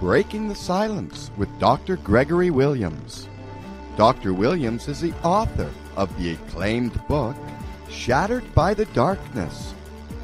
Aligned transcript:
Breaking 0.00 0.48
the 0.48 0.54
Silence 0.56 1.30
with 1.36 1.58
Dr. 1.60 1.96
Gregory 1.98 2.50
Williams. 2.50 3.28
Dr. 3.96 4.34
Williams 4.34 4.88
is 4.88 5.00
the 5.00 5.14
author 5.22 5.70
of 5.96 6.14
the 6.18 6.32
acclaimed 6.32 7.00
book, 7.06 7.36
Shattered 7.88 8.52
by 8.54 8.74
the 8.74 8.86
Darkness 8.86 9.72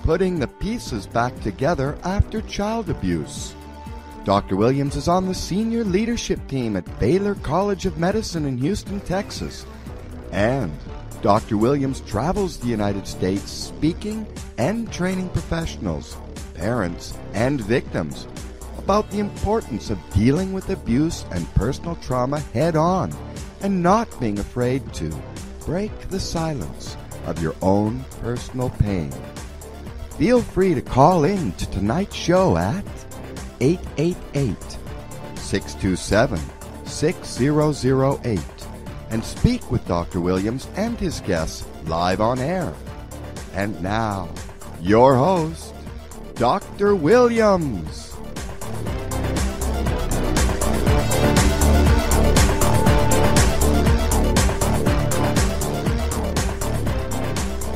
Putting 0.03 0.41
the 0.41 0.49
Pieces 0.49 1.07
Back 1.07 1.39
Together 1.41 1.97
After 2.03 2.43
Child 2.43 2.91
Abuse. 2.91 3.55
Dr. 4.25 4.57
Williams 4.57 4.97
is 4.97 5.07
on 5.07 5.27
the 5.27 5.35
senior 5.35 5.85
leadership 5.85 6.45
team 6.49 6.77
at 6.77 6.99
Baylor 6.99 7.37
College 7.37 7.87
of 7.87 7.97
Medicine 7.97 8.47
in 8.47 8.59
Houston, 8.59 9.01
Texas. 9.01 9.65
And 10.33 10.73
Dr. 11.23 11.57
Williams 11.57 12.01
travels 12.01 12.59
the 12.59 12.67
United 12.67 13.07
States 13.07 13.51
speaking 13.51 14.27
and 14.59 14.93
training 14.93 15.29
professionals, 15.29 16.17
parents, 16.55 17.17
and 17.35 17.61
victims 17.61 18.27
about 18.91 19.09
the 19.13 19.21
importance 19.21 19.89
of 19.89 20.11
dealing 20.11 20.53
with 20.53 20.69
abuse 20.69 21.25
and 21.31 21.49
personal 21.55 21.95
trauma 22.03 22.41
head 22.53 22.75
on 22.75 23.15
and 23.61 23.81
not 23.81 24.09
being 24.19 24.37
afraid 24.41 24.83
to 24.93 25.09
break 25.65 25.97
the 26.09 26.19
silence 26.19 26.97
of 27.27 27.41
your 27.41 27.55
own 27.63 28.05
personal 28.21 28.69
pain. 28.69 29.13
Feel 30.19 30.43
free 30.43 30.75
to 30.75 30.83
call 30.83 31.23
in 31.23 31.53
to 31.53 31.71
tonight's 31.71 32.17
show 32.17 32.57
at 32.57 32.85
888 33.61 34.57
627 35.37 36.41
6008 36.85 38.41
and 39.11 39.25
speak 39.25 39.71
with 39.71 39.87
Dr. 39.87 40.21
Williams 40.21 40.67
and 40.75 40.99
his 40.99 41.21
guests 41.21 41.65
live 41.85 42.21
on 42.21 42.41
air. 42.41 42.75
And 43.55 43.81
now, 43.85 44.29
your 44.81 45.15
host, 45.15 45.73
Dr. 46.35 46.97
Williams. 46.97 48.10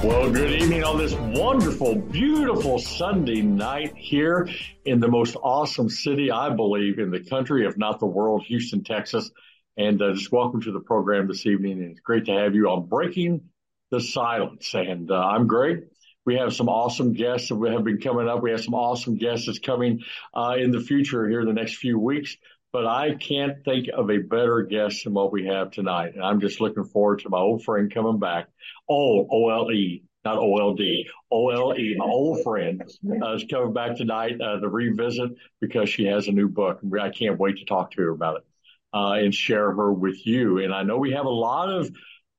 Well, 0.04 0.30
good 0.30 0.60
evening 0.60 0.84
on 0.84 0.98
this 0.98 1.14
wonderful, 1.14 1.94
beautiful 1.94 2.78
Sunday 2.78 3.40
night 3.40 3.96
here 3.96 4.50
in 4.84 5.00
the 5.00 5.08
most 5.08 5.34
awesome 5.42 5.88
city, 5.88 6.30
I 6.30 6.50
believe, 6.50 6.98
in 6.98 7.10
the 7.10 7.24
country, 7.24 7.66
if 7.66 7.78
not 7.78 8.00
the 8.00 8.06
world, 8.06 8.44
Houston, 8.44 8.84
Texas. 8.84 9.30
And 9.78 10.02
uh, 10.02 10.12
just 10.12 10.30
welcome 10.30 10.60
to 10.60 10.72
the 10.72 10.80
program 10.80 11.26
this 11.26 11.46
evening. 11.46 11.80
And 11.80 11.92
it's 11.92 12.00
great 12.00 12.26
to 12.26 12.32
have 12.32 12.54
you 12.54 12.68
on 12.68 12.86
Breaking 12.86 13.48
the 13.90 13.98
Silence. 13.98 14.74
And 14.74 15.10
uh, 15.10 15.14
I'm 15.14 15.46
Greg. 15.46 15.84
We 16.26 16.36
have 16.36 16.54
some 16.54 16.68
awesome 16.68 17.14
guests 17.14 17.48
that 17.48 17.70
have 17.72 17.84
been 17.84 17.98
coming 17.98 18.28
up. 18.28 18.42
We 18.42 18.50
have 18.50 18.62
some 18.62 18.74
awesome 18.74 19.16
guests 19.16 19.46
that's 19.46 19.58
coming 19.58 20.02
uh, 20.34 20.56
in 20.58 20.70
the 20.70 20.80
future 20.80 21.26
here 21.26 21.40
in 21.40 21.46
the 21.46 21.54
next 21.54 21.76
few 21.76 21.98
weeks. 21.98 22.36
But 22.74 22.88
I 22.88 23.14
can't 23.14 23.64
think 23.64 23.86
of 23.96 24.10
a 24.10 24.18
better 24.18 24.62
guest 24.62 25.04
than 25.04 25.14
what 25.14 25.30
we 25.30 25.46
have 25.46 25.70
tonight. 25.70 26.14
And 26.16 26.24
I'm 26.24 26.40
just 26.40 26.60
looking 26.60 26.82
forward 26.82 27.20
to 27.20 27.28
my 27.28 27.38
old 27.38 27.62
friend 27.62 27.88
coming 27.94 28.18
back. 28.18 28.48
Oh, 28.90 29.28
O-L-E, 29.30 30.02
not 30.24 30.38
O-L-D, 30.38 31.08
O-L-E, 31.30 31.94
my 31.96 32.04
old 32.04 32.42
friend 32.42 32.82
uh, 33.22 33.34
is 33.34 33.44
coming 33.48 33.74
back 33.74 33.96
tonight 33.96 34.40
uh, 34.40 34.58
to 34.58 34.68
revisit 34.68 35.30
because 35.60 35.88
she 35.88 36.06
has 36.06 36.26
a 36.26 36.32
new 36.32 36.48
book. 36.48 36.80
I 37.00 37.10
can't 37.10 37.38
wait 37.38 37.58
to 37.58 37.64
talk 37.64 37.92
to 37.92 38.02
her 38.02 38.10
about 38.10 38.38
it 38.38 38.44
uh, 38.92 39.12
and 39.12 39.32
share 39.32 39.70
her 39.70 39.92
with 39.92 40.26
you. 40.26 40.58
And 40.58 40.74
I 40.74 40.82
know 40.82 40.98
we 40.98 41.12
have 41.12 41.26
a 41.26 41.30
lot 41.30 41.70
of 41.70 41.90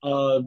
uh, 0.04 0.42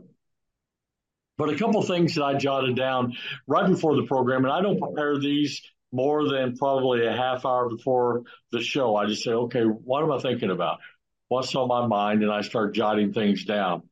But 1.37 1.49
a 1.49 1.57
couple 1.57 1.81
things 1.83 2.15
that 2.15 2.23
I 2.23 2.33
jotted 2.35 2.75
down 2.75 3.13
right 3.47 3.67
before 3.69 3.95
the 3.95 4.03
program, 4.03 4.43
and 4.43 4.51
I 4.51 4.61
don't 4.61 4.79
prepare 4.79 5.17
these 5.17 5.61
more 5.91 6.27
than 6.27 6.57
probably 6.57 7.05
a 7.05 7.13
half 7.13 7.45
hour 7.45 7.69
before 7.69 8.23
the 8.51 8.61
show. 8.61 8.95
I 8.95 9.05
just 9.07 9.23
say, 9.23 9.31
okay, 9.31 9.61
what 9.61 10.03
am 10.03 10.11
I 10.11 10.19
thinking 10.19 10.51
about? 10.51 10.79
What's 11.29 11.55
on 11.55 11.67
my 11.67 11.87
mind? 11.87 12.23
And 12.23 12.31
I 12.31 12.41
start 12.41 12.75
jotting 12.75 13.13
things 13.13 13.45
down. 13.45 13.88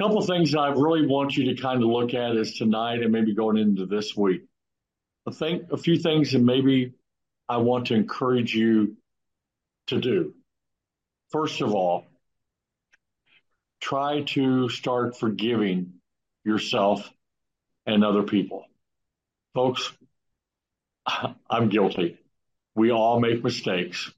Couple 0.00 0.18
of 0.18 0.26
things 0.26 0.54
I 0.54 0.68
really 0.68 1.06
want 1.06 1.36
you 1.36 1.54
to 1.54 1.60
kind 1.60 1.82
of 1.82 1.88
look 1.88 2.14
at 2.14 2.34
is 2.34 2.54
tonight 2.54 3.02
and 3.02 3.12
maybe 3.12 3.34
going 3.34 3.58
into 3.58 3.84
this 3.84 4.16
week. 4.16 4.42
I 5.28 5.32
think 5.32 5.70
a 5.70 5.76
few 5.76 5.98
things 5.98 6.32
that 6.32 6.38
maybe 6.38 6.94
I 7.48 7.58
want 7.58 7.88
to 7.88 7.94
encourage 7.94 8.54
you 8.54 8.96
to 9.88 10.00
do. 10.00 10.34
First 11.30 11.60
of 11.60 11.74
all, 11.74 12.06
try 13.80 14.22
to 14.22 14.70
start 14.70 15.18
forgiving 15.18 16.00
yourself, 16.44 17.08
and 17.86 18.04
other 18.04 18.22
people. 18.22 18.64
Folks, 19.54 19.92
I'm 21.50 21.68
guilty. 21.68 22.18
We 22.74 22.90
all 22.90 23.20
make 23.20 23.42
mistakes. 23.42 24.10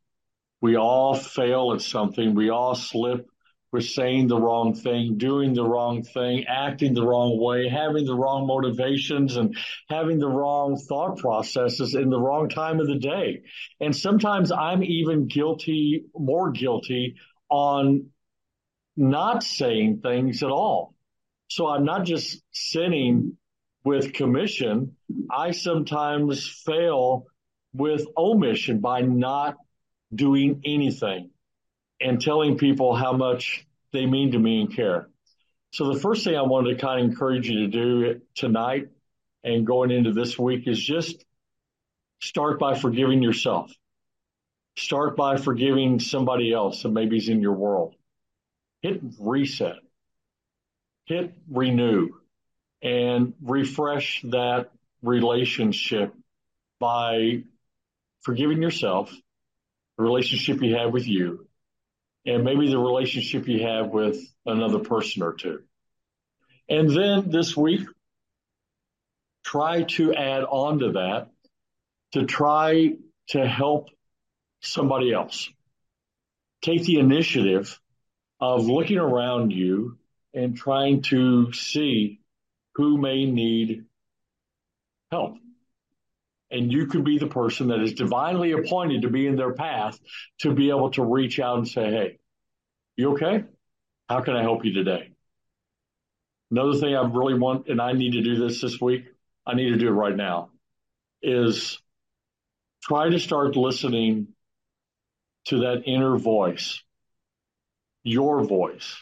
We 0.61 0.77
all 0.77 1.15
fail 1.15 1.73
at 1.75 1.83
something. 1.83 2.35
We 2.35 2.51
all 2.51 2.75
slip. 2.75 3.29
We're 3.73 3.81
saying 3.81 4.29
the 4.29 4.39
wrong 4.39 4.75
thing, 4.75 5.17
doing 5.17 5.55
the 5.55 5.65
wrong 5.65 6.03
thing, 6.03 6.45
acting 6.47 6.93
the 6.93 7.07
wrong 7.07 7.41
way, 7.41 7.69
having 7.71 8.05
the 8.05 8.15
wrong 8.15 8.47
motivations 8.47 9.37
and 9.37 9.57
having 9.89 10.19
the 10.19 10.29
wrong 10.29 10.77
thought 10.77 11.17
processes 11.17 11.95
in 11.95 12.11
the 12.11 12.21
wrong 12.21 12.51
time 12.51 12.81
of 12.81 12.87
the 12.87 12.99
day. 12.99 13.45
And 13.81 13.97
sometimes 13.97 14.53
I'm 14.53 14.85
even 14.85 15.27
guilty, 15.27 16.05
more 16.15 16.51
guilty 16.51 17.17
on 17.49 18.11
not 18.95 19.43
saying 19.43 20.01
things 20.03 20.43
at 20.43 20.51
all. 20.51 20.95
So 21.49 21.67
I'm 21.67 21.85
not 21.85 22.05
just 22.05 22.43
sinning 22.53 23.39
with 23.85 24.13
commission. 24.13 24.97
I 25.31 25.53
sometimes 25.53 26.47
fail 26.47 27.25
with 27.73 28.07
omission 28.19 28.81
by 28.81 29.01
not 29.01 29.57
doing 30.15 30.61
anything 30.67 31.32
and 32.03 32.21
telling 32.21 32.59
people 32.59 32.95
how 32.95 33.13
much 33.13 33.67
they 33.93 34.07
mean 34.07 34.33
to 34.33 34.39
me 34.39 34.61
and 34.61 34.75
care. 34.75 35.09
So 35.73 35.93
the 35.93 36.01
first 36.01 36.25
thing 36.25 36.37
I 36.37 36.43
wanted 36.43 36.77
to 36.77 36.85
kind 36.85 37.01
of 37.01 37.11
encourage 37.11 37.49
you 37.49 37.61
to 37.61 37.69
do 37.69 38.21
tonight 38.35 38.89
and 39.45 39.67
going 39.67 39.91
into 39.91 40.13
this 40.13 40.39
week 40.39 40.67
is 40.67 40.83
just 40.83 41.25
start 42.21 42.59
by 42.59 42.75
forgiving 42.75 43.23
yourself. 43.23 43.73
Start 44.77 45.17
by 45.17 45.37
forgiving 45.37 46.01
somebody 46.01 46.53
else 46.53 46.83
that 46.83 46.91
maybe 46.91 47.17
is 47.17 47.29
in 47.29 47.41
your 47.41 47.53
world. 47.53 47.95
hit 48.83 49.01
reset, 49.21 49.77
hit 51.07 51.33
renew, 51.49 52.09
and 52.83 53.33
refresh 53.41 54.23
that 54.25 54.71
relationship 55.03 56.13
by 56.81 57.45
forgiving 58.23 58.61
yourself, 58.61 59.11
the 59.97 60.03
relationship 60.03 60.61
you 60.63 60.77
have 60.77 60.93
with 60.93 61.07
you, 61.07 61.47
and 62.25 62.45
maybe 62.45 62.69
the 62.69 62.79
relationship 62.79 63.49
you 63.49 63.67
have 63.67 63.89
with 63.89 64.19
another 64.47 64.79
person 64.79 65.23
or 65.23 65.35
two. 65.35 65.63
And 66.69 66.89
then 66.91 67.31
this 67.31 67.57
week, 67.57 67.87
try 69.45 69.83
to 69.83 70.15
add 70.15 70.45
on 70.45 70.79
to 70.79 70.93
that 70.93 71.29
to 72.13 72.25
try 72.25 72.93
to 73.29 73.47
help 73.47 73.89
somebody 74.61 75.13
else. 75.13 75.51
Take 76.63 76.85
the 76.85 76.99
initiative 76.99 77.79
of 78.41 78.67
looking 78.67 78.99
around 78.99 79.51
you 79.53 79.99
and 80.35 80.57
trying 80.57 81.03
to 81.03 81.53
see 81.53 82.21
who 82.75 82.99
may 82.99 83.25
need 83.25 83.85
help. 85.11 85.37
And 86.53 86.71
you 86.71 86.87
could 86.87 87.05
be 87.05 87.19
the 87.19 87.27
person 87.27 87.69
that 87.69 87.81
is 87.81 87.95
divinely 87.95 88.53
appointed 88.53 89.03
to 89.03 89.11
be 89.11 89.27
in 89.27 89.37
their 89.37 89.55
path 89.55 89.99
to 90.41 90.53
be 90.55 90.69
able 90.69 90.91
to 90.91 91.03
reach 91.03 91.41
out 91.41 91.57
and 91.59 91.67
say, 91.67 91.91
Hey, 91.91 92.19
you 92.97 93.13
okay? 93.13 93.45
How 94.09 94.21
can 94.21 94.37
I 94.37 94.43
help 94.43 94.65
you 94.65 94.75
today? 94.75 95.13
Another 96.51 96.79
thing 96.79 96.95
I 96.95 97.03
really 97.03 97.39
want, 97.39 97.69
and 97.69 97.81
I 97.81 97.93
need 97.93 98.13
to 98.13 98.21
do 98.21 98.37
this 98.37 98.61
this 98.61 98.79
week, 98.79 99.07
I 99.47 99.55
need 99.55 99.71
to 99.71 99.79
do 99.79 99.89
it 99.89 99.93
right 99.93 100.15
now, 100.15 100.51
is 101.23 101.81
try 102.83 103.09
to 103.09 103.19
start 103.19 103.57
listening 103.57 104.29
to 105.47 105.61
that 105.61 105.85
inner 105.87 106.19
voice, 106.19 106.83
your 108.03 108.45
voice. 108.45 108.97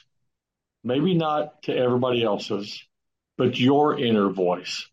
Maybe 0.84 1.14
not 1.14 1.62
to 1.64 1.76
everybody 1.76 2.22
else's, 2.22 2.82
but 3.36 3.58
your 3.58 3.98
inner 3.98 4.30
voice. 4.30 4.86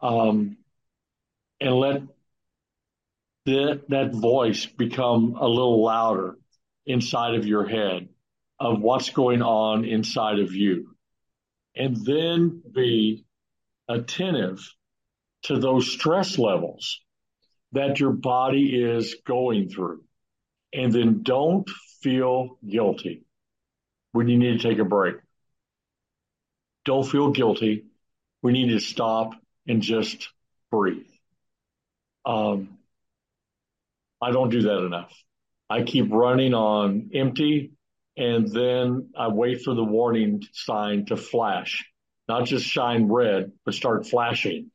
Um, 0.00 0.58
and 1.62 1.74
let 1.76 2.02
that, 3.46 3.82
that 3.88 4.12
voice 4.12 4.66
become 4.66 5.36
a 5.40 5.46
little 5.46 5.82
louder 5.82 6.36
inside 6.86 7.34
of 7.36 7.46
your 7.46 7.66
head 7.66 8.08
of 8.58 8.80
what's 8.80 9.10
going 9.10 9.42
on 9.42 9.84
inside 9.84 10.40
of 10.40 10.52
you. 10.54 10.96
And 11.74 11.96
then 12.04 12.62
be 12.74 13.24
attentive 13.88 14.60
to 15.44 15.58
those 15.58 15.90
stress 15.90 16.38
levels 16.38 17.00
that 17.72 18.00
your 18.00 18.12
body 18.12 18.82
is 18.82 19.16
going 19.24 19.68
through. 19.68 20.02
And 20.72 20.92
then 20.92 21.22
don't 21.22 21.68
feel 22.00 22.58
guilty 22.68 23.24
when 24.12 24.28
you 24.28 24.38
need 24.38 24.60
to 24.60 24.68
take 24.68 24.78
a 24.78 24.84
break. 24.84 25.16
Don't 26.84 27.08
feel 27.08 27.30
guilty. 27.30 27.84
We 28.42 28.52
need 28.52 28.70
to 28.70 28.80
stop 28.80 29.34
and 29.66 29.80
just 29.80 30.28
breathe. 30.70 31.11
Um, 32.24 32.78
I 34.20 34.30
don't 34.30 34.50
do 34.50 34.62
that 34.62 34.84
enough. 34.84 35.12
I 35.68 35.82
keep 35.82 36.12
running 36.12 36.54
on 36.54 37.10
empty 37.14 37.72
and 38.16 38.46
then 38.48 39.10
I 39.16 39.28
wait 39.28 39.62
for 39.62 39.74
the 39.74 39.84
warning 39.84 40.42
sign 40.52 41.06
to 41.06 41.16
flash, 41.16 41.84
not 42.28 42.44
just 42.44 42.66
shine 42.66 43.10
red, 43.10 43.52
but 43.64 43.74
start 43.74 44.06
flashing 44.06 44.70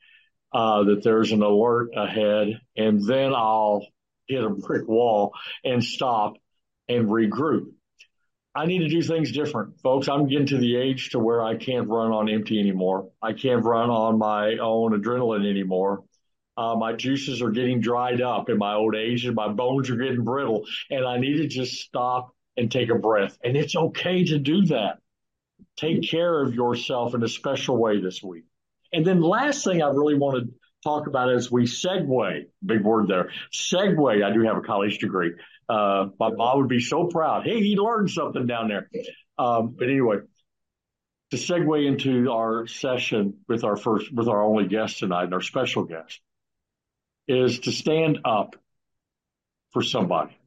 uh, 0.53 0.83
that 0.83 1.03
there's 1.03 1.31
an 1.31 1.43
alert 1.43 1.89
ahead, 1.95 2.59
and 2.75 3.05
then 3.05 3.33
I'll 3.35 3.85
hit 4.27 4.43
a 4.43 4.49
brick 4.49 4.87
wall 4.87 5.33
and 5.63 5.83
stop 5.83 6.37
and 6.89 7.07
regroup. 7.07 7.71
I 8.55 8.65
need 8.65 8.79
to 8.79 8.89
do 8.89 9.03
things 9.03 9.31
different, 9.31 9.79
folks. 9.81 10.07
I'm 10.09 10.27
getting 10.27 10.47
to 10.47 10.57
the 10.57 10.77
age 10.77 11.11
to 11.11 11.19
where 11.19 11.43
I 11.43 11.57
can't 11.57 11.87
run 11.87 12.11
on 12.11 12.27
empty 12.27 12.59
anymore. 12.59 13.11
I 13.21 13.33
can't 13.33 13.63
run 13.63 13.91
on 13.91 14.17
my 14.17 14.57
own 14.57 14.99
adrenaline 14.99 15.47
anymore. 15.47 16.03
Uh, 16.57 16.75
my 16.75 16.93
juices 16.93 17.41
are 17.41 17.51
getting 17.51 17.79
dried 17.79 18.19
up 18.19 18.49
in 18.49 18.57
my 18.57 18.73
old 18.73 18.95
age 18.95 19.25
and 19.25 19.35
my 19.35 19.47
bones 19.47 19.89
are 19.91 19.95
getting 19.95 20.23
brittle 20.23 20.65
and 20.89 21.05
I 21.05 21.17
need 21.19 21.37
to 21.37 21.47
just 21.47 21.75
stop 21.75 22.33
and 22.57 22.71
take 22.71 22.89
a 22.89 22.95
breath. 22.95 23.37
And 23.43 23.55
it's 23.55 23.75
okay 23.75 24.25
to 24.25 24.39
do 24.39 24.65
that. 24.65 24.97
Take 25.77 26.09
care 26.09 26.41
of 26.41 26.55
yourself 26.55 27.13
in 27.13 27.23
a 27.23 27.27
special 27.27 27.77
way 27.77 28.01
this 28.01 28.23
week. 28.23 28.45
And 28.91 29.05
then 29.05 29.21
last 29.21 29.63
thing 29.63 29.83
I 29.83 29.89
really 29.89 30.15
want 30.15 30.43
to 30.43 30.53
talk 30.83 31.07
about 31.07 31.31
as 31.31 31.51
we 31.51 31.65
segue, 31.65 32.45
big 32.65 32.83
word 32.83 33.07
there, 33.07 33.29
segue. 33.53 34.23
I 34.23 34.33
do 34.33 34.41
have 34.41 34.57
a 34.57 34.61
college 34.61 34.97
degree. 34.97 35.33
Uh, 35.69 36.07
my 36.19 36.31
mom 36.31 36.59
would 36.59 36.69
be 36.69 36.79
so 36.79 37.05
proud. 37.05 37.45
Hey, 37.45 37.61
he 37.61 37.75
learned 37.75 38.09
something 38.09 38.47
down 38.47 38.69
there. 38.69 38.89
Um, 39.37 39.75
but 39.77 39.89
anyway, 39.89 40.17
to 41.31 41.37
segue 41.37 41.85
into 41.85 42.31
our 42.31 42.65
session 42.65 43.39
with 43.47 43.63
our 43.63 43.75
first, 43.75 44.11
with 44.11 44.27
our 44.27 44.41
only 44.41 44.67
guest 44.67 44.99
tonight 44.99 45.25
and 45.25 45.33
our 45.33 45.41
special 45.41 45.83
guest 45.83 46.21
is 47.27 47.59
to 47.59 47.71
stand 47.71 48.19
up 48.25 48.55
for 49.71 49.81
somebody. 49.81 50.37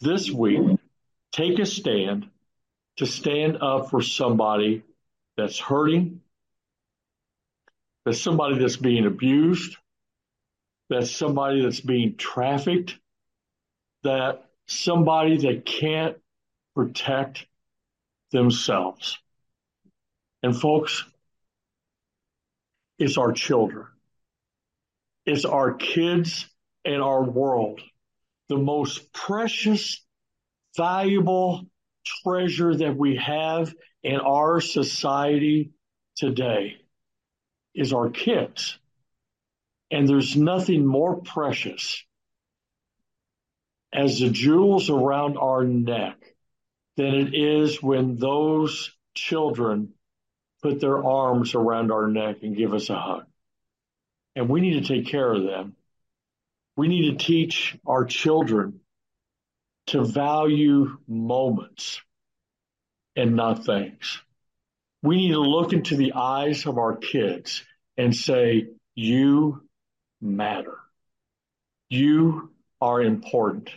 This 0.00 0.30
week, 0.30 0.78
take 1.32 1.58
a 1.58 1.66
stand 1.66 2.28
to 2.96 3.06
stand 3.06 3.58
up 3.62 3.90
for 3.90 4.02
somebody 4.02 4.82
that's 5.36 5.58
hurting, 5.58 6.20
that's 8.04 8.20
somebody 8.20 8.58
that's 8.58 8.76
being 8.76 9.06
abused, 9.06 9.76
that's 10.90 11.10
somebody 11.10 11.62
that's 11.62 11.80
being 11.80 12.16
trafficked, 12.16 12.98
that 14.02 14.44
somebody 14.66 15.38
that 15.38 15.64
can't 15.64 16.16
protect 16.74 17.46
themselves. 18.30 19.18
And 20.42 20.58
folks, 20.58 21.04
it's 22.98 23.16
our 23.16 23.32
children. 23.32 23.86
It's 25.24 25.44
our 25.44 25.74
kids 25.74 26.48
and 26.84 27.02
our 27.02 27.22
world. 27.22 27.80
The 28.48 28.58
most 28.58 29.12
precious, 29.12 30.04
valuable 30.76 31.66
treasure 32.04 32.74
that 32.76 32.96
we 32.96 33.16
have 33.16 33.74
in 34.02 34.16
our 34.16 34.60
society 34.60 35.70
today 36.16 36.76
is 37.74 37.92
our 37.92 38.10
kids. 38.10 38.78
And 39.90 40.08
there's 40.08 40.36
nothing 40.36 40.86
more 40.86 41.20
precious 41.22 42.02
as 43.92 44.18
the 44.18 44.30
jewels 44.30 44.90
around 44.90 45.36
our 45.36 45.64
neck 45.64 46.16
than 46.96 47.14
it 47.14 47.34
is 47.34 47.82
when 47.82 48.16
those 48.16 48.90
children 49.14 49.92
put 50.62 50.80
their 50.80 51.04
arms 51.04 51.54
around 51.54 51.92
our 51.92 52.08
neck 52.08 52.36
and 52.42 52.56
give 52.56 52.72
us 52.72 52.88
a 52.88 52.96
hug. 52.96 53.24
And 54.34 54.48
we 54.48 54.60
need 54.60 54.82
to 54.82 54.88
take 54.88 55.06
care 55.06 55.32
of 55.32 55.42
them. 55.42 55.76
We 56.76 56.88
need 56.88 57.10
to 57.10 57.24
teach 57.24 57.76
our 57.86 58.04
children 58.04 58.80
to 59.88 60.04
value 60.04 60.96
moments 61.06 62.00
and 63.14 63.36
not 63.36 63.66
things 63.66 64.22
we 65.02 65.16
need 65.16 65.32
to 65.32 65.40
look 65.40 65.72
into 65.72 65.96
the 65.96 66.12
eyes 66.14 66.66
of 66.66 66.78
our 66.78 66.96
kids 66.96 67.64
and 67.96 68.14
say, 68.14 68.68
you 68.94 69.62
matter. 70.20 70.78
You 71.90 72.52
are 72.80 73.02
important 73.02 73.70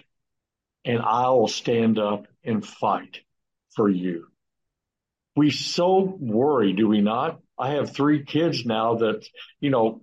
and 0.85 1.01
I 1.01 1.29
will 1.29 1.47
stand 1.47 1.97
up 1.97 2.27
and 2.43 2.65
fight 2.65 3.21
for 3.75 3.89
you. 3.89 4.27
We 5.35 5.49
so 5.49 6.15
worry, 6.19 6.73
do 6.73 6.87
we 6.87 7.01
not? 7.01 7.39
I 7.57 7.71
have 7.71 7.93
three 7.93 8.23
kids 8.23 8.65
now 8.65 8.95
that, 8.95 9.25
you 9.59 9.69
know, 9.69 10.01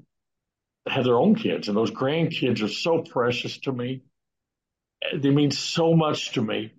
have 0.87 1.05
their 1.05 1.19
own 1.19 1.35
kids 1.35 1.69
and 1.69 1.77
those 1.77 1.91
grandkids 1.91 2.63
are 2.63 2.69
so 2.69 3.03
precious 3.03 3.59
to 3.59 3.73
me. 3.73 4.03
They 5.15 5.31
mean 5.31 5.51
so 5.51 5.95
much 5.95 6.33
to 6.33 6.43
me. 6.43 6.73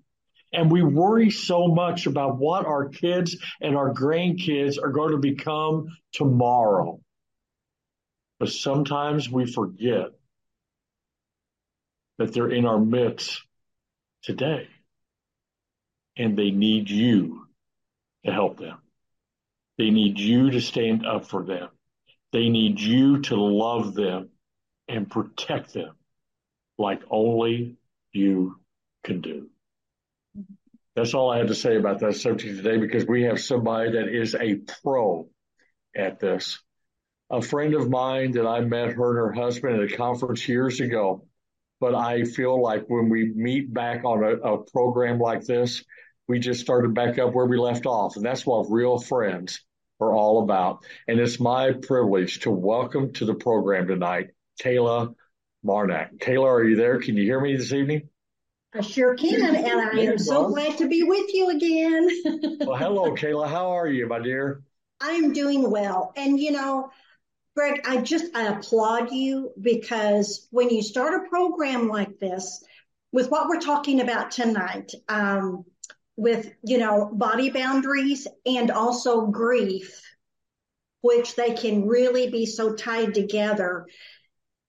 And 0.51 0.71
we 0.71 0.83
worry 0.83 1.31
so 1.31 1.67
much 1.67 2.05
about 2.05 2.37
what 2.37 2.65
our 2.65 2.89
kids 2.89 3.37
and 3.59 3.75
our 3.75 3.91
grandkids 3.91 4.77
are 4.81 4.91
going 4.91 5.11
to 5.11 5.17
become 5.17 5.87
tomorrow. 6.13 6.99
But 8.39 8.49
sometimes 8.49 9.29
we 9.29 9.51
forget 9.51 10.11
that 12.19 12.33
they're 12.33 12.51
in 12.51 12.65
our 12.65 12.79
midst 12.79 13.41
today 14.21 14.67
and 16.15 16.37
they 16.37 16.51
need 16.51 16.89
you 16.89 17.47
to 18.25 18.31
help 18.31 18.59
them. 18.59 18.77
They 19.77 19.89
need 19.89 20.19
you 20.19 20.51
to 20.51 20.61
stand 20.61 21.05
up 21.05 21.25
for 21.25 21.43
them. 21.43 21.69
They 22.33 22.49
need 22.49 22.79
you 22.79 23.21
to 23.21 23.35
love 23.35 23.93
them 23.93 24.29
and 24.87 25.09
protect 25.09 25.71
them 25.73 25.93
like 26.79 27.01
only 27.11 27.77
you 28.11 28.59
can 29.03 29.21
do. 29.21 29.49
That's 30.95 31.13
all 31.13 31.29
I 31.29 31.37
have 31.37 31.47
to 31.47 31.55
say 31.55 31.77
about 31.77 31.99
that 31.99 32.15
subject 32.15 32.57
today 32.57 32.77
because 32.77 33.05
we 33.05 33.23
have 33.23 33.39
somebody 33.39 33.91
that 33.91 34.07
is 34.07 34.33
a 34.33 34.55
pro 34.81 35.29
at 35.95 36.19
this. 36.19 36.59
A 37.29 37.41
friend 37.41 37.75
of 37.75 37.89
mine 37.89 38.31
that 38.31 38.47
I 38.47 38.61
met 38.61 38.93
her 38.93 39.09
and 39.09 39.37
her 39.37 39.43
husband 39.43 39.79
at 39.79 39.93
a 39.93 39.95
conference 39.95 40.47
years 40.47 40.79
ago. 40.79 41.27
But 41.79 41.93
I 41.93 42.23
feel 42.23 42.59
like 42.59 42.85
when 42.87 43.09
we 43.09 43.31
meet 43.35 43.71
back 43.71 44.05
on 44.05 44.23
a, 44.23 44.53
a 44.53 44.63
program 44.71 45.19
like 45.19 45.45
this, 45.45 45.83
we 46.27 46.39
just 46.39 46.61
started 46.61 46.95
back 46.95 47.19
up 47.19 47.33
where 47.33 47.45
we 47.45 47.57
left 47.57 47.85
off. 47.85 48.15
And 48.15 48.25
that's 48.25 48.45
what 48.45 48.71
real 48.71 48.97
friends 48.97 49.59
are 50.03 50.13
all 50.13 50.43
about. 50.43 50.83
And 51.07 51.19
it's 51.19 51.39
my 51.39 51.73
privilege 51.73 52.41
to 52.41 52.51
welcome 52.51 53.13
to 53.13 53.25
the 53.25 53.33
program 53.33 53.87
tonight, 53.87 54.31
Kayla 54.61 55.15
Marnach. 55.65 56.17
Kayla, 56.17 56.45
are 56.45 56.63
you 56.63 56.75
there? 56.75 56.99
Can 56.99 57.15
you 57.15 57.23
hear 57.23 57.39
me 57.39 57.55
this 57.55 57.73
evening? 57.73 58.09
I 58.75 58.81
sure 58.81 59.15
can, 59.15 59.55
and 59.55 59.81
I 59.81 60.01
am 60.01 60.17
so 60.17 60.49
glad 60.49 60.79
to 60.79 60.87
be 60.87 61.03
with 61.03 61.31
you 61.31 61.49
again. 61.51 62.57
well, 62.61 62.75
hello, 62.75 63.13
Kayla. 63.13 63.47
How 63.47 63.77
are 63.77 63.87
you, 63.87 64.07
my 64.07 64.19
dear? 64.19 64.63
I'm 64.99 65.31
doing 65.31 65.69
well. 65.69 66.11
And 66.15 66.39
you 66.39 66.51
know, 66.51 66.89
Greg, 67.55 67.81
I 67.85 67.97
just 67.97 68.35
I 68.35 68.47
applaud 68.47 69.11
you 69.11 69.51
because 69.61 70.47
when 70.49 70.71
you 70.71 70.81
start 70.81 71.13
a 71.13 71.29
program 71.29 71.87
like 71.87 72.17
this, 72.17 72.63
with 73.11 73.29
what 73.29 73.47
we're 73.47 73.61
talking 73.61 74.01
about 74.01 74.31
tonight, 74.31 74.91
um, 75.07 75.65
with 76.15 76.51
you 76.63 76.77
know 76.77 77.09
body 77.13 77.49
boundaries 77.49 78.27
and 78.45 78.71
also 78.71 79.27
grief, 79.27 80.01
which 81.01 81.35
they 81.35 81.53
can 81.53 81.87
really 81.87 82.29
be 82.29 82.45
so 82.45 82.75
tied 82.75 83.13
together. 83.13 83.87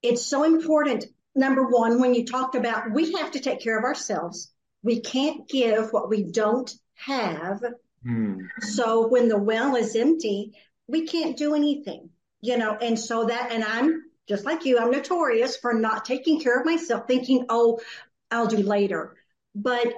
It's 0.02 0.24
so 0.24 0.44
important 0.44 1.06
number 1.34 1.64
one, 1.64 2.00
when 2.00 2.14
you 2.14 2.24
talked 2.24 2.54
about 2.54 2.92
we 2.92 3.12
have 3.12 3.32
to 3.32 3.40
take 3.40 3.60
care 3.60 3.78
of 3.78 3.84
ourselves, 3.84 4.52
we 4.82 5.00
can't 5.00 5.48
give 5.48 5.92
what 5.92 6.08
we 6.08 6.22
don't 6.22 6.72
have. 6.94 7.62
Hmm. 8.02 8.40
So 8.60 9.08
when 9.08 9.28
the 9.28 9.38
well 9.38 9.76
is 9.76 9.96
empty, 9.96 10.52
we 10.86 11.06
can't 11.06 11.36
do 11.36 11.54
anything, 11.54 12.10
you 12.40 12.58
know, 12.58 12.76
and 12.80 12.98
so 12.98 13.24
that, 13.24 13.50
and 13.50 13.64
I'm 13.64 14.04
just 14.28 14.44
like 14.44 14.64
you, 14.64 14.78
I'm 14.78 14.90
notorious 14.90 15.56
for 15.56 15.74
not 15.74 16.04
taking 16.04 16.40
care 16.40 16.58
of 16.58 16.66
myself, 16.66 17.06
thinking, 17.06 17.46
oh, 17.48 17.80
I'll 18.30 18.46
do 18.46 18.58
later. 18.58 19.16
But 19.54 19.88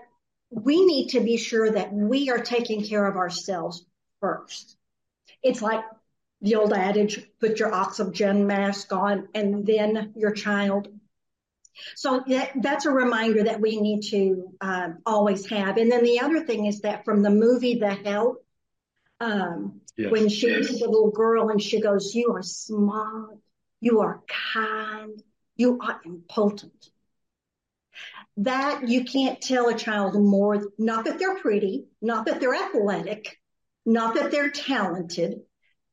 we 0.50 0.84
need 0.84 1.08
to 1.08 1.20
be 1.20 1.36
sure 1.36 1.70
that 1.70 1.92
we 1.92 2.30
are 2.30 2.38
taking 2.38 2.84
care 2.84 3.06
of 3.06 3.16
ourselves 3.16 3.84
first. 4.20 4.76
It's 5.42 5.62
like 5.62 5.84
the 6.40 6.56
old 6.56 6.72
adage, 6.72 7.26
put 7.40 7.58
your 7.58 7.74
oxygen 7.74 8.46
mask 8.46 8.92
on 8.92 9.28
and 9.34 9.66
then 9.66 10.12
your 10.16 10.32
child 10.32 10.88
so 11.94 12.22
that, 12.26 12.52
that's 12.56 12.86
a 12.86 12.90
reminder 12.90 13.44
that 13.44 13.60
we 13.60 13.80
need 13.80 14.02
to 14.10 14.52
um, 14.60 14.98
always 15.04 15.46
have. 15.46 15.76
And 15.76 15.90
then 15.90 16.04
the 16.04 16.20
other 16.20 16.44
thing 16.44 16.66
is 16.66 16.80
that 16.80 17.04
from 17.04 17.22
the 17.22 17.30
movie 17.30 17.78
The 17.78 17.94
Help, 17.94 18.44
um, 19.20 19.80
yes. 19.96 20.10
when 20.10 20.28
she's 20.28 20.70
yes. 20.70 20.82
a 20.82 20.86
little 20.86 21.10
girl 21.10 21.50
and 21.50 21.60
she 21.60 21.80
goes, 21.80 22.14
You 22.14 22.34
are 22.34 22.42
smart, 22.42 23.38
you 23.80 24.00
are 24.00 24.22
kind, 24.54 25.22
you 25.56 25.78
are 25.80 26.00
important. 26.04 26.90
That 28.38 28.88
you 28.88 29.04
can't 29.04 29.40
tell 29.40 29.68
a 29.68 29.78
child 29.78 30.14
more, 30.14 30.62
not 30.78 31.06
that 31.06 31.18
they're 31.18 31.38
pretty, 31.38 31.86
not 32.02 32.26
that 32.26 32.38
they're 32.38 32.54
athletic, 32.54 33.38
not 33.86 34.14
that 34.16 34.30
they're 34.30 34.50
talented. 34.50 35.40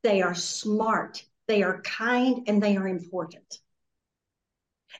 They 0.02 0.20
are 0.20 0.34
smart, 0.34 1.24
they 1.48 1.62
are 1.62 1.80
kind, 1.80 2.46
and 2.46 2.62
they 2.62 2.76
are 2.76 2.86
important. 2.86 3.58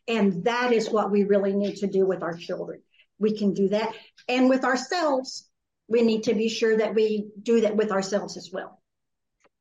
And 0.08 0.44
that 0.44 0.72
is 0.72 0.90
what 0.90 1.10
we 1.10 1.24
really 1.24 1.52
need 1.54 1.76
to 1.76 1.86
do 1.86 2.06
with 2.06 2.22
our 2.22 2.34
children. 2.34 2.82
We 3.18 3.36
can 3.36 3.52
do 3.54 3.68
that. 3.68 3.94
And 4.28 4.48
with 4.48 4.64
ourselves, 4.64 5.48
we 5.88 6.02
need 6.02 6.24
to 6.24 6.34
be 6.34 6.48
sure 6.48 6.78
that 6.78 6.94
we 6.94 7.28
do 7.42 7.60
that 7.62 7.76
with 7.76 7.90
ourselves 7.90 8.36
as 8.36 8.50
well. 8.52 8.80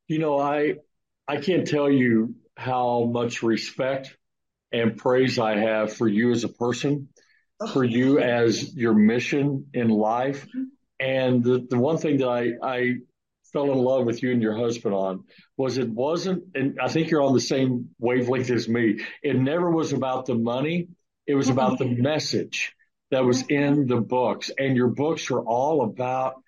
You 0.07 0.19
know, 0.19 0.39
I 0.39 0.75
I 1.27 1.37
can't 1.37 1.67
tell 1.67 1.89
you 1.89 2.35
how 2.55 3.03
much 3.05 3.43
respect 3.43 4.15
and 4.71 4.97
praise 4.97 5.39
I 5.39 5.57
have 5.57 5.93
for 5.93 6.07
you 6.07 6.31
as 6.31 6.43
a 6.43 6.49
person. 6.49 7.09
For 7.71 7.83
you 7.83 8.19
as 8.19 8.75
your 8.75 8.93
mission 8.93 9.67
in 9.73 9.89
life. 9.89 10.45
Mm-hmm. 10.47 10.63
And 10.99 11.43
the, 11.43 11.65
the 11.69 11.77
one 11.77 11.97
thing 11.97 12.17
that 12.17 12.27
I, 12.27 12.51
I 12.61 12.95
fell 13.51 13.71
in 13.71 13.77
love 13.77 14.05
with 14.05 14.23
you 14.23 14.31
and 14.31 14.41
your 14.41 14.55
husband 14.55 14.95
on 14.95 15.25
was 15.57 15.77
it 15.77 15.89
wasn't, 15.89 16.43
and 16.55 16.79
I 16.81 16.87
think 16.87 17.09
you're 17.09 17.21
on 17.21 17.33
the 17.33 17.41
same 17.41 17.89
wavelength 17.99 18.49
as 18.49 18.67
me. 18.67 19.03
It 19.21 19.35
never 19.35 19.69
was 19.69 19.93
about 19.93 20.25
the 20.25 20.35
money. 20.35 20.87
It 21.27 21.35
was 21.35 21.49
about 21.49 21.77
the 21.77 21.85
message 21.85 22.73
that 23.11 23.23
was 23.23 23.43
in 23.47 23.87
the 23.87 24.01
books. 24.01 24.49
And 24.57 24.75
your 24.75 24.87
books 24.87 25.29
are 25.29 25.39
all 25.41 25.83
about 25.83 26.41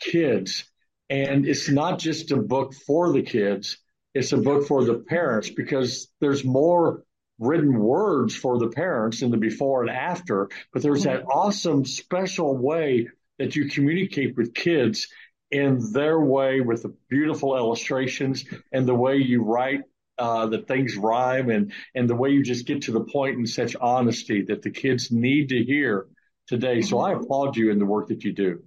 kids. 0.00 0.64
And 1.10 1.46
it's 1.46 1.68
not 1.68 1.98
just 1.98 2.30
a 2.30 2.36
book 2.36 2.74
for 2.74 3.12
the 3.12 3.22
kids. 3.22 3.78
It's 4.14 4.32
a 4.32 4.36
book 4.36 4.66
for 4.66 4.84
the 4.84 4.98
parents 4.98 5.50
because 5.50 6.08
there's 6.20 6.44
more 6.44 7.04
written 7.38 7.78
words 7.78 8.34
for 8.34 8.58
the 8.58 8.68
parents 8.68 9.22
in 9.22 9.30
the 9.30 9.36
before 9.36 9.82
and 9.82 9.90
after, 9.90 10.48
but 10.72 10.82
there's 10.82 11.04
that 11.04 11.24
awesome 11.24 11.84
special 11.84 12.56
way 12.56 13.08
that 13.38 13.56
you 13.56 13.68
communicate 13.68 14.36
with 14.36 14.54
kids 14.54 15.08
in 15.50 15.92
their 15.92 16.18
way 16.18 16.60
with 16.60 16.82
the 16.82 16.94
beautiful 17.08 17.56
illustrations 17.56 18.44
and 18.72 18.86
the 18.86 18.94
way 18.94 19.16
you 19.16 19.42
write 19.42 19.82
uh, 20.18 20.46
that 20.46 20.68
things 20.68 20.96
rhyme 20.96 21.50
and 21.50 21.72
and 21.94 22.08
the 22.08 22.14
way 22.14 22.30
you 22.30 22.42
just 22.42 22.66
get 22.66 22.82
to 22.82 22.92
the 22.92 23.04
point 23.04 23.38
in 23.38 23.46
such 23.46 23.74
honesty 23.80 24.42
that 24.42 24.62
the 24.62 24.70
kids 24.70 25.10
need 25.10 25.48
to 25.48 25.64
hear 25.64 26.06
today. 26.46 26.82
So 26.82 27.00
I 27.00 27.12
applaud 27.12 27.56
you 27.56 27.70
in 27.70 27.78
the 27.78 27.86
work 27.86 28.08
that 28.08 28.24
you 28.24 28.32
do. 28.32 28.62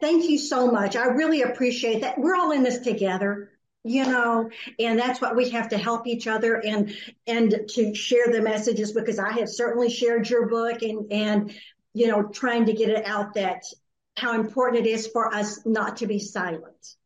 Thank 0.00 0.30
you 0.30 0.38
so 0.38 0.70
much. 0.70 0.96
I 0.96 1.06
really 1.06 1.42
appreciate 1.42 2.00
that. 2.00 2.18
We're 2.18 2.34
all 2.34 2.52
in 2.52 2.62
this 2.62 2.78
together, 2.78 3.49
you 3.84 4.04
know, 4.04 4.50
and 4.78 4.98
that's 4.98 5.20
what 5.20 5.36
we 5.36 5.50
have 5.50 5.70
to 5.70 5.78
help 5.78 6.06
each 6.06 6.26
other 6.26 6.56
and 6.56 6.94
and 7.26 7.68
to 7.68 7.94
share 7.94 8.26
the 8.30 8.42
messages 8.42 8.92
because 8.92 9.18
I 9.18 9.32
have 9.32 9.48
certainly 9.48 9.88
shared 9.88 10.28
your 10.28 10.48
book 10.48 10.82
and 10.82 11.10
and 11.10 11.54
you 11.94 12.08
know 12.08 12.24
trying 12.24 12.66
to 12.66 12.72
get 12.72 12.90
it 12.90 13.06
out 13.06 13.34
that 13.34 13.64
how 14.16 14.34
important 14.34 14.86
it 14.86 14.90
is 14.90 15.06
for 15.06 15.34
us 15.34 15.64
not 15.64 15.98
to 15.98 16.06
be 16.06 16.18
silent. 16.18 16.96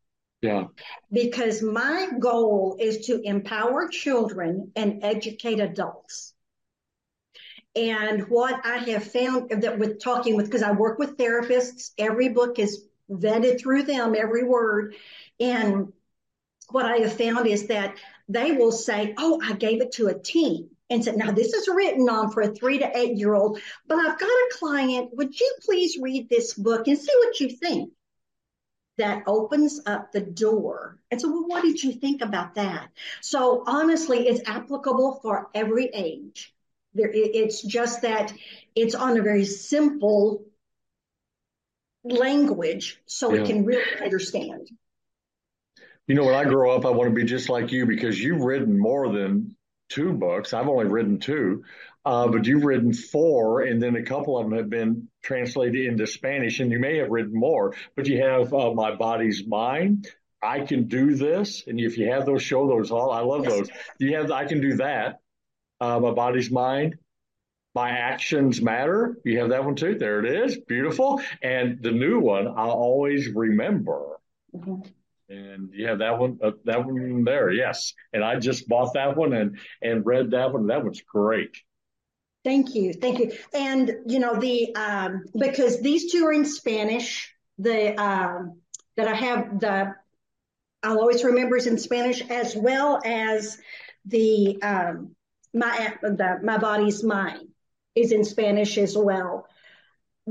Yeah. 0.41 0.65
Because 1.11 1.61
my 1.61 2.09
goal 2.19 2.77
is 2.79 3.05
to 3.07 3.21
empower 3.21 3.87
children 3.87 4.71
and 4.75 5.03
educate 5.03 5.59
adults. 5.59 6.33
And 7.75 8.27
what 8.29 8.65
I 8.65 8.77
have 8.77 9.03
found 9.11 9.49
that 9.61 9.79
with 9.79 10.01
talking 10.01 10.35
with, 10.35 10.45
because 10.45 10.63
I 10.63 10.71
work 10.71 10.99
with 10.99 11.17
therapists, 11.17 11.91
every 11.97 12.29
book 12.29 12.59
is 12.59 12.85
vetted 13.09 13.59
through 13.59 13.83
them, 13.83 14.15
every 14.15 14.43
word. 14.43 14.95
And 15.39 15.91
what 16.69 16.85
I 16.85 16.97
have 16.97 17.13
found 17.13 17.47
is 17.47 17.67
that 17.67 17.97
they 18.27 18.51
will 18.51 18.71
say, 18.71 19.13
Oh, 19.17 19.39
I 19.43 19.53
gave 19.53 19.81
it 19.81 19.93
to 19.93 20.07
a 20.07 20.17
teen 20.17 20.69
and 20.89 21.03
said, 21.03 21.17
now 21.17 21.31
this 21.31 21.53
is 21.53 21.67
written 21.67 22.07
on 22.09 22.31
for 22.31 22.41
a 22.41 22.53
three 22.53 22.79
to 22.79 22.97
eight 22.97 23.17
year 23.17 23.33
old, 23.33 23.59
but 23.87 23.97
I've 23.97 24.19
got 24.19 24.27
a 24.27 24.49
client. 24.53 25.09
Would 25.13 25.39
you 25.39 25.55
please 25.61 25.97
read 25.99 26.29
this 26.29 26.53
book 26.53 26.87
and 26.87 26.97
see 26.97 27.11
what 27.23 27.39
you 27.39 27.49
think? 27.49 27.91
That 28.97 29.23
opens 29.27 29.81
up 29.85 30.13
the 30.13 30.21
door. 30.21 30.99
And 31.11 31.19
so, 31.19 31.29
well, 31.29 31.47
what 31.47 31.63
did 31.63 31.83
you 31.83 31.91
think 31.91 32.21
about 32.21 32.55
that? 32.55 32.91
So 33.19 33.63
honestly, 33.67 34.27
it's 34.27 34.47
applicable 34.47 35.19
for 35.21 35.49
every 35.53 35.87
age. 35.87 36.53
There, 36.93 37.11
it's 37.11 37.61
just 37.61 38.03
that 38.03 38.31
it's 38.73 38.95
on 38.95 39.17
a 39.17 39.21
very 39.21 39.43
simple 39.43 40.45
language 42.05 43.01
so 43.05 43.33
yeah. 43.33 43.41
it 43.41 43.47
can 43.47 43.65
really 43.65 44.01
understand. 44.01 44.69
You 46.07 46.15
know, 46.15 46.25
when 46.25 46.35
I 46.35 46.43
grow 46.43 46.75
up, 46.75 46.85
I 46.85 46.91
want 46.91 47.09
to 47.09 47.15
be 47.15 47.25
just 47.25 47.49
like 47.49 47.71
you 47.71 47.87
because 47.87 48.19
you've 48.21 48.41
written 48.41 48.77
more 48.77 49.11
than 49.11 49.55
two 49.89 50.13
books. 50.13 50.53
I've 50.53 50.67
only 50.67 50.85
written 50.85 51.19
two, 51.19 51.63
uh, 52.05 52.27
but 52.27 52.45
you've 52.45 52.63
written 52.63 52.93
four, 52.93 53.61
and 53.61 53.81
then 53.81 53.95
a 53.95 54.03
couple 54.03 54.37
of 54.37 54.47
them 54.47 54.57
have 54.57 54.69
been 54.69 55.07
translated 55.23 55.87
into 55.87 56.05
Spanish, 56.05 56.59
and 56.59 56.71
you 56.71 56.79
may 56.79 56.97
have 56.97 57.09
written 57.09 57.33
more. 57.33 57.73
But 57.95 58.05
you 58.07 58.21
have 58.21 58.53
uh, 58.53 58.73
My 58.73 58.95
Body's 58.95 59.43
Mine. 59.47 60.03
I 60.43 60.59
can 60.59 60.87
do 60.87 61.15
this, 61.15 61.63
and 61.65 61.79
if 61.79 61.97
you 61.97 62.11
have 62.11 62.27
those, 62.27 62.43
show 62.43 62.67
those 62.67 62.91
all. 62.91 63.11
I 63.11 63.21
love 63.21 63.45
those. 63.45 63.67
You 63.99 64.15
have 64.17 64.29
I 64.29 64.45
can 64.45 64.61
do 64.61 64.75
that. 64.75 65.19
Uh, 65.81 65.99
my 65.99 66.11
body's 66.11 66.51
mine. 66.51 66.99
My 67.73 67.89
actions 67.89 68.61
matter. 68.61 69.17
You 69.25 69.39
have 69.39 69.49
that 69.49 69.65
one 69.65 69.75
too. 69.75 69.95
There 69.95 70.23
it 70.23 70.45
is. 70.45 70.57
Beautiful. 70.57 71.19
And 71.41 71.81
the 71.81 71.91
new 71.91 72.19
one, 72.19 72.47
I'll 72.47 72.71
always 72.71 73.27
remember. 73.33 74.19
Mm-hmm 74.55 74.87
and 75.29 75.69
yeah, 75.73 75.95
that 75.95 76.19
one, 76.19 76.39
uh, 76.43 76.51
that 76.65 76.85
one 76.85 77.23
there, 77.23 77.51
yes. 77.51 77.93
And 78.13 78.23
I 78.23 78.39
just 78.39 78.67
bought 78.67 78.93
that 78.93 79.17
one 79.17 79.33
and 79.33 79.57
and 79.81 80.05
read 80.05 80.31
that 80.31 80.53
one. 80.53 80.67
That 80.67 80.83
one's 80.83 81.01
great. 81.01 81.55
Thank 82.43 82.75
you, 82.75 82.93
thank 82.93 83.19
you. 83.19 83.31
And 83.53 83.91
you 84.07 84.19
know 84.19 84.39
the 84.39 84.75
um, 84.75 85.25
because 85.37 85.81
these 85.81 86.11
two 86.11 86.25
are 86.25 86.33
in 86.33 86.45
Spanish. 86.45 87.33
The 87.57 87.95
um, 87.99 88.59
that 88.97 89.07
I 89.07 89.15
have 89.15 89.59
the 89.59 89.95
I'll 90.83 90.99
always 90.99 91.23
remember 91.23 91.57
is 91.57 91.67
in 91.67 91.77
Spanish 91.77 92.21
as 92.29 92.55
well 92.55 93.01
as 93.03 93.57
the 94.05 94.61
um, 94.61 95.15
my 95.53 95.95
the 96.01 96.39
my 96.43 96.57
body's 96.57 97.03
mine 97.03 97.47
is 97.95 98.11
in 98.11 98.23
Spanish 98.23 98.77
as 98.77 98.95
well 98.95 99.47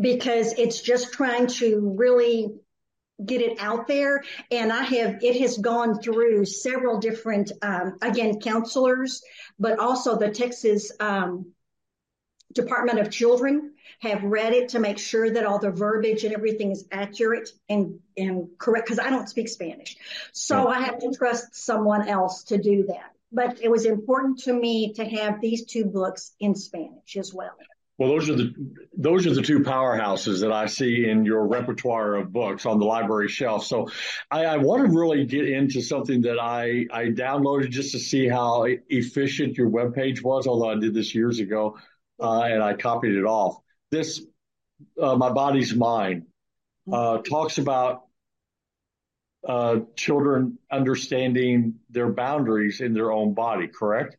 because 0.00 0.52
it's 0.52 0.80
just 0.80 1.12
trying 1.12 1.46
to 1.46 1.94
really 1.98 2.54
get 3.24 3.40
it 3.40 3.58
out 3.60 3.86
there. 3.86 4.22
And 4.50 4.72
I 4.72 4.82
have, 4.82 5.22
it 5.22 5.40
has 5.40 5.58
gone 5.58 6.00
through 6.00 6.44
several 6.46 6.98
different, 6.98 7.52
um, 7.62 7.96
again, 8.02 8.40
counselors, 8.40 9.22
but 9.58 9.78
also 9.78 10.16
the 10.16 10.30
Texas, 10.30 10.90
um, 11.00 11.52
Department 12.52 13.00
of 13.00 13.10
Children 13.10 13.72
have 14.00 14.22
read 14.22 14.52
it 14.52 14.70
to 14.70 14.78
make 14.78 14.98
sure 14.98 15.28
that 15.28 15.44
all 15.44 15.58
the 15.58 15.70
verbiage 15.70 16.24
and 16.24 16.32
everything 16.34 16.70
is 16.70 16.86
accurate 16.90 17.50
and, 17.68 17.98
and 18.16 18.48
correct 18.58 18.86
because 18.86 18.98
I 18.98 19.10
don't 19.10 19.28
speak 19.28 19.48
Spanish. 19.48 19.96
So 20.32 20.68
I 20.68 20.80
have 20.82 20.98
to 20.98 21.12
trust 21.12 21.54
someone 21.54 22.08
else 22.08 22.44
to 22.44 22.58
do 22.58 22.86
that. 22.86 23.10
But 23.32 23.60
it 23.60 23.68
was 23.68 23.84
important 23.84 24.40
to 24.44 24.52
me 24.52 24.92
to 24.94 25.04
have 25.04 25.40
these 25.40 25.66
two 25.66 25.84
books 25.84 26.32
in 26.38 26.54
Spanish 26.54 27.16
as 27.16 27.34
well. 27.34 27.56
Well, 27.96 28.08
those 28.08 28.28
are 28.28 28.34
the 28.34 28.52
those 28.96 29.24
are 29.26 29.34
the 29.34 29.42
two 29.42 29.60
powerhouses 29.60 30.40
that 30.40 30.50
I 30.50 30.66
see 30.66 31.08
in 31.08 31.24
your 31.24 31.46
repertoire 31.46 32.16
of 32.16 32.32
books 32.32 32.66
on 32.66 32.80
the 32.80 32.84
library 32.84 33.28
shelf. 33.28 33.64
So, 33.66 33.88
I, 34.30 34.44
I 34.46 34.56
want 34.56 34.84
to 34.84 34.98
really 34.98 35.24
get 35.26 35.48
into 35.48 35.80
something 35.80 36.22
that 36.22 36.40
I 36.40 36.86
I 36.92 37.04
downloaded 37.06 37.70
just 37.70 37.92
to 37.92 38.00
see 38.00 38.26
how 38.26 38.66
efficient 38.88 39.56
your 39.56 39.70
webpage 39.70 40.22
was. 40.22 40.48
Although 40.48 40.70
I 40.70 40.74
did 40.74 40.92
this 40.92 41.14
years 41.14 41.38
ago, 41.38 41.78
uh, 42.20 42.42
and 42.42 42.62
I 42.62 42.74
copied 42.74 43.14
it 43.14 43.24
off. 43.24 43.58
This, 43.92 44.24
uh, 45.00 45.14
my 45.14 45.30
body's 45.30 45.72
mine, 45.74 46.26
uh, 46.92 47.18
talks 47.18 47.58
about 47.58 48.06
uh, 49.46 49.80
children 49.94 50.58
understanding 50.70 51.74
their 51.90 52.10
boundaries 52.10 52.80
in 52.80 52.92
their 52.92 53.12
own 53.12 53.34
body. 53.34 53.68
Correct? 53.68 54.16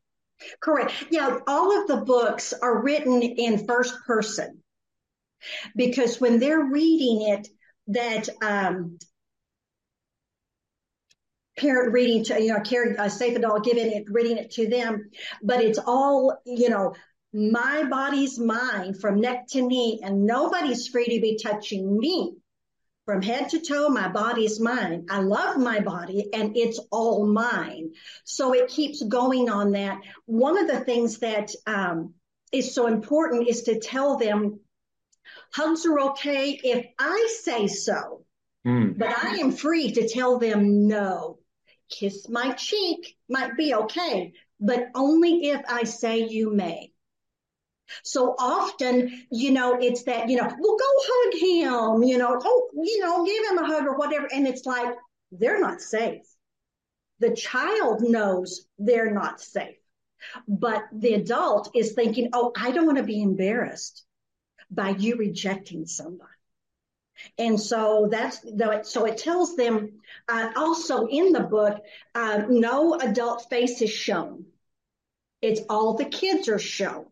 Correct. 0.60 0.94
Yeah, 1.12 1.40
all 1.48 1.80
of 1.82 1.88
the 1.88 1.98
books 1.98 2.54
are 2.54 2.82
written 2.82 3.22
in 3.22 3.66
first 3.66 3.96
person 4.06 4.62
because 5.76 6.20
when 6.20 6.40
they're 6.40 6.64
reading 6.64 7.30
it, 7.30 7.48
that 7.88 8.30
um, 8.42 8.98
parent 11.58 11.94
reading 11.94 12.24
to 12.26 12.42
you 12.42 12.54
know, 12.54 12.60
carry 12.60 12.96
a 12.98 13.10
safe 13.10 13.36
adult 13.36 13.64
giving 13.64 13.92
it, 13.92 14.06
reading 14.10 14.38
it 14.38 14.52
to 14.52 14.68
them, 14.68 15.10
but 15.42 15.62
it's 15.62 15.80
all 15.80 16.38
you 16.46 16.70
know 16.70 16.94
my 17.34 17.84
body's 17.84 18.40
mine 18.40 18.94
from 18.94 19.20
neck 19.20 19.48
to 19.48 19.62
knee, 19.62 20.00
and 20.04 20.26
nobody's 20.26 20.88
free 20.88 21.06
to 21.06 21.22
be 21.22 21.38
touching 21.42 21.98
me. 21.98 22.34
From 23.06 23.22
head 23.22 23.50
to 23.50 23.60
toe, 23.60 23.90
my 23.90 24.08
body's 24.08 24.60
mine. 24.60 25.06
I 25.12 25.20
love 25.20 25.58
my 25.58 25.80
body 25.80 26.34
and 26.34 26.58
it's 26.58 26.80
all 26.92 27.28
mine. 27.28 27.92
So 28.24 28.54
it 28.54 28.70
keeps 28.70 29.04
going 29.04 29.48
on 29.48 29.74
that. 29.74 30.00
One 30.26 30.58
of 30.58 30.68
the 30.68 30.80
things 30.80 31.20
that 31.20 31.52
um, 31.68 32.16
is 32.52 32.74
so 32.74 32.88
important 32.88 33.48
is 33.48 33.64
to 33.64 33.80
tell 33.80 34.18
them 34.18 34.60
hugs 35.54 35.86
are 35.86 36.00
okay 36.12 36.60
if 36.64 36.88
I 36.98 37.38
say 37.44 37.68
so, 37.68 38.26
mm. 38.66 38.98
but 38.98 39.16
I 39.24 39.36
am 39.38 39.52
free 39.52 39.92
to 39.92 40.10
tell 40.10 40.40
them 40.40 40.88
no. 40.88 41.38
Kiss 41.92 42.28
my 42.28 42.54
cheek 42.54 43.16
might 43.30 43.56
be 43.56 43.76
okay, 43.76 44.34
but 44.60 44.88
only 44.96 45.50
if 45.50 45.62
I 45.70 45.84
say 45.84 46.28
you 46.28 46.52
may. 46.52 46.92
So 48.04 48.36
often, 48.38 49.26
you 49.32 49.52
know, 49.52 49.78
it's 49.80 50.04
that, 50.04 50.30
you 50.30 50.38
know, 50.38 50.44
well, 50.44 50.78
go 50.78 50.86
hug 51.08 51.34
him, 51.34 52.04
you 52.04 52.18
know, 52.18 52.40
oh, 52.44 52.70
you 52.74 53.00
know, 53.00 53.26
give 53.26 53.52
him 53.52 53.58
a 53.60 53.68
hug 53.68 53.86
or 53.86 53.96
whatever. 53.98 54.28
And 54.34 54.48
it's 54.48 54.66
like, 54.66 54.96
they're 55.32 55.60
not 55.60 55.82
safe. 55.82 56.24
The 57.20 57.36
child 57.36 58.02
knows 58.02 58.68
they're 58.78 59.12
not 59.12 59.40
safe, 59.40 59.78
but 60.48 60.84
the 60.92 61.14
adult 61.14 61.72
is 61.76 61.94
thinking, 61.94 62.30
oh, 62.34 62.52
I 62.58 62.72
don't 62.72 62.86
want 62.86 62.98
to 62.98 63.04
be 63.04 63.22
embarrassed 63.22 64.04
by 64.70 64.90
you 64.90 65.16
rejecting 65.16 65.86
somebody. 65.86 66.30
And 67.38 67.60
so 67.60 68.10
that's 68.12 68.46
so 68.92 69.06
it 69.06 69.18
tells 69.18 69.56
them 69.56 70.02
uh, 70.28 70.52
also 70.56 71.08
in 71.08 71.32
the 71.32 71.42
book, 71.42 71.82
uh, 72.14 72.44
no 72.50 72.96
adult 72.96 73.50
face 73.50 73.82
is 73.82 73.90
shown. 73.90 74.46
It's 75.42 75.62
all 75.70 75.94
the 75.94 76.06
kids 76.06 76.50
are 76.50 76.60
shown. 76.60 77.06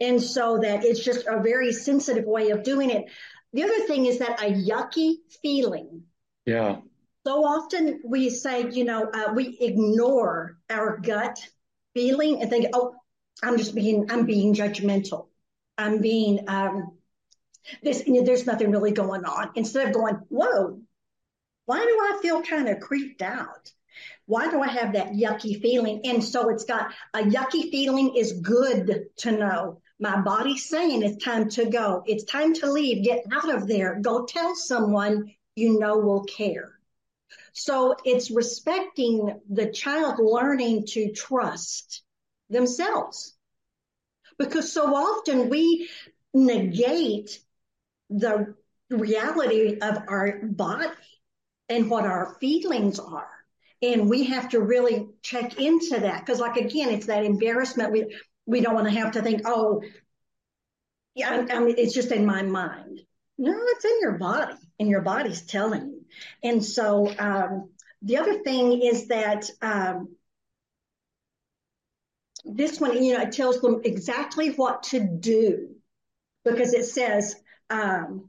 And 0.00 0.22
so 0.22 0.58
that 0.58 0.84
it's 0.84 1.02
just 1.02 1.26
a 1.26 1.40
very 1.40 1.72
sensitive 1.72 2.24
way 2.24 2.50
of 2.50 2.62
doing 2.62 2.90
it. 2.90 3.04
The 3.52 3.62
other 3.64 3.80
thing 3.86 4.06
is 4.06 4.18
that 4.18 4.42
a 4.42 4.52
yucky 4.52 5.16
feeling. 5.42 6.02
Yeah. 6.46 6.78
So 7.26 7.44
often 7.44 8.02
we 8.04 8.30
say, 8.30 8.68
you 8.70 8.84
know, 8.84 9.10
uh, 9.12 9.32
we 9.34 9.56
ignore 9.60 10.58
our 10.68 10.98
gut 10.98 11.38
feeling 11.94 12.42
and 12.42 12.50
think, 12.50 12.66
oh, 12.74 12.94
I'm 13.42 13.56
just 13.56 13.74
being, 13.74 14.10
I'm 14.10 14.26
being 14.26 14.54
judgmental. 14.54 15.28
I'm 15.78 16.00
being, 16.00 16.48
um, 16.48 16.98
this, 17.82 18.06
you 18.06 18.14
know, 18.14 18.24
there's 18.24 18.46
nothing 18.46 18.70
really 18.70 18.92
going 18.92 19.24
on. 19.24 19.50
Instead 19.54 19.88
of 19.88 19.94
going, 19.94 20.16
whoa, 20.28 20.80
why 21.66 21.78
do 21.78 21.88
I 21.88 22.18
feel 22.20 22.42
kind 22.42 22.68
of 22.68 22.80
creeped 22.80 23.22
out? 23.22 23.70
Why 24.26 24.50
do 24.50 24.60
I 24.60 24.68
have 24.68 24.94
that 24.94 25.12
yucky 25.12 25.60
feeling? 25.60 26.00
And 26.04 26.22
so 26.22 26.48
it's 26.48 26.64
got 26.64 26.92
a 27.12 27.20
yucky 27.20 27.70
feeling 27.70 28.16
is 28.16 28.32
good 28.32 29.06
to 29.18 29.32
know. 29.32 29.80
My 30.00 30.20
body's 30.20 30.68
saying 30.68 31.02
it's 31.02 31.24
time 31.24 31.48
to 31.50 31.66
go. 31.66 32.02
It's 32.06 32.24
time 32.24 32.54
to 32.54 32.70
leave. 32.70 33.04
Get 33.04 33.24
out 33.32 33.54
of 33.54 33.68
there. 33.68 33.98
Go 34.00 34.24
tell 34.24 34.54
someone 34.56 35.32
you 35.54 35.78
know 35.78 35.98
will 35.98 36.24
care. 36.24 36.72
So 37.52 37.94
it's 38.04 38.30
respecting 38.30 39.40
the 39.48 39.70
child 39.70 40.18
learning 40.18 40.86
to 40.88 41.12
trust 41.12 42.02
themselves. 42.50 43.34
Because 44.38 44.72
so 44.72 44.94
often 44.94 45.48
we 45.48 45.88
negate 46.32 47.38
the 48.10 48.54
reality 48.90 49.78
of 49.80 49.98
our 50.08 50.40
body 50.42 50.88
and 51.68 51.88
what 51.88 52.04
our 52.04 52.36
feelings 52.40 52.98
are. 52.98 53.30
And 53.82 54.08
we 54.08 54.24
have 54.24 54.50
to 54.50 54.60
really 54.60 55.08
check 55.22 55.60
into 55.60 56.00
that. 56.00 56.24
Cause 56.26 56.40
like, 56.40 56.56
again, 56.56 56.90
it's 56.90 57.06
that 57.06 57.24
embarrassment. 57.24 57.92
We, 57.92 58.16
we 58.46 58.60
don't 58.60 58.74
want 58.74 58.88
to 58.88 58.98
have 58.98 59.12
to 59.12 59.22
think, 59.22 59.42
oh, 59.44 59.82
yeah, 61.14 61.30
I, 61.30 61.56
I 61.56 61.58
mean, 61.60 61.74
it's 61.78 61.94
just 61.94 62.12
in 62.12 62.26
my 62.26 62.42
mind. 62.42 63.00
No, 63.36 63.52
it's 63.54 63.84
in 63.84 64.00
your 64.00 64.18
body 64.18 64.54
and 64.78 64.88
your 64.88 65.02
body's 65.02 65.42
telling 65.42 65.88
you. 65.88 66.04
And 66.42 66.64
so, 66.64 67.12
um, 67.18 67.70
the 68.02 68.18
other 68.18 68.42
thing 68.42 68.82
is 68.82 69.08
that, 69.08 69.48
um, 69.62 70.16
this 72.44 72.78
one, 72.80 73.02
you 73.02 73.14
know, 73.14 73.22
it 73.22 73.32
tells 73.32 73.60
them 73.60 73.80
exactly 73.84 74.50
what 74.50 74.84
to 74.84 75.00
do 75.00 75.70
because 76.44 76.74
it 76.74 76.84
says, 76.84 77.34
um, 77.70 78.28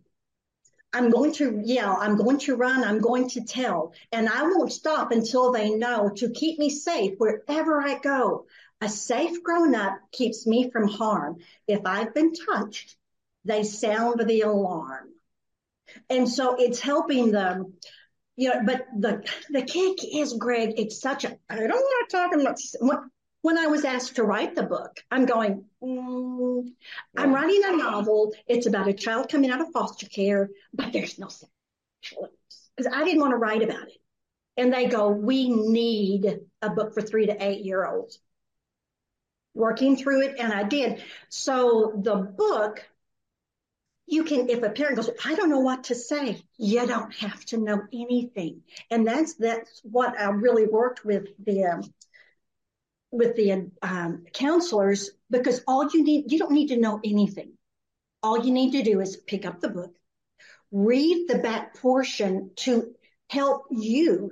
I'm 0.95 1.09
going 1.09 1.33
to 1.33 1.59
yell, 1.61 1.97
I'm 1.99 2.15
going 2.15 2.37
to 2.39 2.55
run, 2.55 2.81
I'm 2.81 2.99
going 2.99 3.27
to 3.31 3.43
tell, 3.43 3.91
and 4.13 4.29
I 4.29 4.43
won't 4.43 4.71
stop 4.71 5.11
until 5.11 5.51
they 5.51 5.71
know 5.71 6.09
to 6.15 6.29
keep 6.29 6.57
me 6.57 6.69
safe 6.69 7.15
wherever 7.17 7.81
I 7.81 7.99
go. 7.99 8.45
A 8.79 8.87
safe 8.87 9.43
grown 9.43 9.75
up 9.75 9.97
keeps 10.13 10.47
me 10.47 10.71
from 10.71 10.87
harm. 10.87 11.39
If 11.67 11.81
I've 11.85 12.13
been 12.13 12.31
touched, 12.33 12.95
they 13.43 13.63
sound 13.63 14.25
the 14.25 14.41
alarm. 14.41 15.09
And 16.09 16.29
so 16.29 16.55
it's 16.57 16.79
helping 16.79 17.31
them, 17.31 17.73
you 18.37 18.53
know, 18.53 18.61
but 18.65 18.85
the, 18.97 19.29
the 19.49 19.63
kick 19.63 19.97
is, 20.01 20.31
Greg, 20.31 20.75
it's 20.77 21.01
such 21.01 21.25
a, 21.25 21.37
I 21.49 21.57
don't 21.57 21.71
want 21.71 22.09
to 22.09 22.15
talk 22.15 22.33
about, 22.33 22.57
when 23.45 23.59
I 23.59 23.67
was 23.67 23.85
asked 23.85 24.15
to 24.15 24.23
write 24.23 24.55
the 24.55 24.63
book, 24.63 25.03
I'm 25.11 25.27
going, 25.27 25.65
mm, 25.79 26.67
I'm 27.15 27.31
writing 27.31 27.61
a 27.63 27.77
novel. 27.77 28.33
It's 28.47 28.65
about 28.65 28.87
a 28.87 28.93
child 28.93 29.29
coming 29.29 29.51
out 29.51 29.61
of 29.61 29.71
foster 29.71 30.07
care, 30.07 30.49
but 30.73 30.91
there's 30.91 31.19
no 31.19 31.27
because 32.01 32.91
I 32.91 33.03
didn't 33.03 33.21
want 33.21 33.33
to 33.33 33.37
write 33.37 33.61
about 33.61 33.87
it. 33.87 34.01
And 34.57 34.73
they 34.73 34.87
go, 34.87 35.09
we 35.09 35.47
need 35.47 36.39
a 36.63 36.71
book 36.71 36.95
for 36.95 37.03
three 37.03 37.27
to 37.27 37.37
eight 37.39 37.63
year 37.63 37.85
olds. 37.85 38.17
Working 39.53 39.95
through 39.95 40.23
it, 40.23 40.37
and 40.39 40.51
I 40.51 40.63
did. 40.63 41.03
So 41.29 41.93
the 42.03 42.15
book, 42.15 42.83
you 44.07 44.23
can, 44.23 44.49
if 44.49 44.63
a 44.63 44.71
parent 44.71 44.95
goes, 44.95 45.11
I 45.23 45.35
don't 45.35 45.51
know 45.51 45.59
what 45.59 45.83
to 45.85 45.93
say, 45.93 46.41
you 46.57 46.87
don't 46.87 47.13
have 47.17 47.45
to 47.45 47.57
know 47.57 47.83
anything. 47.93 48.63
And 48.89 49.05
that's, 49.05 49.35
that's 49.35 49.81
what 49.83 50.19
I 50.19 50.31
really 50.31 50.65
worked 50.65 51.05
with 51.05 51.27
the, 51.45 51.65
um, 51.65 51.83
with 53.17 53.35
the 53.35 53.69
um, 53.81 54.25
counselors 54.33 55.11
because 55.29 55.61
all 55.67 55.89
you 55.91 56.03
need, 56.03 56.31
you 56.31 56.39
don't 56.39 56.51
need 56.51 56.67
to 56.67 56.77
know 56.77 56.99
anything. 57.03 57.53
All 58.21 58.45
you 58.45 58.51
need 58.51 58.71
to 58.71 58.83
do 58.83 59.01
is 59.01 59.17
pick 59.17 59.45
up 59.45 59.61
the 59.61 59.69
book, 59.69 59.95
read 60.71 61.27
the 61.27 61.39
back 61.39 61.75
portion 61.75 62.51
to 62.57 62.93
help 63.29 63.65
you 63.71 64.31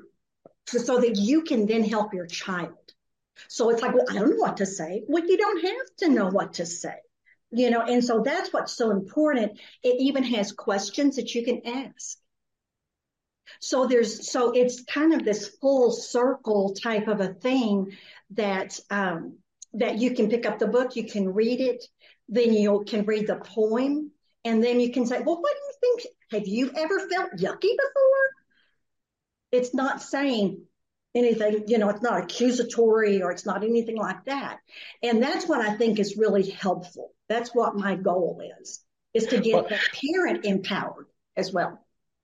so 0.68 1.00
that 1.00 1.16
you 1.18 1.44
can 1.44 1.66
then 1.66 1.84
help 1.84 2.14
your 2.14 2.28
child. 2.28 2.74
So 3.50 3.70
it's 3.70 3.82
like, 3.82 3.94
well, 3.94 4.06
I 4.10 4.14
don't 4.14 4.32
know 4.32 4.38
what 4.38 4.58
to 4.58 4.66
say. 4.66 5.04
Well, 5.08 5.26
you 5.26 5.38
don't 5.38 5.64
have 5.64 5.96
to 6.00 6.10
know 6.10 6.30
what 6.30 6.54
to 6.54 6.66
say, 6.66 6.96
you 7.52 7.70
know, 7.70 7.82
and 7.82 8.04
so 8.04 8.22
that's 8.24 8.54
what's 8.54 8.74
so 8.74 8.92
important. 8.92 9.60
It 9.84 10.00
even 10.00 10.24
has 10.24 10.52
questions 10.52 11.16
that 11.18 11.34
you 11.34 11.44
can 11.44 11.62
ask. 11.66 12.18
So 13.60 13.88
there's, 13.88 14.30
so 14.30 14.52
it's 14.52 14.84
kind 14.84 15.14
of 15.14 15.24
this 15.24 15.48
full 15.62 15.92
circle 15.92 16.74
type 16.74 17.08
of 17.08 17.20
a 17.22 17.34
thing 17.34 17.96
that, 18.32 18.80
um, 18.90 19.38
that 19.74 19.98
you 19.98 20.14
can 20.14 20.30
pick 20.30 20.46
up 20.46 20.60
the 20.60 20.68
book, 20.68 20.96
you 20.96 21.06
can 21.06 21.34
read 21.34 21.60
it, 21.60 21.84
then 22.30 22.54
you 22.54 22.84
can 22.88 23.06
read 23.06 23.28
the 23.28 23.36
poem, 23.36 24.12
and 24.46 24.64
then 24.64 24.80
you 24.80 24.92
can 24.92 25.06
say, 25.06 25.20
well, 25.20 25.42
what 25.42 25.54
do 25.54 25.62
you 25.66 25.74
think? 25.82 26.16
Have 26.32 26.48
you 26.48 26.72
ever 26.76 27.00
felt 27.08 27.32
yucky 27.34 27.62
before? 27.62 28.26
It's 29.52 29.74
not 29.74 30.02
saying 30.02 30.64
anything, 31.16 31.66
you 31.68 31.78
know, 31.78 31.90
it's 31.90 32.02
not 32.02 32.24
accusatory 32.24 33.22
or 33.22 33.32
it's 33.32 33.46
not 33.46 33.64
anything 33.64 33.98
like 33.98 34.26
that. 34.26 34.60
And 35.02 35.22
that's 35.22 35.48
what 35.48 35.62
I 35.62 35.76
think 35.76 36.00
is 36.00 36.18
really 36.18 36.50
helpful. 36.50 37.12
That's 37.30 37.54
what 37.54 37.76
my 37.76 37.96
goal 37.96 38.42
is, 38.62 38.80
is 39.14 39.28
to 39.28 39.40
get 39.40 39.70
the 39.70 39.80
parent 40.14 40.46
empowered 40.46 41.08
as 41.38 41.54
well. 41.54 41.83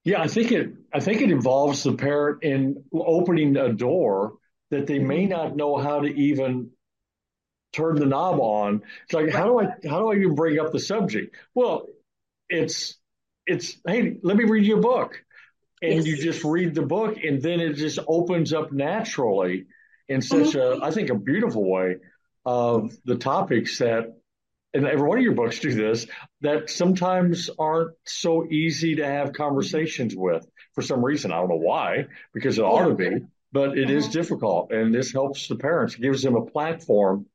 Yeah, 0.10 0.24
I 0.24 0.28
think 0.28 0.52
it 0.52 0.74
I 0.92 1.02
think 1.02 1.22
it 1.22 1.30
involves 1.30 1.84
the 1.84 1.94
parent 1.94 2.42
in 2.42 2.84
opening 2.92 3.56
a 3.58 3.72
door 3.72 4.38
that 4.72 4.88
they 4.88 4.98
may 4.98 5.28
mm-hmm. 5.28 5.30
not 5.30 5.56
know 5.56 5.78
how 5.78 6.00
to 6.00 6.08
even 6.08 6.72
turn 7.74 7.94
the 7.94 8.08
knob 8.08 8.40
on. 8.40 8.82
It's 9.04 9.14
like, 9.14 9.30
how 9.30 9.46
do 9.46 9.60
I 9.60 9.66
how 9.88 10.00
do 10.00 10.12
I 10.12 10.16
even 10.16 10.34
bring 10.34 10.58
up 10.58 10.72
the 10.72 10.80
subject? 10.80 11.36
Well, 11.54 11.86
it's 12.50 12.98
it's 13.46 13.78
hey, 13.86 14.18
let 14.24 14.36
me 14.36 14.46
read 14.46 14.66
you 14.66 14.78
a 14.78 14.82
book. 14.82 15.24
And 15.80 15.94
yes. 15.94 16.08
you 16.08 16.18
just 16.18 16.44
read 16.44 16.74
the 16.74 16.82
book 16.82 17.18
and 17.24 17.40
then 17.40 17.60
it 17.60 17.74
just 17.74 18.00
opens 18.08 18.52
up 18.52 18.72
naturally 18.72 19.68
in 20.08 20.24
such 20.24 20.54
mm-hmm. 20.56 20.82
a 20.82 20.86
I 20.88 20.90
think 20.90 21.12
a 21.12 21.16
beautiful 21.16 21.70
way 21.70 21.98
of 22.48 22.98
the 23.06 23.16
topics 23.16 23.78
that 23.78 24.19
and 24.74 24.86
every 24.86 25.08
one 25.08 25.18
of 25.18 25.24
your 25.24 25.34
books 25.34 25.60
do 25.60 25.74
this 25.74 26.06
that 26.42 26.70
sometimes 26.70 27.50
aren't 27.58 27.92
so 28.06 28.46
easy 28.50 28.96
to 28.96 29.06
have 29.06 29.34
conversations 29.34 30.16
with 30.16 30.48
for 30.76 30.82
some 30.82 31.04
reason. 31.04 31.32
I 31.32 31.38
don't 31.38 31.50
know 31.50 31.56
why, 31.56 32.08
because 32.34 32.58
it 32.58 32.64
ought 32.64 32.88
to 32.88 32.94
be, 32.94 33.26
but 33.52 33.78
it 33.78 33.88
mm-hmm. 33.88 33.98
is 33.98 34.10
difficult. 34.10 34.72
And 34.72 34.94
this 34.94 35.12
helps 35.12 35.48
the 35.48 35.56
parents, 35.56 35.96
gives 35.96 36.22
them 36.22 36.36
a 36.36 36.46
platform 36.46 37.26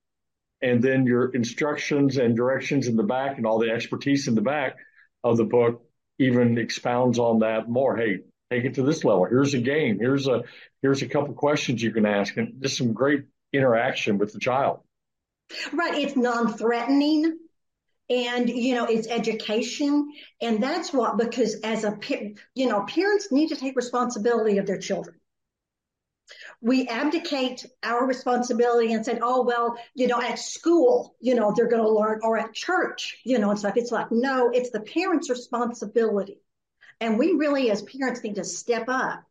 and 0.65 0.83
then 0.83 1.05
your 1.05 1.31
instructions 1.31 2.17
and 2.17 2.35
directions 2.35 2.87
in 2.87 2.97
the 2.97 3.03
back 3.03 3.37
and 3.37 3.47
all 3.47 3.59
the 3.59 3.71
expertise 3.71 4.29
in 4.29 4.35
the 4.35 4.41
back 4.41 4.77
of 5.23 5.37
the 5.37 5.45
book 5.45 5.83
even 6.19 6.57
expounds 6.57 7.19
on 7.19 7.41
that 7.41 7.69
more. 7.69 7.97
Hey, 7.97 8.21
take 8.51 8.65
it 8.65 8.75
to 8.75 8.83
this 8.83 9.05
level. 9.05 9.27
Here's 9.27 9.53
a 9.53 9.59
game. 9.59 9.99
Here's 9.99 10.27
a 10.27 10.45
here's 10.81 11.03
a 11.03 11.09
couple 11.09 11.35
questions 11.35 11.83
you 11.83 11.93
can 11.93 12.07
ask, 12.07 12.37
and 12.37 12.63
just 12.63 12.79
some 12.79 12.93
great 12.93 13.25
interaction 13.53 14.17
with 14.17 14.33
the 14.33 14.39
child. 14.39 14.81
Right. 15.73 16.03
It's 16.03 16.17
non-threatening. 16.17 17.39
And, 18.11 18.51
you 18.51 18.75
know, 18.75 18.85
it's 18.85 19.09
education. 19.09 20.13
And 20.43 20.63
that's 20.63 20.93
what, 20.93 21.17
because 21.17 21.61
as 21.63 21.85
a, 21.85 21.99
you 22.55 22.69
know, 22.69 22.83
parents 22.83 23.33
need 23.33 23.49
to 23.49 23.57
take 23.57 23.77
responsibility 23.77 24.59
of 24.59 24.67
their 24.67 24.79
children 24.79 25.17
we 26.61 26.89
abdicate 26.89 27.67
our 27.83 28.07
responsibility 28.07 28.93
and 28.93 29.05
said, 29.05 29.19
oh, 29.23 29.43
well, 29.43 29.77
you 29.95 30.07
know, 30.07 30.21
at 30.21 30.39
school, 30.39 31.15
you 31.21 31.35
know, 31.35 31.53
they're 31.55 31.69
going 31.69 31.83
to 31.83 31.91
learn 31.91 32.21
or 32.23 32.39
at 32.39 32.55
church, 32.55 33.19
you 33.25 33.39
know, 33.39 33.51
it's 33.51 33.63
like, 33.63 33.77
it's 33.77 33.93
like, 33.93 34.11
no, 34.11 34.51
it's 34.51 34.71
the 34.71 34.81
parent's 34.81 35.29
responsibility. 35.29 36.41
And 37.01 37.19
we 37.19 37.33
really, 37.33 37.71
as 37.71 37.83
parents, 37.83 38.23
need 38.23 38.37
to 38.37 38.45
step 38.45 38.85
up 38.89 39.23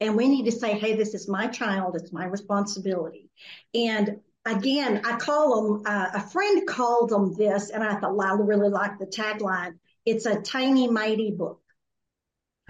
and 0.00 0.16
we 0.16 0.28
need 0.28 0.46
to 0.46 0.52
say, 0.52 0.78
hey, 0.78 0.96
this 0.96 1.14
is 1.14 1.28
my 1.28 1.46
child. 1.46 1.94
It's 1.94 2.12
my 2.12 2.24
responsibility. 2.24 3.30
And 3.74 4.20
again, 4.44 5.02
I 5.04 5.16
call 5.16 5.62
them, 5.62 5.82
uh, 5.86 6.10
a 6.14 6.20
friend 6.20 6.66
called 6.66 7.10
them 7.10 7.34
this, 7.34 7.70
and 7.70 7.82
I 7.82 7.98
thought, 7.98 8.16
wow, 8.16 8.36
I 8.36 8.40
really 8.40 8.68
like 8.68 8.98
the 8.98 9.06
tagline. 9.06 9.78
It's 10.04 10.26
a 10.26 10.40
tiny, 10.40 10.88
mighty 10.88 11.30
book. 11.30 11.60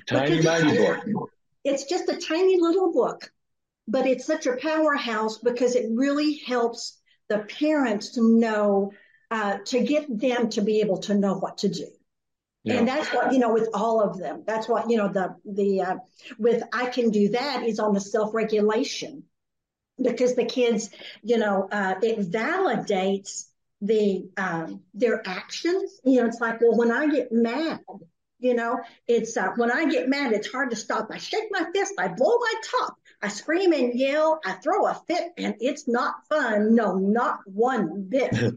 Tiny, 0.07 0.43
mighty 0.43 0.77
book. 0.77 1.31
It's 1.65 1.85
just 1.85 2.09
a 2.09 2.17
tiny 2.17 2.59
little 2.59 2.93
book 2.93 3.31
but 3.91 4.07
it's 4.07 4.25
such 4.25 4.47
a 4.47 4.57
powerhouse 4.57 5.39
because 5.39 5.75
it 5.75 5.87
really 5.91 6.37
helps 6.47 6.99
the 7.29 7.39
parents 7.39 8.11
to 8.11 8.39
know, 8.39 8.93
uh, 9.31 9.59
to 9.67 9.81
get 9.81 10.07
them 10.09 10.49
to 10.51 10.63
be 10.63 10.81
able 10.81 10.99
to 10.99 11.15
know 11.15 11.35
what 11.35 11.59
to 11.59 11.69
do. 11.69 11.87
Yeah. 12.63 12.75
And 12.75 12.87
that's 12.89 13.09
what, 13.13 13.33
you 13.33 13.39
know, 13.39 13.53
with 13.53 13.69
all 13.75 14.01
of 14.01 14.19
them, 14.19 14.45
that's 14.47 14.69
what, 14.69 14.89
you 14.91 14.97
know, 14.97 15.09
the, 15.09 15.35
the, 15.45 15.81
uh, 15.81 15.97
with 16.39 16.63
I 16.73 16.87
can 16.87 17.11
do 17.11 17.31
that 17.31 17.65
is 17.65 17.81
on 17.81 17.95
the 17.95 18.01
self 18.01 18.33
regulation 18.33 19.25
because 20.03 20.35
the 20.35 20.45
kids, 20.45 20.91
you 21.23 21.39
know, 21.39 21.69
uh, 21.71 21.95
it 22.03 22.21
validates 22.31 23.47
the, 23.81 24.29
um, 24.37 24.83
their 24.95 25.27
actions. 25.27 26.01
You 26.05 26.21
know, 26.21 26.27
it's 26.27 26.41
like, 26.41 26.61
well, 26.61 26.77
when 26.77 26.93
I 26.93 27.07
get 27.09 27.33
mad, 27.33 27.81
you 28.41 28.55
know, 28.55 28.81
it's 29.07 29.37
uh, 29.37 29.51
when 29.57 29.71
I 29.71 29.85
get 29.91 30.09
mad, 30.09 30.33
it's 30.33 30.51
hard 30.51 30.71
to 30.71 30.77
stop. 30.77 31.09
I 31.13 31.19
shake 31.19 31.49
my 31.51 31.67
fist, 31.75 31.95
I 31.99 32.09
blow 32.09 32.39
my 32.39 32.55
top, 32.79 32.97
I 33.23 33.29
scream 33.29 33.73
and 33.73 33.93
yell, 33.95 34.41
I 34.45 34.53
throw 34.53 34.87
a 34.87 34.95
fit, 35.07 35.33
and 35.37 35.55
it's 35.61 35.87
not 35.87 36.27
fun. 36.29 36.75
No, 36.75 36.95
not 36.95 37.41
one 37.45 38.07
bit. 38.09 38.35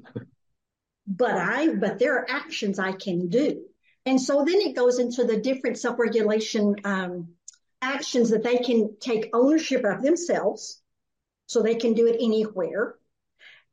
but 1.07 1.31
I, 1.31 1.75
but 1.75 1.99
there 1.99 2.17
are 2.17 2.29
actions 2.29 2.79
I 2.79 2.93
can 2.93 3.27
do. 3.27 3.65
And 4.05 4.21
so 4.21 4.43
then 4.45 4.61
it 4.61 4.75
goes 4.75 4.99
into 4.99 5.23
the 5.25 5.37
different 5.37 5.77
self-regulation 5.77 6.75
um, 6.83 7.29
actions 7.81 8.29
that 8.29 8.43
they 8.43 8.57
can 8.57 8.95
take 8.99 9.29
ownership 9.33 9.83
of 9.83 10.01
themselves, 10.01 10.81
so 11.53 11.61
they 11.61 11.75
can 11.75 11.93
do 11.93 12.07
it 12.07 12.17
anywhere. 12.19 12.95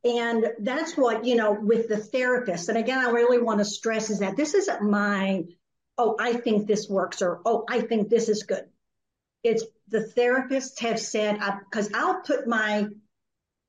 And 0.03 0.45
that's 0.59 0.95
what, 0.95 1.25
you 1.25 1.35
know, 1.35 1.51
with 1.51 1.87
the 1.87 1.97
therapist. 1.97 2.69
And 2.69 2.77
again, 2.77 2.99
I 2.99 3.11
really 3.11 3.39
want 3.39 3.59
to 3.59 3.65
stress 3.65 4.09
is 4.09 4.19
that 4.19 4.37
this 4.37 4.53
isn't 4.53 4.81
my 4.81 5.43
oh, 6.01 6.15
I 6.19 6.33
think 6.33 6.67
this 6.67 6.89
works 6.89 7.21
or, 7.21 7.41
oh, 7.45 7.63
I 7.69 7.81
think 7.81 8.09
this 8.09 8.27
is 8.27 8.43
good. 8.43 8.65
It's 9.43 9.63
the 9.87 10.11
therapists 10.17 10.79
have 10.79 10.99
said, 10.99 11.39
because 11.69 11.91
I'll 11.93 12.21
put 12.21 12.47
my 12.47 12.87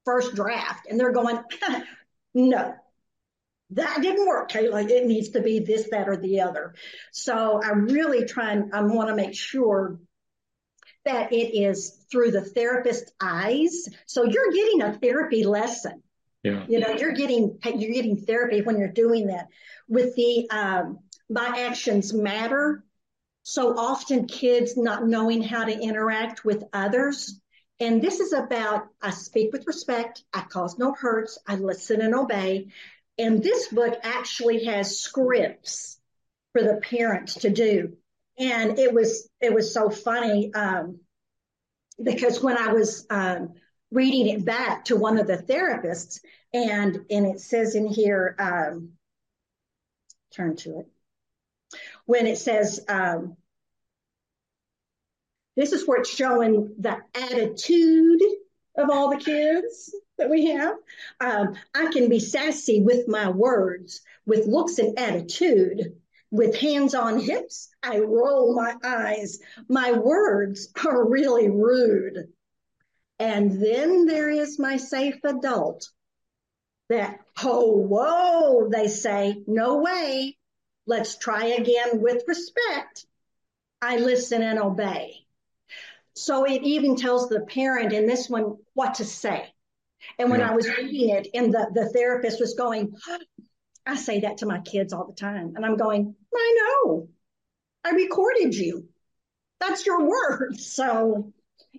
first 0.05 0.35
draft 0.35 0.87
and 0.89 0.99
they're 0.99 1.13
going, 1.13 1.39
no, 2.35 2.75
that 3.71 3.99
didn't 4.03 4.27
work, 4.27 4.51
Kayla. 4.51 4.89
It 4.89 5.07
needs 5.07 5.31
to 5.31 5.41
be 5.41 5.61
this, 5.61 5.89
that, 5.91 6.09
or 6.09 6.17
the 6.17 6.43
other. 6.43 6.75
So 7.13 7.61
I 7.63 7.71
really 7.71 8.25
try 8.25 8.53
and 8.53 8.75
I 8.75 8.83
want 8.83 9.09
to 9.09 9.15
make 9.15 9.35
sure 9.35 9.99
that 11.05 11.33
it 11.33 11.57
is 11.57 12.05
through 12.11 12.31
the 12.31 12.43
therapist's 12.43 13.13
eyes. 13.21 13.89
So 14.07 14.25
you're 14.25 14.53
getting 14.53 14.83
a 14.83 14.99
therapy 14.99 15.45
lesson. 15.45 16.03
Yeah. 16.43 16.65
You 16.69 16.81
know, 16.81 16.91
you're 16.91 17.13
getting 17.13 17.59
you're 17.65 17.93
getting 17.93 18.17
therapy 18.17 18.63
when 18.63 18.79
you're 18.79 18.89
doing 18.89 19.29
that. 19.29 19.49
With 19.89 20.15
the 20.17 20.49
um, 20.51 20.99
my 21.29 21.65
actions 21.67 22.13
matter. 22.13 22.85
So 23.45 23.77
often 23.77 24.27
kids 24.27 24.77
not 24.77 25.07
knowing 25.07 25.43
how 25.43 25.65
to 25.65 25.73
interact 25.73 26.45
with 26.45 26.63
others. 26.73 27.41
And 27.81 28.01
this 28.01 28.21
is 28.21 28.33
about 28.33 28.87
I 29.01 29.11
speak 29.11 29.53
with 29.53 29.67
respect, 29.67 30.23
I 30.33 30.43
cause 30.43 30.79
no 30.79 30.95
hurts, 30.95 31.39
I 31.47 31.57
listen 31.57 32.01
and 32.01 32.15
obey. 32.15 32.69
And 33.19 33.43
this 33.43 33.69
book 33.69 33.99
actually 34.03 34.67
has 34.67 35.01
scripts 35.01 35.99
for 36.53 36.63
the 36.63 36.77
parents 36.77 37.35
to 37.41 37.51
do. 37.51 37.97
And 38.39 38.79
it 38.79 38.93
was 38.93 39.29
it 39.41 39.53
was 39.53 39.73
so 39.73 39.91
funny 39.91 40.53
um, 40.55 41.01
because 42.03 42.43
when 42.43 42.57
I 42.57 42.73
was 42.73 43.07
um, 43.11 43.55
reading 43.91 44.29
it 44.29 44.45
back 44.45 44.87
to 44.87 44.97
one 44.97 45.19
of 45.19 45.27
the 45.27 45.37
therapists, 45.37 46.21
and 46.53 47.05
and 47.11 47.27
it 47.27 47.41
says 47.41 47.75
in 47.75 47.87
here, 47.87 48.35
um, 48.39 48.91
turn 50.33 50.57
to 50.57 50.79
it 50.81 50.89
when 52.07 52.27
it 52.27 52.39
says, 52.39 52.81
um, 52.89 53.37
this 55.57 55.73
is 55.73 55.87
where 55.87 56.01
it's 56.01 56.11
showing 56.11 56.75
the 56.79 56.99
attitude 57.15 58.23
of 58.77 58.89
all 58.91 59.11
the 59.11 59.23
kids 59.23 59.95
that 60.19 60.31
we 60.31 60.47
have. 60.47 60.75
Um, 61.21 61.55
I 61.75 61.93
can 61.93 62.09
be 62.09 62.21
sassy 62.21 62.81
with 62.81 63.07
my 63.07 63.29
words, 63.29 64.01
with 64.25 64.47
looks 64.47 64.79
and 64.79 64.99
attitude, 64.99 65.97
with 66.33 66.57
hands 66.57 66.95
on 66.95 67.21
hips. 67.21 67.69
I 67.83 67.99
roll 67.99 68.55
my 68.55 68.75
eyes. 68.83 69.39
My 69.69 69.93
words 69.93 70.73
are 70.85 71.09
really 71.09 71.49
rude. 71.49 72.33
And 73.21 73.63
then 73.63 74.07
there 74.07 74.31
is 74.31 74.59
my 74.59 74.79
safe 74.79 75.23
adult 75.23 75.89
that, 76.89 77.21
oh, 77.45 77.77
whoa, 77.77 78.69
they 78.69 78.89
say, 78.89 79.45
no 79.47 79.77
way. 79.77 80.37
Let's 80.87 81.17
try 81.17 81.45
again 81.45 82.01
with 82.01 82.25
respect. 82.27 83.07
I 83.81 83.99
listen 83.99 84.43
and 84.43 84.59
obey. 84.59 85.19
So 86.15 86.45
it 86.45 86.63
even 86.63 86.97
tells 86.97 87.29
the 87.29 87.41
parent 87.41 87.93
in 87.93 88.07
this 88.07 88.29
one 88.29 88.57
what 88.75 88.95
to 88.95 89.05
say. 89.05 89.53
And 90.19 90.31
when 90.31 90.41
yeah. 90.41 90.51
I 90.51 90.55
was 90.55 90.69
reading 90.69 91.11
it, 91.11 91.29
and 91.35 91.53
the, 91.53 91.71
the 91.75 91.89
therapist 91.91 92.41
was 92.41 92.55
going, 92.55 92.95
I 93.87 93.97
say 93.97 94.21
that 94.21 94.39
to 94.39 94.47
my 94.47 94.61
kids 94.61 94.93
all 94.93 95.07
the 95.07 95.15
time. 95.15 95.55
And 95.57 95.65
I'm 95.65 95.77
going, 95.77 96.15
I 96.35 96.59
know. 96.85 97.09
I 97.85 97.91
recorded 97.91 98.55
you. 98.55 98.89
That's 99.61 99.87
your 99.87 100.07
word. 100.07 100.57
So, 100.59 101.33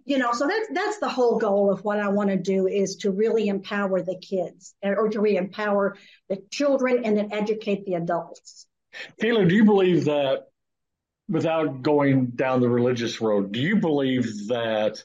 you 0.06 0.18
know, 0.18 0.32
so 0.34 0.48
that's 0.48 0.68
that's 0.74 1.00
the 1.00 1.10
whole 1.10 1.38
goal 1.38 1.72
of 1.72 1.84
what 1.84 2.00
I 2.00 2.10
want 2.10 2.30
to 2.30 2.38
do 2.38 2.68
is 2.68 2.98
to 2.98 3.12
really 3.12 3.48
empower 3.48 4.02
the 4.02 4.18
kids 4.18 4.74
or 4.82 5.08
to 5.10 5.22
re 5.22 5.38
empower 5.38 5.98
the 6.30 6.42
children 6.50 7.06
and 7.06 7.16
then 7.16 7.30
educate 7.32 7.86
the 7.86 7.94
adults. 7.96 8.66
Taylor, 9.20 9.46
do 9.46 9.56
you 9.56 9.66
believe 9.66 10.06
that 10.06 10.48
without 11.30 11.82
going 11.82 12.28
down 12.28 12.62
the 12.62 12.70
religious 12.70 13.22
road, 13.22 13.52
do 13.52 13.60
you 13.60 13.78
believe 13.78 14.48
that 14.48 15.04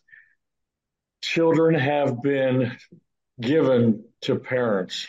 children 1.22 1.74
have 1.74 2.22
been 2.22 2.76
given 3.40 4.04
to 4.22 4.36
parents 4.36 5.06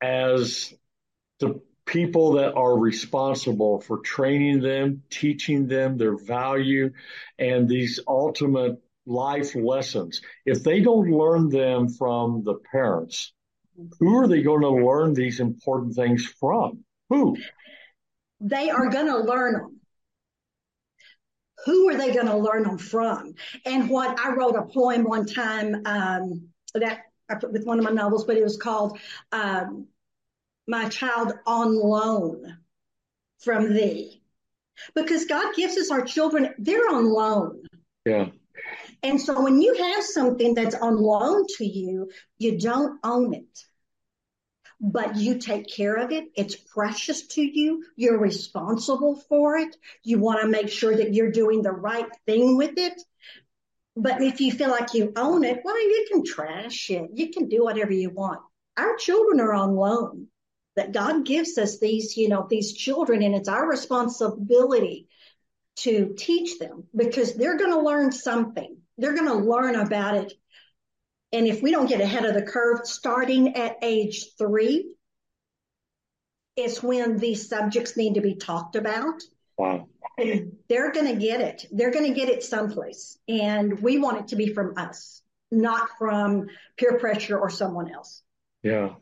as 0.00 0.72
the 1.38 1.60
people 1.86 2.32
that 2.32 2.54
are 2.54 2.78
responsible 2.78 3.80
for 3.80 3.98
training 4.00 4.60
them, 4.60 5.02
teaching 5.10 5.66
them 5.66 5.96
their 5.96 6.16
value, 6.16 6.92
and 7.38 7.68
these 7.68 8.00
ultimate 8.06 8.80
life 9.06 9.54
lessons, 9.54 10.20
if 10.44 10.62
they 10.62 10.80
don't 10.80 11.10
learn 11.10 11.48
them 11.48 11.88
from 11.88 12.44
the 12.44 12.56
parents, 12.70 13.32
who 13.98 14.18
are 14.18 14.28
they 14.28 14.42
going 14.42 14.60
to 14.60 14.68
learn 14.86 15.14
these 15.14 15.40
important 15.40 15.94
things 15.94 16.26
from? 16.38 16.84
Who? 17.08 17.36
They 18.40 18.70
are 18.70 18.90
going 18.90 19.06
to 19.06 19.18
learn 19.18 19.54
them. 19.54 19.80
Who 21.64 21.88
are 21.88 21.96
they 21.96 22.12
going 22.12 22.26
to 22.26 22.36
learn 22.36 22.64
them 22.64 22.78
from? 22.78 23.34
And 23.64 23.88
what 23.88 24.18
I 24.20 24.34
wrote 24.34 24.56
a 24.56 24.62
poem 24.62 25.04
one 25.04 25.26
time 25.26 25.82
um, 25.86 26.48
that 26.74 27.00
I 27.28 27.34
put 27.34 27.52
with 27.52 27.64
one 27.64 27.78
of 27.78 27.84
my 27.84 27.90
novels, 27.90 28.24
but 28.24 28.36
it 28.36 28.44
was 28.44 28.56
called 28.56 28.98
um, 29.32 29.86
"My 30.68 30.88
Child 30.88 31.32
on 31.46 31.74
Loan 31.74 32.58
from 33.38 33.74
Thee," 33.74 34.22
because 34.94 35.24
God 35.24 35.56
gives 35.56 35.76
us 35.76 35.90
our 35.90 36.04
children; 36.04 36.54
they're 36.58 36.88
on 36.88 37.06
loan. 37.06 37.66
Yeah. 38.04 38.28
And 39.02 39.20
so 39.20 39.42
when 39.42 39.60
you 39.60 39.74
have 39.74 40.04
something 40.04 40.54
that's 40.54 40.74
on 40.74 40.96
loan 40.96 41.46
to 41.56 41.64
you, 41.64 42.10
you 42.38 42.58
don't 42.58 43.00
own 43.02 43.34
it 43.34 43.64
but 44.80 45.16
you 45.16 45.38
take 45.38 45.66
care 45.66 45.96
of 45.96 46.12
it. 46.12 46.26
It's 46.36 46.54
precious 46.54 47.26
to 47.28 47.42
you. 47.42 47.84
You're 47.96 48.18
responsible 48.18 49.16
for 49.28 49.56
it. 49.56 49.76
You 50.04 50.18
want 50.18 50.40
to 50.40 50.48
make 50.48 50.68
sure 50.68 50.94
that 50.94 51.14
you're 51.14 51.32
doing 51.32 51.62
the 51.62 51.72
right 51.72 52.08
thing 52.26 52.56
with 52.56 52.78
it. 52.78 53.00
But 53.96 54.22
if 54.22 54.40
you 54.40 54.52
feel 54.52 54.70
like 54.70 54.94
you 54.94 55.12
own 55.16 55.42
it, 55.42 55.62
well, 55.64 55.80
you 55.80 56.06
can 56.10 56.24
trash 56.24 56.90
it. 56.90 57.10
You 57.12 57.30
can 57.30 57.48
do 57.48 57.64
whatever 57.64 57.92
you 57.92 58.10
want. 58.10 58.40
Our 58.76 58.96
children 58.96 59.40
are 59.40 59.52
on 59.52 59.74
loan 59.74 60.28
that 60.78 60.92
God 60.92 61.26
gives 61.26 61.58
us 61.58 61.78
these, 61.78 62.16
you 62.16 62.28
know, 62.28 62.46
these 62.48 62.72
children 62.72 63.22
and 63.22 63.34
it's 63.34 63.48
our 63.48 63.68
responsibility 63.68 65.08
to 65.76 66.14
teach 66.16 66.58
them 66.58 66.84
because 66.96 67.34
they're 67.34 67.58
going 67.58 67.70
to 67.70 67.80
learn 67.80 68.10
something. 68.10 68.78
They're 68.96 69.14
going 69.14 69.28
to 69.28 69.48
learn 69.48 69.76
about 69.76 70.16
it 70.16 70.32
and 71.32 71.46
if 71.46 71.62
we 71.62 71.70
don't 71.70 71.88
get 71.88 72.00
ahead 72.00 72.24
of 72.24 72.34
the 72.34 72.42
curve 72.42 72.86
starting 72.86 73.56
at 73.56 73.78
age 73.82 74.36
three, 74.38 74.94
it's 76.56 76.82
when 76.82 77.18
these 77.18 77.48
subjects 77.48 77.96
need 77.96 78.14
to 78.14 78.20
be 78.20 78.34
talked 78.34 78.76
about. 78.76 79.22
Wow. 79.58 79.88
And 80.16 80.56
they're 80.68 80.92
going 80.92 81.14
to 81.14 81.20
get 81.20 81.40
it. 81.40 81.66
They're 81.70 81.90
going 81.90 82.06
to 82.06 82.18
get 82.18 82.28
it 82.28 82.42
someplace. 82.42 83.18
And 83.28 83.80
we 83.80 83.98
want 83.98 84.18
it 84.18 84.28
to 84.28 84.36
be 84.36 84.52
from 84.52 84.74
us, 84.76 85.22
not 85.50 85.90
from 85.98 86.48
peer 86.76 86.98
pressure 86.98 87.38
or 87.38 87.50
someone 87.50 87.92
else. 87.92 88.22
Yeah. 88.62 88.94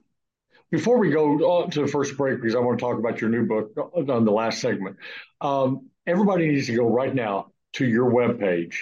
Before 0.70 0.98
we 0.98 1.10
go 1.10 1.34
on 1.34 1.70
to 1.70 1.82
the 1.82 1.86
first 1.86 2.16
break, 2.16 2.40
because 2.40 2.54
I 2.54 2.58
want 2.58 2.78
to 2.78 2.84
talk 2.84 2.98
about 2.98 3.20
your 3.20 3.30
new 3.30 3.46
book 3.46 3.72
on 3.94 4.24
the 4.24 4.32
last 4.32 4.60
segment, 4.60 4.96
um, 5.40 5.90
everybody 6.06 6.48
needs 6.48 6.66
to 6.66 6.74
go 6.74 6.88
right 6.88 7.14
now 7.14 7.52
to 7.74 7.86
your 7.86 8.10
webpage. 8.10 8.74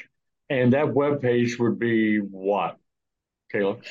And 0.48 0.72
that 0.72 0.86
webpage 0.86 1.58
would 1.58 1.78
be 1.78 2.18
what? 2.18 2.78
Kayla? 3.52 3.82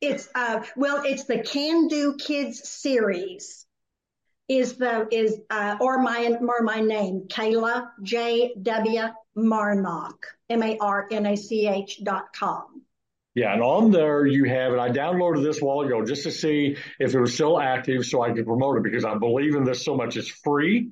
It's 0.00 0.28
uh 0.34 0.62
well, 0.76 1.02
it's 1.04 1.24
the 1.24 1.42
Can 1.42 1.88
Do 1.88 2.16
Kids 2.16 2.68
series. 2.68 3.66
Is 4.48 4.76
the 4.76 5.08
is 5.10 5.38
uh 5.50 5.76
or 5.80 6.00
my 6.00 6.36
or 6.40 6.62
my 6.62 6.80
name 6.80 7.26
Kayla 7.28 7.88
J 8.02 8.54
W 8.62 9.02
Marnach 9.36 10.18
M 10.48 10.62
A 10.62 10.78
R 10.78 11.08
N 11.10 11.26
A 11.26 11.36
C 11.36 11.66
H 11.66 12.00
dot 12.02 12.32
com. 12.32 12.82
Yeah, 13.38 13.52
and 13.52 13.62
on 13.62 13.92
there 13.92 14.26
you 14.26 14.44
have 14.44 14.72
it. 14.72 14.80
I 14.80 14.90
downloaded 14.90 15.44
this 15.44 15.62
a 15.62 15.64
while 15.64 15.80
ago 15.80 16.04
just 16.04 16.24
to 16.24 16.32
see 16.32 16.76
if 16.98 17.14
it 17.14 17.20
was 17.20 17.34
still 17.34 17.60
active 17.60 18.04
so 18.04 18.20
I 18.22 18.32
could 18.32 18.46
promote 18.46 18.78
it 18.78 18.82
because 18.82 19.04
I 19.04 19.16
believe 19.16 19.54
in 19.54 19.62
this 19.62 19.84
so 19.84 19.96
much. 19.96 20.16
It's 20.16 20.28
free. 20.28 20.90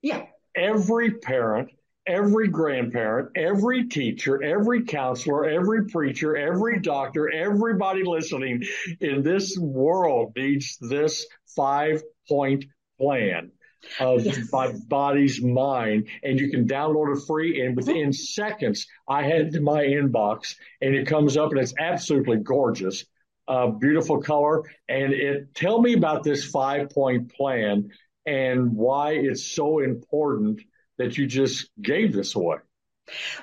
Yeah. 0.00 0.26
Every 0.54 1.12
parent 1.18 1.70
every 2.06 2.48
grandparent, 2.48 3.28
every 3.36 3.86
teacher, 3.86 4.42
every 4.42 4.84
counselor, 4.84 5.44
every 5.44 5.84
preacher, 5.88 6.36
every 6.36 6.80
doctor, 6.80 7.30
everybody 7.30 8.02
listening 8.02 8.64
in 9.00 9.22
this 9.22 9.58
world 9.58 10.32
needs 10.34 10.78
this 10.80 11.26
five 11.54 12.02
point 12.26 12.64
plan 12.98 13.52
of 14.00 14.24
yes. 14.24 14.52
my 14.52 14.72
body's 14.88 15.42
mine 15.42 16.04
and 16.22 16.40
you 16.40 16.50
can 16.50 16.66
download 16.66 17.16
it 17.16 17.26
free 17.26 17.60
and 17.60 17.76
within 17.76 18.12
seconds 18.12 18.86
i 19.08 19.22
had 19.22 19.42
it 19.42 19.54
in 19.54 19.62
my 19.62 19.84
inbox 19.84 20.56
and 20.80 20.96
it 20.96 21.06
comes 21.06 21.36
up 21.36 21.52
and 21.52 21.60
it's 21.60 21.74
absolutely 21.78 22.38
gorgeous 22.38 23.04
uh, 23.46 23.68
beautiful 23.68 24.20
color 24.20 24.64
and 24.88 25.12
it 25.12 25.54
tell 25.54 25.80
me 25.80 25.94
about 25.94 26.24
this 26.24 26.44
five 26.44 26.90
point 26.90 27.32
plan 27.32 27.88
and 28.28 28.74
why 28.74 29.12
it's 29.12 29.44
so 29.44 29.78
important 29.78 30.60
that 30.98 31.16
you 31.16 31.26
just 31.26 31.70
gave 31.80 32.12
this 32.12 32.34
away? 32.34 32.58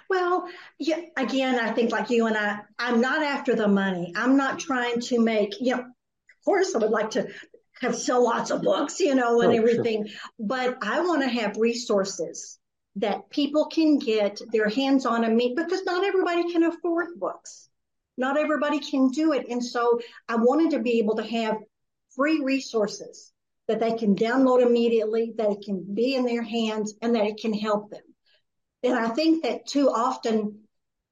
Well, 0.10 0.48
yeah, 0.78 1.00
again, 1.18 1.58
I 1.60 1.72
think 1.72 1.92
like 1.92 2.12
you 2.12 2.28
and 2.28 2.38
I, 2.38 2.60
I'm 2.78 3.02
not 3.02 3.24
after 3.24 3.56
the 3.56 3.68
money. 3.68 4.14
I'm 4.16 4.38
not 4.38 4.60
trying 4.60 5.00
to 5.02 5.20
make, 5.20 5.60
you 5.60 5.76
know, 5.76 5.82
of 5.82 6.46
course 6.46 6.76
I 6.76 6.78
would 6.78 6.92
like 6.92 7.12
to 7.12 7.28
have 7.82 7.96
sell 7.96 8.24
lots 8.24 8.52
of 8.52 8.62
books, 8.62 9.00
you 9.00 9.16
know, 9.16 9.42
and 9.42 9.54
oh, 9.54 9.56
everything, 9.56 10.08
sure. 10.08 10.18
but 10.40 10.78
I 10.82 11.02
want 11.02 11.22
to 11.24 11.28
have 11.28 11.58
resources 11.58 12.58
that 12.98 13.30
people 13.30 13.66
can 13.66 14.00
get 14.00 14.40
their 14.52 14.70
hands 14.70 15.06
on 15.06 15.24
and 15.24 15.36
meet 15.36 15.56
because 15.56 15.84
not 15.84 16.06
everybody 16.06 16.52
can 16.52 16.64
afford 16.64 17.20
books. 17.20 17.70
Not 18.18 18.38
everybody 18.38 18.80
can 18.80 19.10
do 19.10 19.34
it. 19.34 19.48
And 19.50 19.64
so 19.64 20.00
I 20.30 20.38
wanted 20.38 20.72
to 20.72 20.80
be 20.80 21.00
able 21.00 21.18
to 21.18 21.24
have 21.24 21.58
free 22.16 22.40
resources 22.42 23.34
that 23.68 23.82
they 23.82 23.98
can 23.98 24.16
download 24.16 24.66
immediately, 24.66 25.34
that 25.38 25.52
it 25.52 25.62
can 25.66 25.84
be 25.94 26.16
in 26.16 26.24
their 26.24 26.44
hands, 26.44 26.94
and 27.02 27.16
that 27.16 27.26
it 27.26 27.38
can 27.38 27.54
help 27.54 27.90
them. 27.90 28.04
And 28.84 28.94
I 28.94 29.10
think 29.10 29.44
that 29.44 29.66
too 29.66 29.90
often 29.90 30.60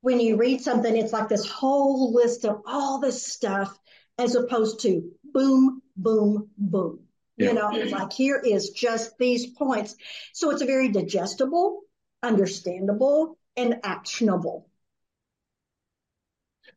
when 0.02 0.19
you 0.19 0.38
read 0.38 0.62
something, 0.62 0.95
it's 0.95 1.13
like 1.13 1.30
this 1.30 1.49
whole 1.49 2.13
list 2.13 2.45
of 2.45 2.62
all 2.65 2.99
this 2.99 3.26
stuff 3.26 3.78
as 4.17 4.36
opposed 4.36 4.82
to 4.82 5.12
boom, 5.23 5.82
boom, 5.95 6.49
boom. 6.58 6.99
Yeah. 7.38 7.47
You 7.47 7.53
know, 7.56 7.69
it's 7.73 7.91
like 7.91 8.13
here 8.13 8.39
is 8.43 8.69
just 8.69 9.17
these 9.17 9.47
points. 9.47 9.95
So 10.34 10.51
it's 10.51 10.62
a 10.62 10.65
very 10.65 10.89
digestible, 10.89 11.82
understandable, 12.21 13.38
and 13.58 13.79
actionable. 13.84 14.69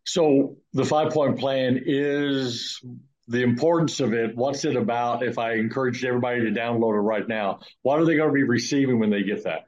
So 0.05 0.57
the 0.73 0.85
five 0.85 1.13
point 1.13 1.39
plan 1.39 1.83
is 1.85 2.81
the 3.29 3.43
importance 3.43 4.01
of 4.01 4.15
it. 4.15 4.37
What's 4.37 4.65
it 4.65 4.77
about? 4.77 5.23
If 5.23 5.39
I 5.39 5.55
encouraged 5.55 6.05
everybody 6.05 6.43
to 6.43 6.59
download 6.59 6.95
it 6.95 7.01
right 7.01 7.27
now, 7.27 7.61
what 7.83 7.99
are 8.01 8.05
they 8.05 8.17
going 8.17 8.29
to 8.29 8.35
be 8.35 8.45
receiving 8.45 8.99
when 8.99 9.11
they 9.11 9.25
get 9.25 9.45
that? 9.45 9.65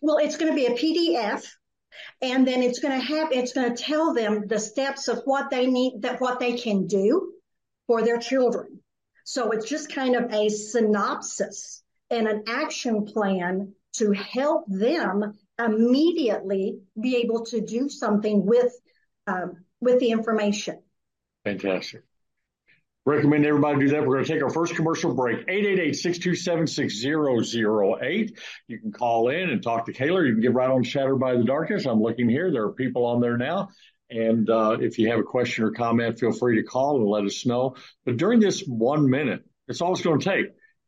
Well, 0.00 0.18
it's 0.18 0.36
going 0.36 0.52
to 0.52 0.56
be 0.56 0.66
a 0.66 0.76
PDF 0.76 1.44
and 2.20 2.46
then 2.46 2.62
it's 2.62 2.78
going 2.78 2.98
to 3.00 3.04
have, 3.04 3.32
it's 3.32 3.54
going 3.54 3.74
to 3.74 3.82
tell 3.82 4.14
them 4.14 4.46
the 4.46 4.60
steps 4.60 5.08
of 5.08 5.22
what 5.24 5.50
they 5.50 5.66
need, 5.66 6.02
that 6.02 6.20
what 6.20 6.38
they 6.38 6.56
can 6.56 6.86
do 6.86 7.32
for 7.86 8.02
their 8.02 8.18
children. 8.18 8.80
So 9.24 9.50
it's 9.50 9.68
just 9.68 9.92
kind 9.92 10.14
of 10.14 10.32
a 10.32 10.48
synopsis 10.48 11.82
and 12.10 12.28
an 12.28 12.44
action 12.46 13.06
plan 13.06 13.74
to 13.94 14.12
help 14.12 14.66
them 14.68 15.36
immediately 15.58 16.78
be 17.00 17.16
able 17.16 17.44
to 17.46 17.60
do 17.60 17.88
something 17.88 18.46
with, 18.46 18.72
um, 19.26 19.64
with 19.80 19.98
the 20.00 20.10
information. 20.10 20.80
Fantastic. 21.44 22.02
Recommend 23.06 23.46
everybody 23.46 23.78
do 23.78 23.88
that. 23.90 24.04
We're 24.04 24.16
going 24.16 24.24
to 24.24 24.32
take 24.32 24.42
our 24.42 24.50
first 24.50 24.74
commercial 24.74 25.14
break. 25.14 25.46
888-627-6008. 25.46 28.36
You 28.66 28.80
can 28.80 28.90
call 28.90 29.28
in 29.28 29.50
and 29.50 29.62
talk 29.62 29.86
to 29.86 29.92
Kayla. 29.92 30.26
You 30.26 30.32
can 30.32 30.42
get 30.42 30.54
right 30.54 30.68
on 30.68 30.82
Shattered 30.82 31.20
by 31.20 31.36
the 31.36 31.44
Darkness. 31.44 31.86
I'm 31.86 32.02
looking 32.02 32.28
here. 32.28 32.50
There 32.50 32.64
are 32.64 32.72
people 32.72 33.06
on 33.06 33.20
there 33.20 33.36
now. 33.36 33.68
And 34.10 34.48
uh, 34.48 34.76
if 34.80 34.98
you 34.98 35.10
have 35.10 35.18
a 35.18 35.24
question 35.24 35.64
or 35.64 35.72
comment, 35.72 36.18
feel 36.18 36.32
free 36.32 36.56
to 36.56 36.62
call 36.62 36.96
and 36.96 37.06
let 37.06 37.24
us 37.24 37.44
know. 37.44 37.76
But 38.04 38.16
during 38.16 38.40
this 38.40 38.60
one 38.60 39.10
minute, 39.10 39.44
it's 39.68 39.80
all 39.80 39.92
it's 39.92 40.02
going 40.02 40.20
to 40.20 40.24
take 40.24 40.46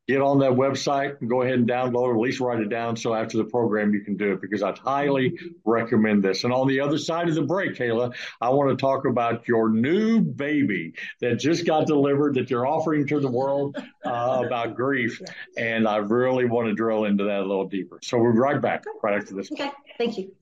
get 0.09 0.23
on 0.23 0.39
that 0.39 0.53
website 0.53 1.21
and 1.21 1.29
go 1.29 1.43
ahead 1.43 1.55
and 1.55 1.69
download, 1.69 2.09
or 2.09 2.15
at 2.15 2.21
least 2.21 2.41
write 2.41 2.61
it 2.61 2.71
down. 2.71 2.97
So 2.97 3.15
after 3.15 3.37
the 3.37 3.45
program, 3.45 3.93
you 3.93 4.01
can 4.01 4.17
do 4.17 4.33
it 4.33 4.41
because 4.41 4.63
I'd 4.63 4.79
highly 4.79 5.39
recommend 5.65 6.25
this. 6.25 6.45
And 6.45 6.53
on 6.53 6.67
the 6.67 6.81
other 6.81 6.97
side 6.97 7.29
of 7.29 7.35
the 7.35 7.43
break, 7.43 7.75
Kayla, 7.75 8.15
I 8.41 8.49
want 8.49 8.71
to 8.71 8.81
talk 8.81 9.05
about 9.05 9.47
your 9.47 9.69
new 9.69 10.23
baby 10.23 10.95
that 11.21 11.39
just 11.39 11.67
got 11.67 11.87
delivered 11.87 12.37
that 12.37 12.49
you're 12.49 12.67
offering 12.67 13.07
to 13.09 13.21
the 13.21 13.31
world 13.31 13.77
uh, 14.05 14.43
about 14.47 14.75
grief. 14.75 15.21
And 15.59 15.87
I 15.87 15.99
really 15.99 16.47
want 16.47 16.69
to 16.69 16.75
drill 16.75 17.05
into 17.05 17.25
that 17.25 17.41
a 17.41 17.47
little 17.47 17.69
deeper. 17.69 18.01
So 18.03 18.19
we'll 18.19 18.33
be 18.33 18.39
right 18.39 18.61
back 18.61 18.85
right 19.03 19.21
after 19.21 19.35
this. 19.35 19.53
Okay. 19.53 19.71
Thank 19.99 20.17
you. 20.17 20.33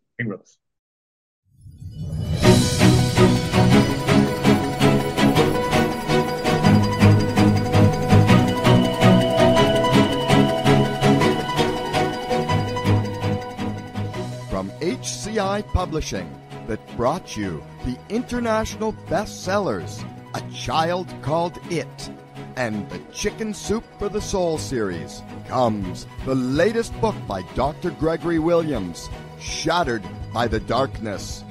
Publishing 15.62 16.28
that 16.66 16.96
brought 16.96 17.36
you 17.36 17.62
the 17.84 17.98
international 18.08 18.92
bestsellers 19.08 20.04
A 20.34 20.40
Child 20.52 21.12
Called 21.22 21.58
It 21.70 22.10
and 22.56 22.88
the 22.90 22.98
Chicken 23.12 23.52
Soup 23.52 23.84
for 23.98 24.08
the 24.08 24.20
Soul 24.20 24.58
series 24.58 25.22
comes 25.46 26.06
the 26.24 26.34
latest 26.34 26.98
book 27.00 27.14
by 27.28 27.42
Dr. 27.54 27.90
Gregory 27.90 28.38
Williams, 28.38 29.08
Shattered 29.38 30.02
by 30.32 30.48
the 30.48 30.60
Darkness. 30.60 31.44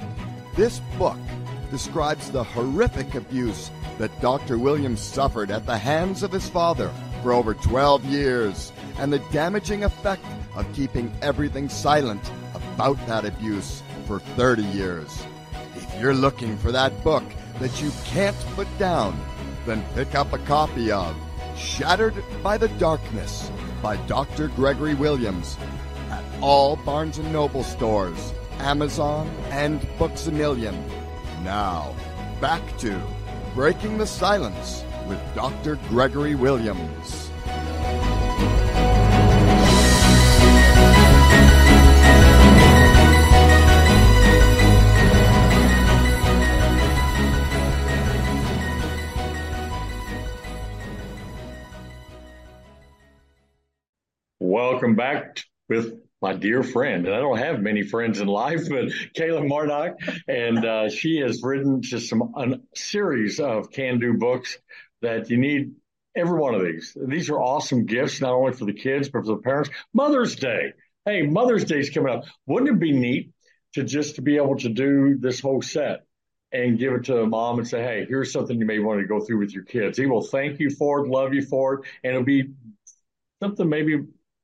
This 0.56 0.80
book 0.98 1.18
describes 1.70 2.30
the 2.30 2.44
horrific 2.44 3.14
abuse 3.14 3.70
that 3.98 4.20
Dr. 4.20 4.58
Williams 4.58 5.00
suffered 5.00 5.50
at 5.50 5.64
the 5.64 5.78
hands 5.78 6.22
of 6.22 6.32
his 6.32 6.48
father 6.48 6.92
for 7.22 7.32
over 7.32 7.54
12 7.54 8.04
years 8.04 8.72
and 8.98 9.12
the 9.12 9.18
damaging 9.30 9.84
effect 9.84 10.24
of 10.54 10.70
keeping 10.74 11.12
everything 11.22 11.68
silent 11.68 12.30
about 12.54 13.04
that 13.06 13.24
abuse 13.24 13.82
for 14.06 14.20
30 14.20 14.62
years. 14.62 15.24
If 15.74 16.00
you're 16.00 16.14
looking 16.14 16.56
for 16.56 16.72
that 16.72 17.04
book 17.04 17.24
that 17.58 17.82
you 17.82 17.90
can't 18.04 18.36
put 18.54 18.68
down, 18.78 19.18
then 19.66 19.84
pick 19.94 20.14
up 20.14 20.32
a 20.32 20.38
copy 20.38 20.90
of 20.90 21.16
Shattered 21.56 22.14
by 22.42 22.58
the 22.58 22.68
Darkness 22.68 23.50
by 23.82 23.96
Dr. 24.06 24.48
Gregory 24.48 24.94
Williams 24.94 25.56
at 26.10 26.22
all 26.42 26.76
Barnes 26.76 27.18
& 27.18 27.32
Noble 27.32 27.64
stores, 27.64 28.32
Amazon, 28.58 29.28
and 29.50 29.86
Books 29.98 30.26
A 30.26 30.32
Million. 30.32 30.74
Now, 31.42 31.94
back 32.40 32.62
to 32.78 33.00
Breaking 33.54 33.96
the 33.96 34.06
Silence 34.06 34.84
with 35.08 35.20
Dr. 35.34 35.76
Gregory 35.88 36.34
Williams. 36.34 37.25
Welcome 54.56 54.94
back 54.94 55.44
with 55.68 56.00
my 56.22 56.32
dear 56.32 56.62
friend, 56.62 57.04
and 57.04 57.14
I 57.14 57.18
don't 57.18 57.36
have 57.36 57.60
many 57.60 57.82
friends 57.82 58.20
in 58.20 58.26
life, 58.26 58.70
but 58.70 58.86
Kayla 59.14 59.46
Marnach, 59.46 59.96
and 60.26 60.64
uh, 60.64 60.88
she 60.88 61.18
has 61.18 61.42
written 61.42 61.82
just 61.82 62.08
some 62.08 62.32
a 62.34 62.58
series 62.74 63.38
of 63.38 63.70
can-do 63.70 64.14
books 64.14 64.56
that 65.02 65.28
you 65.28 65.36
need. 65.36 65.72
Every 66.16 66.40
one 66.40 66.54
of 66.54 66.62
these. 66.62 66.96
These 66.98 67.28
are 67.28 67.38
awesome 67.38 67.84
gifts, 67.84 68.22
not 68.22 68.32
only 68.32 68.54
for 68.54 68.64
the 68.64 68.72
kids 68.72 69.10
but 69.10 69.26
for 69.26 69.34
the 69.34 69.42
parents. 69.42 69.68
Mother's 69.92 70.36
Day. 70.36 70.72
Hey, 71.04 71.20
Mother's 71.20 71.66
Day 71.66 71.80
is 71.80 71.90
coming 71.90 72.14
up. 72.14 72.24
Wouldn't 72.46 72.70
it 72.70 72.80
be 72.80 72.92
neat 72.92 73.32
to 73.74 73.84
just 73.84 74.14
to 74.14 74.22
be 74.22 74.36
able 74.36 74.56
to 74.56 74.70
do 74.70 75.18
this 75.18 75.38
whole 75.38 75.60
set 75.60 76.06
and 76.50 76.78
give 76.78 76.94
it 76.94 77.04
to 77.04 77.20
a 77.20 77.26
mom 77.26 77.58
and 77.58 77.68
say, 77.68 77.82
"Hey, 77.82 78.06
here's 78.08 78.32
something 78.32 78.58
you 78.58 78.64
may 78.64 78.78
want 78.78 79.02
to 79.02 79.06
go 79.06 79.20
through 79.20 79.40
with 79.40 79.52
your 79.52 79.64
kids." 79.64 79.98
He 79.98 80.06
will 80.06 80.24
thank 80.24 80.60
you 80.60 80.70
for 80.70 81.04
it, 81.04 81.10
love 81.10 81.34
you 81.34 81.42
for 81.42 81.74
it, 81.74 81.80
and 82.02 82.14
it'll 82.14 82.24
be 82.24 82.54
something 83.42 83.68
maybe 83.68 83.98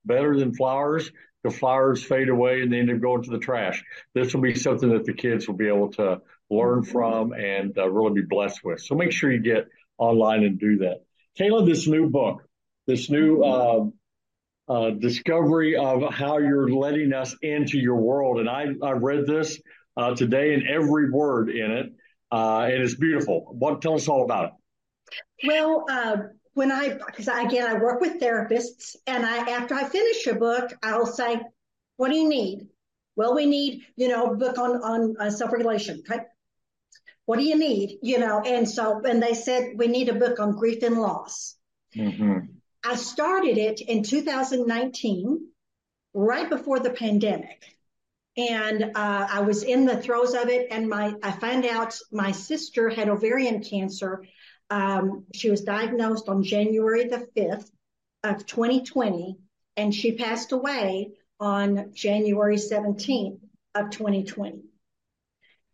better 0.05 0.39
than 0.39 0.55
flowers 0.55 1.11
the 1.43 1.51
flowers 1.51 2.05
fade 2.05 2.29
away 2.29 2.63
and 2.63 2.73
they 2.73 2.79
end 2.79 2.91
up 2.91 3.01
going 3.01 3.23
to 3.23 3.31
the 3.31 3.39
trash. 3.39 3.83
This 4.15 4.33
will 4.33 4.43
be 4.43 4.55
something 4.55 4.91
that 4.91 5.05
the 5.05 5.13
kids 5.13 5.47
will 5.49 5.57
be 5.57 5.69
able 5.69 5.91
to 5.93 6.21
learn 6.51 6.85
from 6.85 7.33
and 7.33 7.77
uh, 7.77 7.89
really 7.89 8.21
be 8.21 8.27
blessed 8.27 8.63
with. 8.65 8.81
So 8.81 8.95
make 8.95 9.13
sure 9.13 9.33
you 9.33 9.41
get 9.41 9.67
online 9.99 10.45
and 10.45 10.59
do 10.59 10.79
that. 10.79 11.03
Kayla, 11.39 11.67
this 11.67 11.87
new 11.87 12.09
book, 12.11 12.43
this 12.87 13.11
new 13.11 13.43
uh, 13.43 13.87
uh, 14.69 14.91
discovery 14.91 15.77
of 15.77 16.13
how 16.13 16.39
you're 16.39 16.71
letting 16.71 17.13
us 17.13 17.35
into 17.43 17.79
your 17.79 17.97
world. 17.97 18.39
And 18.39 18.49
I, 18.49 18.67
I 18.83 18.93
read 18.93 19.27
this 19.27 19.61
uh, 19.97 20.15
today 20.15 20.55
and 20.55 20.69
every 20.69 21.11
word 21.11 21.51
in 21.51 21.71
it. 21.71 21.93
Uh, 22.31 22.69
and 22.71 22.83
it's 22.83 22.95
beautiful. 22.95 23.47
What, 23.51 23.83
tell 23.83 23.95
us 23.95 24.09
all 24.09 24.25
about 24.25 24.45
it. 24.47 25.47
Well, 25.47 25.85
uh, 25.91 26.17
when 26.55 26.71
I, 26.71 26.99
because 27.07 27.29
again, 27.29 27.67
I 27.67 27.75
work 27.75 28.01
with 28.01 28.21
therapists 28.21 28.97
and 29.07 29.25
I, 29.25 29.51
after 29.51 29.75
I 29.75 29.85
finish 29.85 30.27
a 30.27 30.35
book, 30.35 30.73
I'll 30.83 31.07
say, 31.07 31.41
what 31.97 32.11
do 32.11 32.17
you 32.17 32.29
need? 32.29 32.69
Well, 33.17 33.35
we 33.35 33.47
need, 33.47 33.83
you 33.97 34.09
know, 34.09 34.33
a 34.33 34.37
book 34.37 34.59
on, 34.59 34.83
on 34.83 35.17
uh, 35.19 35.31
self-regulation. 35.31 36.03
Okay. 36.09 36.25
What 37.27 37.39
do 37.39 37.45
you 37.45 37.57
need? 37.57 37.99
You 38.03 38.19
know, 38.19 38.41
and 38.41 38.69
so, 38.69 39.01
and 39.05 39.23
they 39.23 39.35
said, 39.35 39.73
we 39.77 39.87
need 39.87 40.09
a 40.09 40.15
book 40.15 40.41
on 40.41 40.57
grief 40.57 40.83
and 40.83 40.99
loss. 40.99 41.57
Mm-hmm. 41.97 42.39
I 42.85 42.97
started 42.97 43.59
it 43.59 43.81
in 43.81 44.03
2019, 44.03 45.47
right 46.15 46.51
before 46.51 46.81
the 46.81 46.91
pandemic. 46.91 47.63
And 48.37 48.83
uh, 48.83 49.27
I 49.31 49.41
was 49.43 49.63
in 49.63 49.85
the 49.85 49.97
throes 49.97 50.35
of 50.35 50.49
it, 50.49 50.69
and 50.71 50.89
my 50.89 51.15
I 51.23 51.33
found 51.33 51.67
out 51.67 51.99
my 52.11 52.33
sister 52.33 52.89
had 52.89 53.11
ovarian 53.11 53.63
cancer, 53.63 54.25
she 55.35 55.51
was 55.51 55.63
diagnosed 55.63 56.29
on 56.29 56.43
January 56.43 57.07
the 57.07 57.27
5th 57.37 57.71
of 58.25 58.47
2020, 58.47 59.37
and 59.77 59.95
she 59.95 60.13
passed 60.13 60.53
away 60.53 61.13
on 61.41 61.93
January 61.93 62.57
17th 62.57 63.41
of 63.75 63.91
2020. 63.91 64.63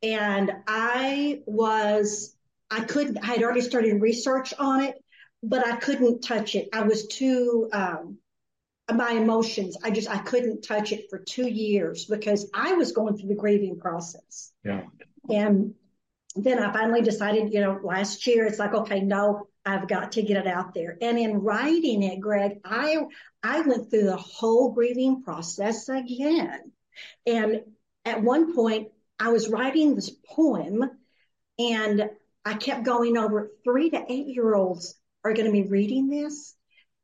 And 0.03 0.53
I 0.67 1.43
was, 1.47 2.35
I 2.71 2.85
couldn't, 2.85 3.19
I 3.19 3.27
had 3.27 3.43
already 3.43 3.61
started 3.61 4.01
research 4.01 4.55
on 4.59 4.85
it, 4.85 4.95
but 5.43 5.67
I 5.67 5.77
couldn't 5.77 6.23
touch 6.23 6.55
it. 6.55 6.69
I 6.73 6.83
was 6.83 7.07
too, 7.09 7.69
um, 7.73 8.19
my 8.93 9.13
emotions, 9.13 9.77
I 9.83 9.91
just, 9.91 10.09
I 10.09 10.19
couldn't 10.19 10.63
touch 10.63 10.93
it 10.93 11.07
for 11.11 11.19
two 11.19 11.49
years 11.49 12.07
because 12.07 12.49
I 12.55 12.73
was 12.75 12.93
going 12.93 13.19
through 13.19 13.29
the 13.29 13.35
grieving 13.35 13.79
process. 13.79 14.53
Yeah. 14.65 14.85
And 15.29 15.75
then 16.45 16.59
I 16.59 16.73
finally 16.73 17.03
decided, 17.03 17.53
you 17.53 17.61
know, 17.61 17.81
last 17.83 18.27
year, 18.27 18.47
it's 18.47 18.59
like, 18.59 18.75
okay, 18.75 19.01
no, 19.01 19.49
I've 19.65 19.89
got 19.89 20.13
to 20.13 20.23
get 20.23 20.37
it 20.37 20.47
out 20.47 20.75
there. 20.75 20.97
And 21.01 21.19
in 21.19 21.41
writing 21.41 22.03
it, 22.03 22.21
Greg, 22.21 22.61
I, 22.65 22.97
I 23.43 23.61
went 23.63 23.91
through 23.91 24.05
the 24.05 24.17
whole 24.17 24.73
grieving 24.73 25.23
process 25.23 25.89
again. 25.89 26.73
And 27.27 27.63
at 28.05 28.23
one 28.23 28.55
point 28.55 28.89
I 29.19 29.29
was 29.29 29.49
writing 29.49 29.95
this 29.95 30.11
poem 30.11 30.91
and 31.59 32.11
I 32.45 32.55
kept 32.55 32.85
going 32.85 33.17
over 33.17 33.51
three 33.65 33.91
to 33.91 34.05
eight 34.09 34.27
year 34.27 34.55
olds 34.55 34.95
are 35.25 35.35
going 35.35 35.47
to 35.47 35.53
be 35.53 35.69
reading 35.69 36.09
this. 36.09 36.55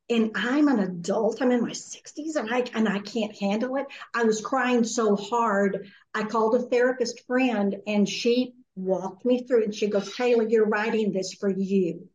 And 0.08 0.32
I'm 0.34 0.68
an 0.68 0.80
adult. 0.80 1.40
I'm 1.40 1.50
in 1.50 1.62
my 1.62 1.70
60s 1.70 2.36
and 2.36 2.52
I 2.52 2.64
and 2.74 2.88
I 2.88 2.98
can't 2.98 3.36
handle 3.36 3.76
it. 3.76 3.86
I 4.14 4.24
was 4.24 4.40
crying 4.40 4.84
so 4.84 5.16
hard. 5.16 5.88
I 6.14 6.24
called 6.24 6.54
a 6.54 6.62
therapist 6.62 7.26
friend 7.26 7.76
and 7.86 8.08
she 8.08 8.54
walked 8.76 9.24
me 9.24 9.44
through 9.44 9.64
and 9.64 9.74
she 9.74 9.86
goes, 9.86 10.14
Kayla, 10.14 10.50
you're 10.50 10.66
writing 10.66 11.12
this 11.12 11.32
for 11.32 11.48
you. 11.48 12.08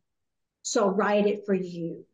So 0.62 0.88
write 0.88 1.26
it 1.26 1.46
for 1.46 1.54
you. 1.54 2.04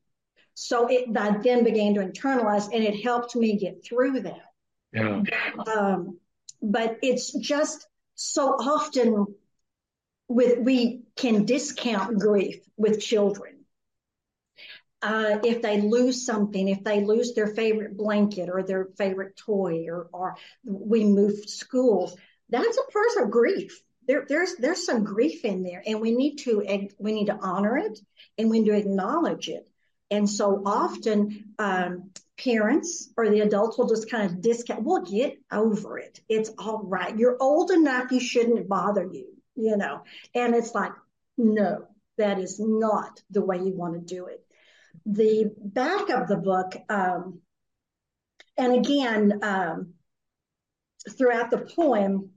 So 0.54 0.86
it, 0.88 1.16
I 1.16 1.38
then 1.38 1.64
began 1.64 1.94
to 1.94 2.00
internalize 2.00 2.72
and 2.72 2.82
it 2.82 3.02
helped 3.02 3.36
me 3.36 3.58
get 3.58 3.84
through 3.84 4.20
that. 4.20 4.52
Yeah. 4.92 5.22
Um, 5.66 6.18
but 6.62 6.98
it's 7.02 7.32
just 7.32 7.86
so 8.14 8.50
often 8.52 9.26
with, 10.28 10.58
we 10.60 11.02
can 11.16 11.44
discount 11.44 12.18
grief 12.18 12.56
with 12.76 13.00
children. 13.00 13.52
Uh, 15.02 15.38
if 15.44 15.60
they 15.60 15.82
lose 15.82 16.24
something, 16.24 16.68
if 16.68 16.82
they 16.82 17.04
lose 17.04 17.34
their 17.34 17.48
favorite 17.48 17.96
blanket 17.96 18.48
or 18.48 18.62
their 18.62 18.86
favorite 18.96 19.36
toy 19.36 19.86
or, 19.88 20.08
or 20.12 20.36
we 20.64 21.04
move 21.04 21.48
schools, 21.48 22.16
that's 22.48 22.78
a 22.78 22.90
part 22.90 23.24
of 23.24 23.30
grief 23.30 23.82
there, 24.06 24.24
there's 24.28 24.56
there's 24.56 24.84
some 24.84 25.04
grief 25.04 25.44
in 25.44 25.62
there, 25.62 25.82
and 25.84 26.00
we 26.00 26.12
need 26.12 26.36
to 26.38 26.62
we 26.98 27.12
need 27.12 27.26
to 27.26 27.38
honor 27.40 27.76
it, 27.76 27.98
and 28.38 28.50
we 28.50 28.60
need 28.60 28.70
to 28.70 28.76
acknowledge 28.76 29.48
it. 29.48 29.68
And 30.10 30.28
so 30.30 30.62
often, 30.64 31.54
um, 31.58 32.10
parents 32.38 33.10
or 33.16 33.28
the 33.28 33.40
adults 33.40 33.76
will 33.76 33.88
just 33.88 34.10
kind 34.10 34.30
of 34.30 34.40
discount. 34.40 34.84
We'll 34.84 35.02
get 35.02 35.38
over 35.50 35.98
it. 35.98 36.20
It's 36.28 36.50
all 36.58 36.82
right. 36.84 37.16
You're 37.16 37.36
old 37.40 37.70
enough. 37.70 38.12
You 38.12 38.20
shouldn't 38.20 38.68
bother 38.68 39.04
you. 39.04 39.26
You 39.56 39.76
know. 39.76 40.02
And 40.34 40.54
it's 40.54 40.74
like, 40.74 40.92
no, 41.36 41.88
that 42.18 42.38
is 42.38 42.60
not 42.60 43.20
the 43.30 43.44
way 43.44 43.58
you 43.58 43.74
want 43.74 43.94
to 43.94 44.14
do 44.14 44.26
it. 44.26 44.44
The 45.04 45.52
back 45.58 46.08
of 46.10 46.28
the 46.28 46.36
book, 46.36 46.74
um, 46.88 47.40
and 48.56 48.74
again, 48.74 49.40
um, 49.42 49.94
throughout 51.16 51.50
the 51.50 51.58
poem, 51.58 52.30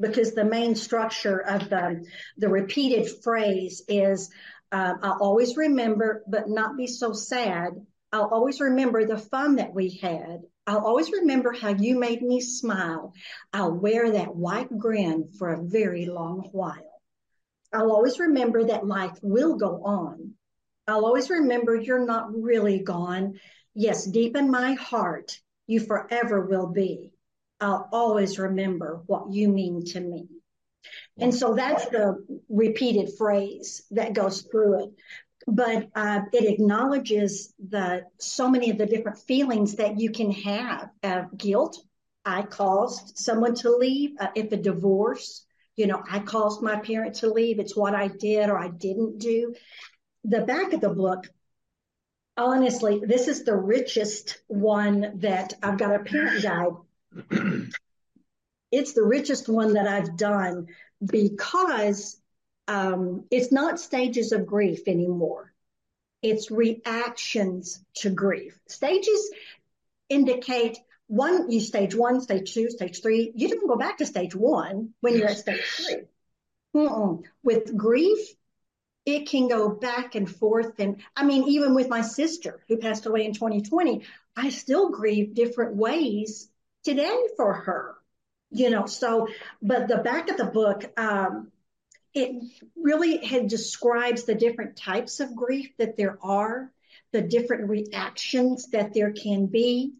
because 0.00 0.32
the 0.32 0.44
main 0.44 0.74
structure 0.74 1.38
of 1.38 1.68
the, 1.68 2.04
the 2.36 2.48
repeated 2.48 3.08
phrase 3.22 3.82
is 3.88 4.30
uh, 4.70 4.94
I'll 5.02 5.18
always 5.20 5.56
remember, 5.56 6.22
but 6.26 6.48
not 6.48 6.76
be 6.76 6.86
so 6.86 7.12
sad. 7.12 7.72
I'll 8.12 8.28
always 8.28 8.60
remember 8.60 9.04
the 9.04 9.18
fun 9.18 9.56
that 9.56 9.74
we 9.74 9.98
had. 10.00 10.42
I'll 10.66 10.84
always 10.84 11.10
remember 11.10 11.52
how 11.52 11.70
you 11.70 11.98
made 11.98 12.22
me 12.22 12.40
smile. 12.40 13.14
I'll 13.52 13.72
wear 13.72 14.12
that 14.12 14.34
white 14.34 14.76
grin 14.78 15.30
for 15.38 15.48
a 15.48 15.62
very 15.62 16.06
long 16.06 16.48
while. 16.52 17.00
I'll 17.72 17.92
always 17.92 18.18
remember 18.18 18.64
that 18.64 18.86
life 18.86 19.18
will 19.22 19.56
go 19.56 19.82
on. 19.84 20.32
I'll 20.86 21.04
always 21.04 21.28
remember 21.28 21.74
you're 21.74 22.04
not 22.04 22.34
really 22.34 22.80
gone. 22.80 23.38
Yes, 23.74 24.06
deep 24.06 24.36
in 24.36 24.50
my 24.50 24.74
heart, 24.74 25.38
you 25.66 25.80
forever 25.80 26.46
will 26.46 26.68
be. 26.68 27.12
I'll 27.60 27.88
always 27.92 28.38
remember 28.38 29.02
what 29.06 29.32
you 29.32 29.48
mean 29.48 29.84
to 29.86 30.00
me. 30.00 30.28
And 31.20 31.34
so 31.34 31.54
that's 31.54 31.86
the 31.86 32.24
repeated 32.48 33.10
phrase 33.18 33.82
that 33.90 34.12
goes 34.12 34.42
through 34.42 34.84
it. 34.84 34.90
But 35.46 35.88
uh, 35.94 36.20
it 36.32 36.44
acknowledges 36.52 37.54
the 37.58 38.04
so 38.18 38.48
many 38.50 38.70
of 38.70 38.78
the 38.78 38.86
different 38.86 39.18
feelings 39.18 39.76
that 39.76 39.98
you 39.98 40.10
can 40.12 40.30
have. 40.32 40.90
Uh, 41.02 41.22
guilt. 41.36 41.78
I 42.24 42.42
caused 42.42 43.16
someone 43.18 43.54
to 43.56 43.70
leave. 43.76 44.10
Uh, 44.20 44.28
if 44.34 44.52
a 44.52 44.56
divorce, 44.56 45.44
You 45.76 45.86
know, 45.86 46.02
I 46.10 46.18
caused 46.20 46.60
my 46.62 46.76
parent 46.76 47.16
to 47.16 47.30
leave. 47.32 47.58
It's 47.60 47.76
what 47.76 47.94
I 47.94 48.08
did 48.08 48.50
or 48.50 48.58
I 48.58 48.68
didn't 48.68 49.18
do. 49.18 49.54
The 50.24 50.42
back 50.42 50.72
of 50.72 50.80
the 50.80 50.90
book, 50.90 51.28
honestly, 52.36 53.00
this 53.06 53.28
is 53.28 53.44
the 53.44 53.56
richest 53.56 54.38
one 54.46 55.20
that 55.20 55.54
I've 55.62 55.78
got 55.78 55.94
a 55.94 55.98
parent 56.00 56.40
guide. 56.42 56.72
it's 58.70 58.92
the 58.92 59.04
richest 59.04 59.48
one 59.48 59.74
that 59.74 59.86
I've 59.86 60.16
done 60.16 60.68
because 61.04 62.20
um, 62.66 63.24
it's 63.30 63.52
not 63.52 63.80
stages 63.80 64.32
of 64.32 64.46
grief 64.46 64.86
anymore. 64.86 65.52
It's 66.22 66.50
reactions 66.50 67.82
to 67.96 68.10
grief. 68.10 68.58
Stages 68.68 69.30
indicate 70.08 70.78
one, 71.06 71.50
you 71.50 71.60
stage 71.60 71.94
one, 71.94 72.20
stage 72.20 72.52
two, 72.52 72.70
stage 72.70 73.00
three. 73.00 73.32
You 73.34 73.48
don't 73.48 73.68
go 73.68 73.76
back 73.76 73.98
to 73.98 74.06
stage 74.06 74.34
one 74.34 74.94
when 75.00 75.16
you're 75.16 75.28
at 75.28 75.38
stage 75.38 75.64
3 75.64 75.96
Mm-mm. 76.76 77.22
With 77.42 77.76
grief, 77.76 78.18
it 79.06 79.26
can 79.26 79.48
go 79.48 79.70
back 79.70 80.14
and 80.14 80.30
forth. 80.30 80.78
And 80.78 81.02
I 81.16 81.24
mean, 81.24 81.44
even 81.44 81.74
with 81.74 81.88
my 81.88 82.02
sister 82.02 82.60
who 82.68 82.76
passed 82.76 83.06
away 83.06 83.24
in 83.24 83.32
2020, 83.32 84.02
I 84.36 84.50
still 84.50 84.90
grieve 84.90 85.34
different 85.34 85.76
ways 85.76 86.50
today 86.88 87.20
for 87.36 87.52
her, 87.52 87.96
you 88.50 88.70
know. 88.70 88.86
So, 88.86 89.28
but 89.60 89.88
the 89.88 89.98
back 89.98 90.30
of 90.30 90.38
the 90.38 90.46
book, 90.46 90.84
um, 90.98 91.52
it 92.14 92.42
really 92.76 93.24
had 93.24 93.48
describes 93.48 94.24
the 94.24 94.34
different 94.34 94.76
types 94.76 95.20
of 95.20 95.36
grief 95.36 95.68
that 95.78 95.98
there 95.98 96.18
are, 96.22 96.72
the 97.12 97.20
different 97.20 97.68
reactions 97.68 98.70
that 98.70 98.94
there 98.94 99.12
can 99.12 99.46
be. 99.46 99.92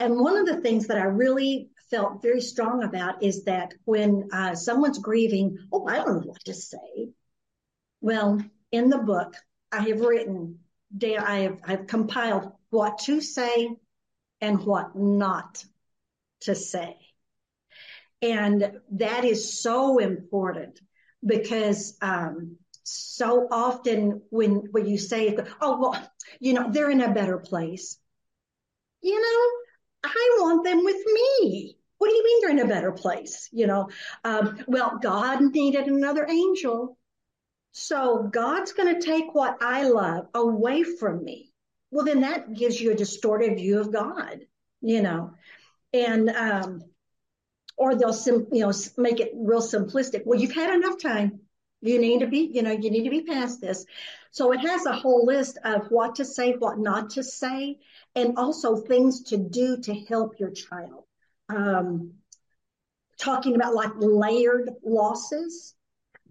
And 0.00 0.18
one 0.18 0.36
of 0.38 0.46
the 0.46 0.60
things 0.60 0.88
that 0.88 0.98
I 0.98 1.04
really 1.04 1.70
felt 1.88 2.20
very 2.20 2.40
strong 2.40 2.82
about 2.82 3.22
is 3.22 3.44
that 3.44 3.74
when 3.84 4.30
uh, 4.32 4.56
someone's 4.56 4.98
grieving, 4.98 5.58
oh, 5.72 5.86
I 5.86 5.96
don't 5.96 6.08
know 6.08 6.26
what 6.26 6.44
to 6.46 6.54
say. 6.54 7.10
Well, 8.00 8.42
in 8.72 8.88
the 8.88 8.98
book, 8.98 9.34
I 9.70 9.82
have 9.82 10.00
written, 10.00 10.58
I 11.00 11.38
have 11.40 11.60
I've 11.64 11.86
compiled 11.86 12.50
what 12.70 12.98
to 13.00 13.20
say 13.20 13.76
and 14.40 14.60
what 14.64 14.96
not 14.96 15.64
to 16.40 16.54
say. 16.54 16.96
And 18.22 18.80
that 18.92 19.24
is 19.24 19.60
so 19.62 19.98
important 19.98 20.80
because 21.24 21.96
um, 22.02 22.56
so 22.82 23.48
often 23.50 24.22
when 24.30 24.68
when 24.72 24.86
you 24.86 24.98
say, 24.98 25.36
"Oh 25.60 25.80
well, 25.80 26.12
you 26.38 26.52
know, 26.52 26.70
they're 26.70 26.90
in 26.90 27.00
a 27.00 27.14
better 27.14 27.38
place," 27.38 27.98
you 29.00 29.20
know, 29.20 30.10
I 30.10 30.36
want 30.40 30.64
them 30.64 30.84
with 30.84 31.02
me. 31.06 31.76
What 31.98 32.08
do 32.08 32.14
you 32.16 32.24
mean 32.24 32.40
they're 32.40 32.58
in 32.58 32.70
a 32.70 32.74
better 32.74 32.92
place? 32.92 33.48
You 33.52 33.66
know, 33.66 33.88
um, 34.24 34.64
well, 34.66 34.98
God 35.00 35.40
needed 35.42 35.86
another 35.86 36.26
angel, 36.28 36.98
so 37.72 38.28
God's 38.30 38.72
going 38.72 38.94
to 38.94 39.06
take 39.06 39.34
what 39.34 39.58
I 39.62 39.88
love 39.88 40.28
away 40.34 40.82
from 40.82 41.24
me. 41.24 41.49
Well, 41.90 42.04
then 42.04 42.20
that 42.20 42.54
gives 42.54 42.80
you 42.80 42.92
a 42.92 42.96
distorted 42.96 43.56
view 43.56 43.80
of 43.80 43.92
God, 43.92 44.40
you 44.80 45.02
know, 45.02 45.34
and 45.92 46.30
um, 46.30 46.84
or 47.76 47.94
they'll 47.94 48.12
sim, 48.12 48.46
you 48.52 48.60
know 48.60 48.72
make 48.96 49.20
it 49.20 49.32
real 49.34 49.62
simplistic. 49.62 50.22
Well, 50.24 50.38
you've 50.38 50.54
had 50.54 50.74
enough 50.74 51.00
time. 51.00 51.40
You 51.80 51.98
need 51.98 52.20
to 52.20 52.26
be, 52.26 52.50
you 52.52 52.62
know, 52.62 52.72
you 52.72 52.90
need 52.90 53.04
to 53.04 53.10
be 53.10 53.22
past 53.22 53.60
this. 53.60 53.86
So 54.32 54.52
it 54.52 54.60
has 54.60 54.86
a 54.86 54.92
whole 54.92 55.24
list 55.24 55.58
of 55.64 55.86
what 55.88 56.16
to 56.16 56.24
say, 56.24 56.52
what 56.52 56.78
not 56.78 57.10
to 57.10 57.24
say, 57.24 57.78
and 58.14 58.36
also 58.36 58.76
things 58.76 59.22
to 59.24 59.38
do 59.38 59.78
to 59.78 59.94
help 59.94 60.38
your 60.38 60.50
child. 60.50 61.04
Um, 61.48 62.12
talking 63.18 63.54
about 63.54 63.74
like 63.74 63.92
layered 63.96 64.70
losses. 64.84 65.74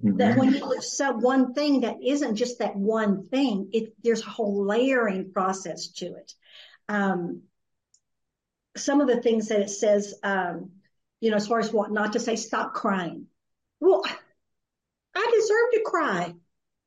Mm-hmm. 0.04 0.18
That 0.18 0.38
when 0.38 0.54
you 0.54 0.74
accept 0.74 1.18
one 1.18 1.54
thing 1.54 1.82
that 1.82 1.97
isn't 2.04 2.36
just 2.36 2.60
that 2.60 2.76
one 2.76 3.28
thing, 3.28 3.70
it 3.74 3.93
there's 4.02 4.22
a 4.22 4.30
whole 4.30 4.66
layering 4.66 5.32
process 5.32 5.89
to 5.97 6.06
it. 6.06 6.34
Um, 6.88 7.43
some 8.78 9.02
of 9.02 9.08
the 9.08 9.22
things 9.22 9.50
that 9.50 9.60
it 9.60 9.70
says, 9.70 10.16
um, 10.24 10.72
you 11.20 11.32
know, 11.32 11.38
as 11.38 11.47
far 11.47 11.60
as 11.60 11.74
what 11.74 11.91
not 11.91 12.14
to 12.14 12.20
say, 12.20 12.38
stop 12.38 12.74
crying. 12.74 13.28
Well, 13.82 14.04
I 15.16 15.32
deserve 15.34 15.72
to 15.74 15.82
cry. 15.86 16.34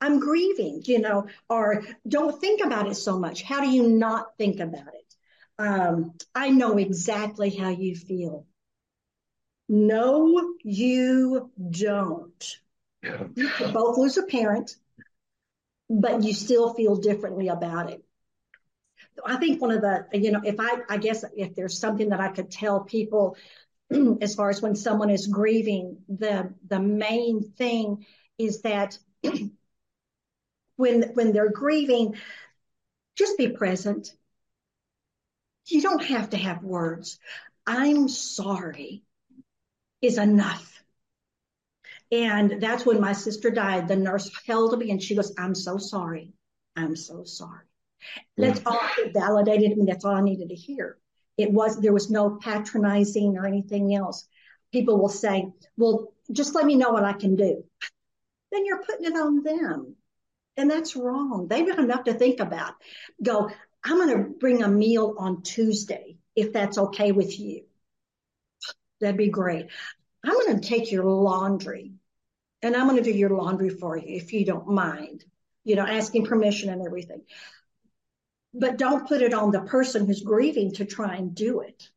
I'm 0.01 0.19
grieving, 0.19 0.81
you 0.85 0.99
know, 0.99 1.27
or 1.49 1.83
don't 2.07 2.41
think 2.41 2.65
about 2.65 2.87
it 2.87 2.95
so 2.95 3.19
much. 3.19 3.43
How 3.43 3.61
do 3.61 3.69
you 3.69 3.87
not 3.89 4.37
think 4.37 4.59
about 4.59 4.87
it? 4.87 5.15
Um, 5.59 6.13
I 6.33 6.49
know 6.49 6.77
exactly 6.77 7.51
how 7.51 7.69
you 7.69 7.95
feel. 7.95 8.45
No, 9.69 10.55
you 10.63 11.51
don't. 11.69 12.57
You 13.03 13.49
both 13.73 13.97
lose 13.97 14.17
a 14.17 14.23
parent, 14.23 14.75
but 15.89 16.23
you 16.23 16.33
still 16.33 16.73
feel 16.73 16.95
differently 16.95 17.49
about 17.49 17.89
it. 17.91 18.03
I 19.25 19.37
think 19.37 19.61
one 19.61 19.71
of 19.71 19.81
the, 19.81 20.07
you 20.13 20.31
know, 20.31 20.41
if 20.43 20.55
I, 20.59 20.81
I 20.89 20.97
guess 20.97 21.23
if 21.35 21.55
there's 21.55 21.77
something 21.77 22.09
that 22.09 22.19
I 22.19 22.29
could 22.29 22.49
tell 22.49 22.81
people 22.81 23.37
as 24.21 24.35
far 24.35 24.49
as 24.49 24.61
when 24.61 24.75
someone 24.75 25.09
is 25.09 25.27
grieving, 25.27 25.97
the 26.07 26.53
the 26.67 26.79
main 26.79 27.41
thing 27.41 28.05
is 28.37 28.61
that 28.61 28.97
when 30.75 31.03
when 31.13 31.31
they're 31.31 31.51
grieving, 31.51 32.15
just 33.15 33.37
be 33.37 33.49
present. 33.49 34.13
You 35.67 35.81
don't 35.81 36.03
have 36.03 36.31
to 36.31 36.37
have 36.37 36.63
words. 36.63 37.19
I'm 37.65 38.09
sorry 38.09 39.03
is 40.01 40.17
enough. 40.17 40.72
And 42.13 42.61
that's 42.61 42.85
when 42.85 43.01
my 43.01 43.13
sister 43.13 43.49
died. 43.49 43.87
The 43.87 43.95
nurse 43.95 44.29
held 44.45 44.77
me 44.77 44.91
and 44.91 45.01
she 45.01 45.15
goes, 45.15 45.33
I'm 45.35 45.55
so 45.55 45.79
sorry. 45.79 46.31
I'm 46.75 46.95
so 46.95 47.23
sorry. 47.23 47.65
That's 48.37 48.61
all 48.67 48.79
it 48.99 49.13
validated 49.15 49.75
me. 49.75 49.85
That's 49.87 50.05
all 50.05 50.13
I 50.13 50.21
needed 50.21 50.49
to 50.49 50.55
hear. 50.55 50.99
It 51.39 51.51
was, 51.51 51.79
there 51.81 51.91
was 51.91 52.11
no 52.11 52.35
patronizing 52.35 53.35
or 53.35 53.47
anything 53.47 53.95
else. 53.95 54.27
People 54.71 54.99
will 54.99 55.09
say, 55.09 55.47
well, 55.75 56.13
just 56.31 56.53
let 56.53 56.67
me 56.67 56.75
know 56.75 56.91
what 56.91 57.03
I 57.03 57.13
can 57.13 57.35
do. 57.35 57.63
Then 58.51 58.67
you're 58.67 58.83
putting 58.83 59.05
it 59.05 59.17
on 59.17 59.41
them. 59.41 59.95
And 60.55 60.69
that's 60.69 60.95
wrong. 60.95 61.47
They've 61.49 61.65
got 61.65 61.79
enough 61.79 62.03
to 62.03 62.13
think 62.13 62.39
about. 62.39 62.75
Go, 63.23 63.49
I'm 63.83 63.97
going 63.97 64.15
to 64.15 64.29
bring 64.29 64.61
a 64.61 64.67
meal 64.67 65.15
on 65.17 65.41
Tuesday, 65.41 66.17
if 66.35 66.53
that's 66.53 66.77
okay 66.77 67.11
with 67.11 67.39
you. 67.39 67.63
That'd 69.01 69.17
be 69.17 69.29
great. 69.29 69.65
I'm 70.23 70.33
going 70.33 70.59
to 70.59 70.67
take 70.67 70.91
your 70.91 71.05
laundry 71.05 71.93
and 72.63 72.75
I'm 72.75 72.87
going 72.87 72.97
to 72.97 73.03
do 73.03 73.15
your 73.15 73.29
laundry 73.29 73.69
for 73.69 73.97
you 73.97 74.05
if 74.07 74.33
you 74.33 74.45
don't 74.45 74.69
mind, 74.69 75.23
you 75.63 75.75
know, 75.75 75.85
asking 75.85 76.25
permission 76.25 76.69
and 76.69 76.85
everything. 76.85 77.21
But 78.53 78.77
don't 78.77 79.07
put 79.07 79.21
it 79.21 79.33
on 79.33 79.51
the 79.51 79.61
person 79.61 80.05
who's 80.05 80.21
grieving 80.21 80.73
to 80.75 80.85
try 80.85 81.15
and 81.15 81.35
do 81.35 81.59
it 81.59 81.89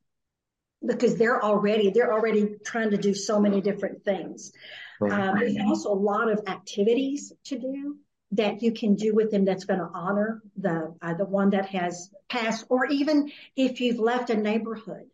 because 0.85 1.17
they're 1.17 1.43
already 1.43 1.91
they're 1.91 2.13
already 2.13 2.57
trying 2.65 2.91
to 2.91 2.97
do 2.97 3.15
so 3.15 3.41
many 3.41 3.61
different 3.61 4.05
things. 4.05 4.53
Um, 5.01 5.39
there's 5.39 5.57
also 5.67 5.93
a 5.93 5.95
lot 5.95 6.31
of 6.31 6.41
activities 6.47 7.33
to 7.45 7.59
do 7.59 7.99
that 8.33 8.63
you 8.63 8.73
can 8.73 8.97
do 8.97 9.15
with 9.15 9.31
them 9.31 9.45
that's 9.45 9.65
going 9.65 9.79
to 9.79 9.89
honor 9.93 10.43
the 10.57 10.95
uh, 11.01 11.15
the 11.15 11.27
one 11.27 11.51
that 11.51 11.67
has 11.67 12.11
passed 12.29 12.65
or 12.71 12.87
even 12.87 13.31
if 13.55 13.81
you've 13.81 14.01
left 14.01 14.31
a 14.31 14.37
neighborhood 14.37 15.07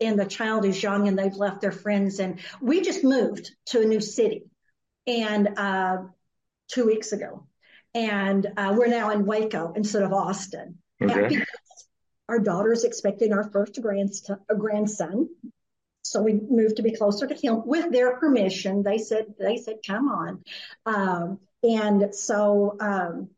and 0.00 0.18
the 0.18 0.24
child 0.24 0.64
is 0.64 0.82
young 0.82 1.08
and 1.08 1.18
they've 1.18 1.34
left 1.34 1.60
their 1.60 1.72
friends. 1.72 2.20
And 2.20 2.38
we 2.60 2.80
just 2.80 3.04
moved 3.04 3.50
to 3.66 3.82
a 3.82 3.84
new 3.84 4.00
city 4.00 4.49
and 5.06 5.48
uh, 5.58 5.98
two 6.68 6.86
weeks 6.86 7.12
ago 7.12 7.46
and 7.94 8.46
uh, 8.56 8.74
we're 8.76 8.86
now 8.86 9.10
in 9.10 9.26
Waco 9.26 9.72
instead 9.74 10.02
of 10.02 10.12
Austin. 10.12 10.78
Okay. 11.02 11.42
Our 12.28 12.38
daughter 12.38 12.72
is 12.72 12.84
expecting 12.84 13.32
our 13.32 13.50
first 13.50 13.80
grandson, 13.82 14.38
grandson, 14.56 15.28
so 16.02 16.22
we 16.22 16.34
moved 16.34 16.76
to 16.76 16.82
be 16.82 16.94
closer 16.94 17.26
to 17.26 17.34
him 17.34 17.66
with 17.66 17.90
their 17.90 18.16
permission. 18.16 18.82
They 18.84 18.98
said, 18.98 19.34
"They 19.38 19.56
said, 19.56 19.78
come 19.86 20.08
on," 20.08 20.44
um, 20.86 21.40
and 21.62 22.14
so. 22.14 22.76
Um, 22.80 23.30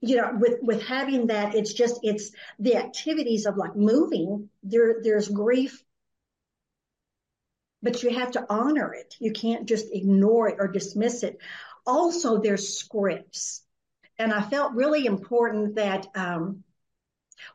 you 0.00 0.16
know, 0.16 0.36
with 0.38 0.58
with 0.60 0.82
having 0.82 1.28
that, 1.28 1.54
it's 1.54 1.72
just 1.72 2.00
it's 2.02 2.30
the 2.58 2.76
activities 2.76 3.46
of 3.46 3.56
like 3.56 3.74
moving. 3.74 4.50
There, 4.62 4.96
there's 5.02 5.28
grief 5.28 5.82
but 7.84 8.02
you 8.02 8.10
have 8.10 8.32
to 8.32 8.44
honor 8.50 8.92
it. 8.92 9.14
You 9.20 9.30
can't 9.32 9.68
just 9.68 9.86
ignore 9.92 10.48
it 10.48 10.56
or 10.58 10.66
dismiss 10.66 11.22
it 11.22 11.38
also 11.86 12.38
there's 12.40 12.76
scripts. 12.76 13.62
And 14.18 14.32
I 14.32 14.42
felt 14.42 14.74
really 14.74 15.06
important 15.06 15.76
that, 15.76 16.06
um, 16.14 16.64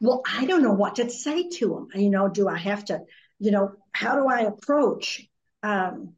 well, 0.01 0.21
I 0.25 0.45
don't 0.45 0.63
know 0.63 0.73
what 0.73 0.95
to 0.95 1.09
say 1.09 1.49
to 1.49 1.69
them. 1.69 2.01
You 2.01 2.09
know, 2.09 2.27
do 2.27 2.47
I 2.47 2.57
have 2.57 2.85
to, 2.85 3.01
you 3.39 3.51
know, 3.51 3.73
how 3.91 4.15
do 4.15 4.27
I 4.27 4.41
approach, 4.41 5.27
um, 5.63 6.13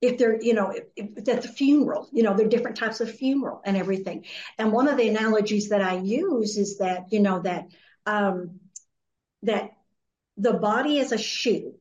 if 0.00 0.18
they're, 0.18 0.40
you 0.40 0.54
know, 0.54 0.70
if, 0.70 0.84
if 0.96 1.28
at 1.28 1.42
the 1.42 1.48
funeral, 1.48 2.08
you 2.12 2.22
know, 2.22 2.34
there 2.34 2.46
are 2.46 2.50
different 2.50 2.76
types 2.76 3.00
of 3.00 3.12
funeral 3.14 3.60
and 3.64 3.76
everything. 3.76 4.24
And 4.58 4.72
one 4.72 4.88
of 4.88 4.96
the 4.96 5.08
analogies 5.08 5.68
that 5.68 5.82
I 5.82 5.98
use 5.98 6.56
is 6.56 6.78
that, 6.78 7.06
you 7.10 7.20
know, 7.20 7.40
that, 7.40 7.66
um, 8.06 8.60
that 9.42 9.72
the 10.36 10.54
body 10.54 10.98
is 10.98 11.12
a 11.12 11.18
shoe 11.18 11.74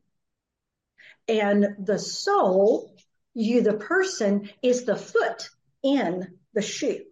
and 1.39 1.86
the 1.86 1.97
soul 1.97 2.93
you, 3.34 3.61
the 3.61 3.73
person, 3.73 4.49
is 4.61 4.84
the 4.84 4.95
foot 4.95 5.49
in 5.84 6.38
the 6.53 6.61
shoe. 6.61 7.03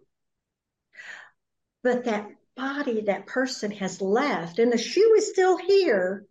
But 1.82 2.04
that 2.04 2.28
body, 2.56 3.02
that 3.02 3.26
person 3.26 3.70
has 3.72 4.02
left 4.02 4.58
and 4.58 4.70
the 4.70 4.78
shoe 4.78 5.14
is 5.16 5.30
still 5.30 5.56
here, 5.56 6.26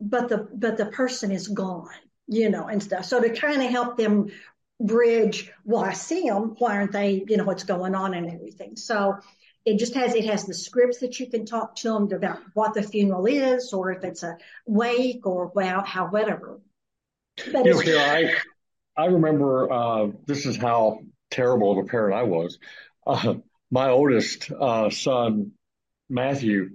but 0.00 0.28
the, 0.28 0.48
but 0.52 0.78
the 0.78 0.86
person 0.86 1.30
is 1.30 1.48
gone, 1.48 1.90
you 2.26 2.48
know, 2.48 2.66
and 2.66 2.82
stuff. 2.82 3.04
So 3.04 3.20
to 3.20 3.28
kind 3.30 3.62
of 3.62 3.70
help 3.70 3.98
them 3.98 4.30
bridge, 4.80 5.52
well, 5.64 5.84
I 5.84 5.92
see 5.92 6.28
them. 6.28 6.54
Why 6.58 6.76
aren't 6.76 6.92
they, 6.92 7.24
you 7.28 7.36
know, 7.36 7.44
what's 7.44 7.64
going 7.64 7.94
on 7.94 8.14
and 8.14 8.30
everything. 8.30 8.76
So 8.76 9.18
it 9.66 9.78
just 9.78 9.94
has, 9.94 10.14
it 10.14 10.24
has 10.24 10.46
the 10.46 10.54
scripts 10.54 10.98
that 11.00 11.20
you 11.20 11.26
can 11.26 11.44
talk 11.44 11.76
to 11.76 11.92
them 11.92 12.12
about 12.12 12.38
what 12.54 12.72
the 12.72 12.82
funeral 12.82 13.26
is, 13.26 13.72
or 13.72 13.90
if 13.90 14.04
it's 14.04 14.22
a 14.22 14.38
wake 14.64 15.26
or 15.26 15.50
well, 15.54 15.82
how, 15.82 16.06
whatever. 16.06 16.60
But 17.52 17.66
you 17.66 17.84
know, 17.84 17.98
I, 17.98 18.34
I 18.96 19.06
remember, 19.06 19.70
uh, 19.70 20.08
this 20.26 20.46
is 20.46 20.56
how 20.56 21.00
terrible 21.30 21.72
of 21.72 21.84
a 21.84 21.88
parent 21.88 22.14
I 22.14 22.22
was. 22.22 22.58
Uh, 23.06 23.34
my 23.70 23.90
oldest, 23.90 24.50
uh, 24.50 24.90
son, 24.90 25.52
Matthew, 26.08 26.70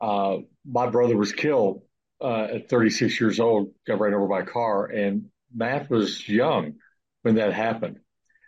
uh, 0.00 0.38
my 0.64 0.88
brother 0.88 1.16
was 1.16 1.32
killed, 1.32 1.82
uh, 2.20 2.48
at 2.54 2.68
36 2.68 3.20
years 3.20 3.38
old, 3.38 3.72
got 3.86 4.00
ran 4.00 4.14
over 4.14 4.26
by 4.26 4.40
a 4.40 4.46
car 4.46 4.86
and 4.86 5.26
Matt 5.54 5.90
was 5.90 6.28
young 6.28 6.74
when 7.22 7.36
that 7.36 7.52
happened. 7.52 7.98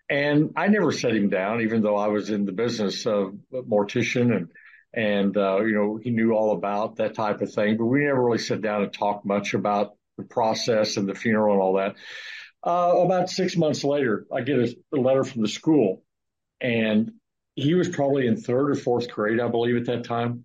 And 0.09 0.53
I 0.57 0.67
never 0.69 0.91
set 0.91 1.15
him 1.15 1.29
down, 1.29 1.61
even 1.61 1.83
though 1.83 1.97
I 1.97 2.09
was 2.09 2.31
in 2.31 2.45
the 2.45 2.53
business 2.53 3.07
of 3.07 3.35
mortician 3.53 4.35
and, 4.35 4.53
and, 4.93 5.37
uh, 5.37 5.61
you 5.61 5.73
know, 5.73 6.01
he 6.03 6.11
knew 6.11 6.33
all 6.33 6.53
about 6.57 6.97
that 6.97 7.15
type 7.15 7.41
of 7.43 7.53
thing, 7.53 7.77
but 7.77 7.87
we 7.87 8.01
never 8.01 8.25
really 8.25 8.39
sat 8.39 8.61
down 8.61 8.83
and 8.83 8.93
talked 8.93 9.25
much 9.25 9.55
about 9.55 9.95
the 10.21 10.27
process 10.29 10.97
and 10.97 11.09
the 11.09 11.15
funeral 11.15 11.55
and 11.55 11.63
all 11.63 11.75
that. 11.75 11.97
Uh, 12.63 13.01
about 13.05 13.31
six 13.31 13.57
months 13.57 13.85
later, 13.85 14.27
I 14.33 14.43
get 14.43 14.59
a, 14.59 14.77
a 14.95 14.99
letter 14.99 15.25
from 15.25 15.43
the 15.43 15.49
school 15.49 16.03
and 16.61 17.13
he 17.55 17.75
was 17.75 17.89
probably 17.89 18.27
in 18.27 18.37
third 18.37 18.71
or 18.71 18.75
fourth 18.75 19.11
grade, 19.11 19.41
I 19.41 19.49
believe 19.49 19.77
at 19.77 19.87
that 19.87 20.05
time. 20.05 20.45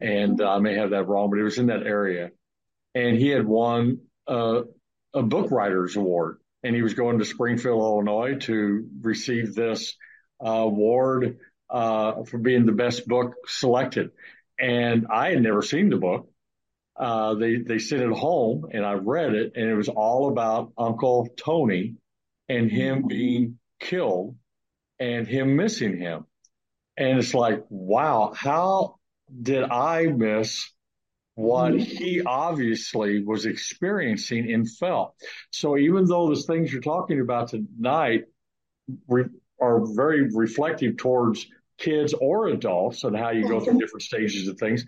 And 0.00 0.40
I 0.40 0.58
may 0.58 0.74
have 0.74 0.90
that 0.90 1.08
wrong, 1.08 1.30
but 1.30 1.38
it 1.38 1.44
was 1.44 1.58
in 1.58 1.66
that 1.66 1.86
area. 1.86 2.30
And 2.94 3.16
he 3.16 3.28
had 3.28 3.46
won 3.46 4.00
a 4.26 4.64
book 5.14 5.50
writers 5.50 5.96
award 5.96 6.38
and 6.62 6.74
he 6.74 6.82
was 6.82 6.94
going 6.94 7.18
to 7.18 7.24
Springfield, 7.24 7.80
Illinois 7.80 8.36
to 8.40 8.88
receive 9.00 9.54
this 9.54 9.96
uh, 10.44 10.48
award 10.48 11.38
uh, 11.68 12.24
for 12.24 12.38
being 12.38 12.66
the 12.66 12.72
best 12.72 13.06
book 13.06 13.34
selected. 13.46 14.10
And 14.58 15.06
I 15.10 15.30
had 15.30 15.42
never 15.42 15.62
seen 15.62 15.88
the 15.88 15.96
book. 15.96 16.28
Uh, 17.00 17.34
they 17.34 17.56
they 17.56 17.78
sent 17.78 18.02
it 18.02 18.12
home, 18.12 18.66
and 18.72 18.84
I 18.84 18.92
read 18.92 19.34
it, 19.34 19.52
and 19.56 19.70
it 19.70 19.74
was 19.74 19.88
all 19.88 20.28
about 20.28 20.72
Uncle 20.76 21.28
Tony 21.36 21.96
and 22.48 22.70
him 22.70 22.98
mm-hmm. 22.98 23.08
being 23.08 23.58
killed 23.78 24.36
and 24.98 25.26
him 25.26 25.56
missing 25.56 25.98
him. 25.98 26.26
And 26.96 27.18
it's 27.18 27.32
like, 27.32 27.64
wow, 27.70 28.32
how 28.36 28.96
did 29.42 29.64
I 29.64 30.06
miss 30.06 30.70
what 31.40 31.72
mm-hmm. 31.72 31.80
he 31.80 32.22
obviously 32.22 33.24
was 33.24 33.46
experiencing 33.46 34.52
and 34.52 34.70
felt. 34.70 35.14
So 35.50 35.78
even 35.78 36.04
though 36.04 36.28
the 36.28 36.42
things 36.42 36.70
you're 36.70 36.82
talking 36.82 37.20
about 37.20 37.48
tonight 37.48 38.24
re- 39.08 39.24
are 39.60 39.80
very 39.94 40.28
reflective 40.34 40.98
towards 40.98 41.46
kids 41.78 42.12
or 42.12 42.48
adults 42.48 43.04
and 43.04 43.16
how 43.16 43.30
you 43.30 43.48
go 43.48 43.60
through 43.60 43.74
mm-hmm. 43.74 43.78
different 43.78 44.02
stages 44.02 44.48
of 44.48 44.58
things, 44.58 44.84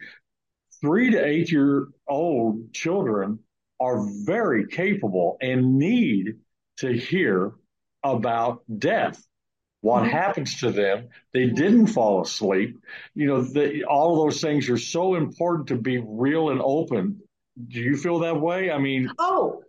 three 0.82 1.10
to 1.12 1.24
eight 1.24 1.50
year 1.50 1.88
old 2.06 2.74
children 2.74 3.38
are 3.80 4.06
very 4.24 4.66
capable 4.66 5.38
and 5.40 5.78
need 5.78 6.34
to 6.78 6.92
hear 6.92 7.52
about 8.04 8.62
death 8.78 9.24
what 9.80 10.06
happens 10.06 10.60
to 10.60 10.70
them. 10.70 11.08
They 11.32 11.46
didn't 11.46 11.88
fall 11.88 12.22
asleep. 12.22 12.78
You 13.14 13.26
know, 13.26 13.42
the, 13.42 13.84
all 13.84 14.12
of 14.12 14.32
those 14.32 14.40
things 14.40 14.68
are 14.70 14.78
so 14.78 15.16
important 15.16 15.68
to 15.68 15.76
be 15.76 15.98
real 15.98 16.50
and 16.50 16.60
open. 16.62 17.20
Do 17.68 17.80
you 17.80 17.96
feel 17.96 18.20
that 18.20 18.40
way? 18.40 18.70
I 18.70 18.78
mean, 18.78 19.10
oh, 19.18 19.62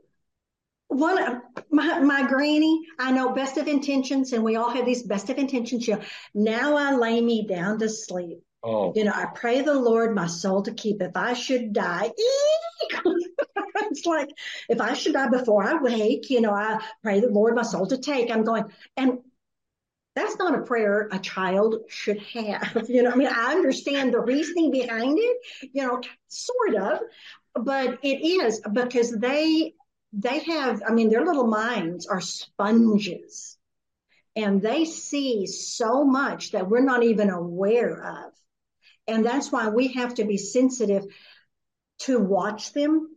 one 0.87 1.41
my 1.71 1.99
my 1.99 2.27
granny, 2.27 2.81
I 2.99 3.11
know 3.11 3.33
best 3.33 3.57
of 3.57 3.67
intentions, 3.67 4.31
and 4.31 4.43
we 4.43 4.55
all 4.55 4.69
have 4.69 4.85
these 4.85 5.03
best 5.03 5.29
of 5.29 5.37
intentions. 5.37 5.87
You 5.87 5.95
know, 5.95 6.01
now 6.35 6.77
I 6.77 6.95
lay 6.95 7.19
me 7.19 7.47
down 7.47 7.79
to 7.79 7.89
sleep. 7.89 8.39
Oh. 8.63 8.93
You 8.95 9.03
know, 9.03 9.11
I 9.13 9.25
pray 9.25 9.61
the 9.61 9.73
Lord 9.73 10.15
my 10.15 10.27
soul 10.27 10.61
to 10.63 10.73
keep. 10.73 11.01
If 11.01 11.15
I 11.15 11.33
should 11.33 11.73
die, 11.73 12.11
it's 12.87 14.05
like 14.05 14.29
if 14.69 14.79
I 14.79 14.93
should 14.93 15.13
die 15.13 15.29
before 15.29 15.63
I 15.63 15.81
wake, 15.81 16.29
you 16.29 16.39
know, 16.39 16.53
I 16.53 16.79
pray 17.01 17.19
the 17.19 17.27
Lord 17.27 17.55
my 17.55 17.63
soul 17.63 17.87
to 17.87 17.97
take. 17.97 18.31
I'm 18.31 18.45
going, 18.45 18.65
and 18.95 19.19
that's 20.15 20.37
not 20.37 20.57
a 20.57 20.61
prayer 20.61 21.09
a 21.11 21.19
child 21.19 21.75
should 21.89 22.21
have. 22.33 22.85
You 22.89 23.03
know, 23.03 23.11
I 23.11 23.15
mean, 23.15 23.27
I 23.27 23.53
understand 23.53 24.13
the 24.13 24.19
reasoning 24.19 24.71
behind 24.71 25.17
it, 25.19 25.37
you 25.73 25.85
know, 25.85 26.01
sort 26.27 26.75
of, 26.75 26.99
but 27.55 27.99
it 28.03 28.21
is 28.23 28.61
because 28.71 29.11
they, 29.11 29.73
they 30.13 30.39
have, 30.39 30.83
I 30.87 30.93
mean, 30.93 31.09
their 31.09 31.25
little 31.25 31.47
minds 31.47 32.05
are 32.05 32.21
sponges 32.21 33.57
and 34.35 34.61
they 34.61 34.85
see 34.85 35.47
so 35.47 36.03
much 36.03 36.51
that 36.51 36.69
we're 36.69 36.81
not 36.81 37.03
even 37.03 37.29
aware 37.29 38.03
of. 38.03 38.33
And 39.07 39.25
that's 39.25 39.51
why 39.51 39.69
we 39.69 39.93
have 39.93 40.15
to 40.15 40.23
be 40.23 40.37
sensitive 40.37 41.05
to 41.99 42.19
watch 42.19 42.73
them, 42.73 43.15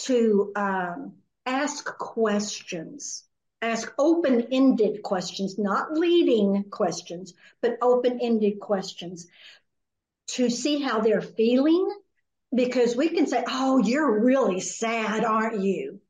to 0.00 0.52
um, 0.56 1.14
ask 1.46 1.84
questions 1.98 3.28
ask 3.60 3.92
open-ended 3.98 5.02
questions, 5.02 5.58
not 5.58 5.92
leading 5.92 6.64
questions, 6.70 7.34
but 7.60 7.78
open-ended 7.82 8.60
questions 8.60 9.26
to 10.28 10.50
see 10.50 10.80
how 10.80 11.00
they're 11.00 11.20
feeling. 11.20 11.88
Because 12.54 12.96
we 12.96 13.10
can 13.10 13.26
say, 13.26 13.44
Oh, 13.46 13.78
you're 13.78 14.20
really 14.20 14.60
sad, 14.60 15.24
aren't 15.24 15.60
you? 15.60 16.00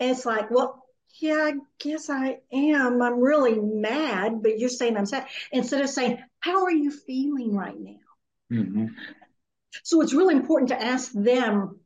And 0.00 0.10
it's 0.10 0.26
like, 0.26 0.50
well, 0.50 0.84
yeah, 1.20 1.34
I 1.34 1.52
guess 1.78 2.10
I 2.10 2.38
am. 2.52 3.00
I'm 3.00 3.20
really 3.20 3.56
mad, 3.60 4.42
but 4.42 4.58
you're 4.58 4.68
saying 4.68 4.96
I'm 4.96 5.06
sad. 5.06 5.28
Instead 5.52 5.82
of 5.82 5.90
saying, 5.90 6.18
how 6.42 6.64
are 6.64 6.72
you 6.72 6.90
feeling 6.90 7.54
right 7.54 7.78
now? 7.78 8.52
Mm-hmm. 8.52 8.86
So 9.84 10.02
it's 10.02 10.12
really 10.12 10.34
important 10.34 10.68
to 10.68 10.82
ask 10.82 11.10
them 11.12 11.80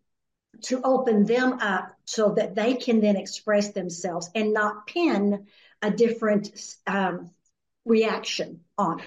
to 0.62 0.80
open 0.82 1.24
them 1.24 1.58
up 1.60 1.94
so 2.04 2.34
that 2.36 2.54
they 2.54 2.74
can 2.74 3.00
then 3.00 3.16
express 3.16 3.72
themselves 3.72 4.30
and 4.34 4.52
not 4.52 4.86
pin 4.86 5.46
a 5.82 5.90
different 5.90 6.50
um, 6.86 7.30
reaction 7.84 8.60
on 8.78 9.00
it. 9.00 9.06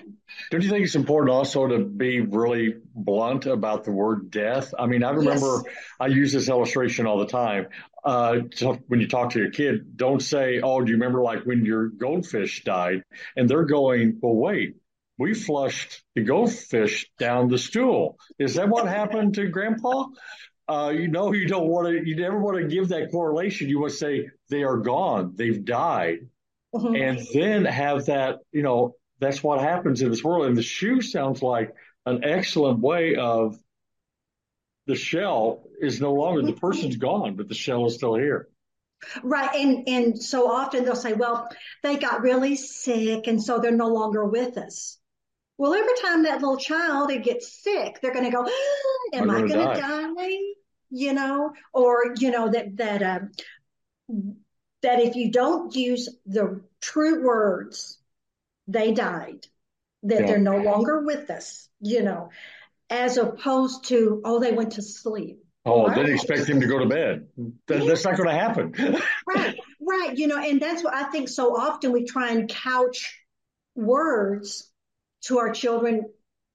Don't 0.52 0.62
you 0.62 0.70
think 0.70 0.86
it's 0.86 0.96
important 0.96 1.32
also 1.32 1.68
to 1.68 1.80
be 1.80 2.22
really 2.22 2.76
blunt 2.96 3.48
about 3.48 3.84
the 3.84 3.92
word 3.92 4.32
death? 4.32 4.74
I 4.78 4.86
mean, 4.86 5.04
I 5.04 5.10
remember 5.10 5.64
yes. 5.66 5.76
I 6.00 6.08
use 6.08 6.32
this 6.32 6.48
illustration 6.48 7.08
all 7.08 7.18
the 7.18 7.28
time. 7.28 7.68
Uh, 8.04 8.38
when 8.88 9.02
you 9.02 9.08
talk 9.08 9.32
to 9.32 9.40
your 9.40 9.52
kid, 9.52 9.98
don't 9.98 10.22
say, 10.22 10.62
"Oh, 10.62 10.82
do 10.82 10.90
you 10.90 10.98
remember 10.98 11.22
like 11.22 11.44
when 11.44 11.66
your 11.66 11.90
goldfish 11.90 12.64
died?" 12.64 13.04
And 13.36 13.50
they're 13.50 13.66
going, 13.66 14.20
"Well, 14.22 14.36
wait." 14.36 14.78
We 15.20 15.34
flushed 15.34 16.04
the 16.16 16.24
goldfish 16.24 17.12
down 17.20 17.50
the 17.50 17.58
stool. 17.58 18.18
Is 18.40 18.56
that 18.56 18.70
what 18.70 18.88
happened 18.88 19.36
to 19.36 19.48
grandpa? 19.48 20.08
uh, 20.70 20.90
you 20.90 21.08
know, 21.08 21.34
you 21.34 21.48
don't 21.48 21.68
want 21.68 21.88
to, 21.88 22.08
you 22.08 22.16
never 22.16 22.40
want 22.40 22.58
to 22.58 22.68
give 22.68 22.90
that 22.90 23.12
correlation. 23.12 23.70
You 23.70 23.80
want 23.80 23.92
to 23.92 23.98
say 23.98 24.30
they 24.50 24.64
are 24.64 24.78
gone, 24.78 25.34
they've 25.36 25.66
died, 25.66 26.28
mm-hmm. 26.74 26.96
and 26.96 27.28
then 27.34 27.66
have 27.66 28.06
that, 28.06 28.40
you 28.52 28.62
know, 28.62 28.96
that's 29.20 29.44
what 29.44 29.62
happens 29.62 30.04
in 30.04 30.12
this 30.12 30.24
world. 30.24 30.46
And 30.46 30.56
the 30.56 30.62
shoe 30.62 31.02
sounds 31.02 31.42
like 31.42 31.74
an 32.06 32.24
excellent 32.24 32.80
way 32.80 33.16
of 33.16 33.58
the 34.86 34.96
shell 34.96 35.64
is 35.82 36.00
no 36.00 36.14
longer 36.14 36.44
the 36.44 36.54
person's 36.54 36.98
gone, 36.98 37.36
but 37.36 37.48
the 37.48 37.56
shell 37.56 37.88
is 37.88 37.96
still 37.96 38.14
here. 38.14 38.48
Right. 39.24 39.50
And 39.56 39.88
and 39.88 40.22
so 40.22 40.52
often 40.52 40.86
they'll 40.86 40.96
say, 40.96 41.14
well, 41.14 41.48
they 41.82 41.98
got 41.98 42.22
really 42.22 42.56
sick 42.56 43.26
and 43.28 43.42
so 43.42 43.60
they're 43.60 43.72
no 43.72 43.88
longer 43.88 44.26
with 44.26 44.58
us. 44.58 44.99
Well, 45.60 45.74
every 45.74 45.94
time 46.02 46.24
that 46.24 46.40
little 46.40 46.56
child 46.56 47.12
gets 47.22 47.62
sick, 47.62 48.00
they're 48.02 48.14
going 48.14 48.24
to 48.24 48.32
go, 48.32 48.48
am 49.14 49.30
I 49.30 49.40
going 49.40 49.50
to 49.50 49.82
die? 49.82 50.38
you 50.90 51.14
know, 51.14 51.52
or, 51.74 52.16
you 52.18 52.32
know, 52.32 52.50
that, 52.50 52.78
that, 52.78 53.04
um, 53.04 53.32
that 54.82 55.02
if 55.02 55.18
you 55.18 55.32
don't 55.32 55.76
use 55.76 56.08
the 56.26 56.62
true 56.80 57.26
words, 57.26 58.00
they 58.68 58.94
died, 58.94 59.46
that 60.04 60.22
yeah. 60.22 60.28
they're 60.28 60.40
no 60.40 60.60
longer 60.60 61.02
with 61.02 61.30
us, 61.30 61.68
you 61.82 62.04
know, 62.04 62.30
as 62.90 63.18
opposed 63.18 63.84
to, 63.90 64.22
oh, 64.24 64.40
they 64.40 64.54
went 64.54 64.72
to 64.74 64.82
sleep. 64.82 65.44
Oh, 65.66 65.88
right. 65.88 65.96
then 65.98 66.10
expect 66.10 66.48
him 66.48 66.62
to 66.62 66.68
go 66.68 66.80
to 66.80 66.86
bed. 66.86 67.28
That, 67.68 67.86
that's 67.86 68.06
not 68.06 68.16
going 68.16 68.30
to 68.30 68.36
happen. 68.36 68.74
right, 69.28 69.60
right. 69.82 70.18
You 70.18 70.28
know, 70.28 70.38
and 70.38 70.62
that's 70.62 70.86
what 70.86 70.94
I 70.94 71.04
think 71.12 71.28
so 71.28 71.58
often 71.58 71.92
we 71.92 72.06
try 72.06 72.32
and 72.32 72.48
couch 72.48 73.20
words 73.76 74.69
to 75.22 75.40
our 75.40 75.52
children 75.52 76.12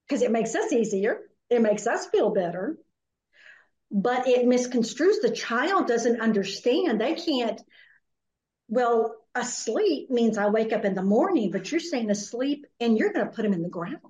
because 0.06 0.22
it 0.22 0.30
makes 0.30 0.54
us 0.54 0.72
easier. 0.72 1.20
It 1.50 1.62
makes 1.62 1.86
us 1.86 2.06
feel 2.06 2.30
better 2.30 2.78
but 3.90 4.26
it 4.26 4.46
misconstrues. 4.46 5.20
The 5.22 5.30
child 5.30 5.86
doesn't 5.86 6.20
understand. 6.20 7.00
They 7.00 7.14
can't, 7.14 7.60
Well, 8.68 9.16
asleep 9.34 10.10
means 10.10 10.38
I 10.38 10.48
wake 10.48 10.72
up 10.72 10.84
in 10.84 10.94
the 10.94 11.02
morning, 11.02 11.50
but 11.50 11.70
you're 11.70 11.80
saying 11.80 12.10
asleep 12.10 12.66
and 12.80 12.98
you're 12.98 13.12
going 13.12 13.26
to 13.26 13.32
put 13.32 13.42
them 13.42 13.52
in 13.52 13.62
the 13.62 13.68
ground. 13.68 14.00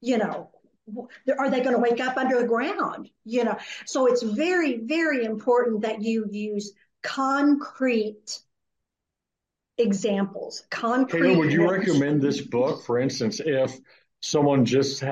You 0.00 0.18
know, 0.18 0.50
are 1.38 1.50
they 1.50 1.60
going 1.60 1.74
to 1.74 1.80
wake 1.80 2.00
up 2.00 2.16
under 2.16 2.40
the 2.40 2.48
ground? 2.48 3.10
You 3.24 3.44
know, 3.44 3.58
so 3.86 4.06
it's 4.06 4.22
very, 4.22 4.78
very 4.78 5.24
important 5.24 5.82
that 5.82 6.02
you 6.02 6.26
use 6.30 6.72
concrete 7.02 8.40
examples. 9.80 10.62
Concrete. 10.70 11.20
Kayla, 11.20 11.38
would 11.38 11.52
you 11.52 11.70
recommend 11.70 12.22
this 12.22 12.40
book, 12.40 12.84
for 12.84 12.98
instance, 12.98 13.40
if 13.44 13.76
someone 14.20 14.64
just 14.64 15.02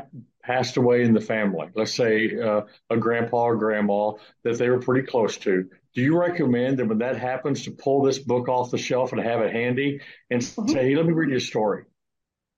passed 0.42 0.76
away 0.76 1.02
in 1.02 1.12
the 1.12 1.20
family, 1.20 1.68
let's 1.74 1.94
say 1.94 2.38
uh, 2.40 2.62
a 2.90 2.96
grandpa 2.96 3.44
or 3.44 3.56
grandma 3.56 4.12
that 4.44 4.58
they 4.58 4.68
were 4.68 4.80
pretty 4.80 5.06
close 5.06 5.36
to? 5.38 5.68
Do 5.94 6.02
you 6.02 6.18
recommend 6.18 6.78
that 6.78 6.86
when 6.86 6.98
that 6.98 7.16
happens 7.16 7.64
to 7.64 7.70
pull 7.72 8.02
this 8.02 8.18
book 8.18 8.48
off 8.48 8.70
the 8.70 8.78
shelf 8.78 9.12
and 9.12 9.20
have 9.20 9.40
it 9.40 9.52
handy 9.52 10.00
and 10.30 10.40
mm-hmm. 10.40 10.68
say, 10.70 10.84
hey, 10.84 10.96
let 10.96 11.06
me 11.06 11.12
read 11.12 11.30
your 11.30 11.40
story 11.40 11.84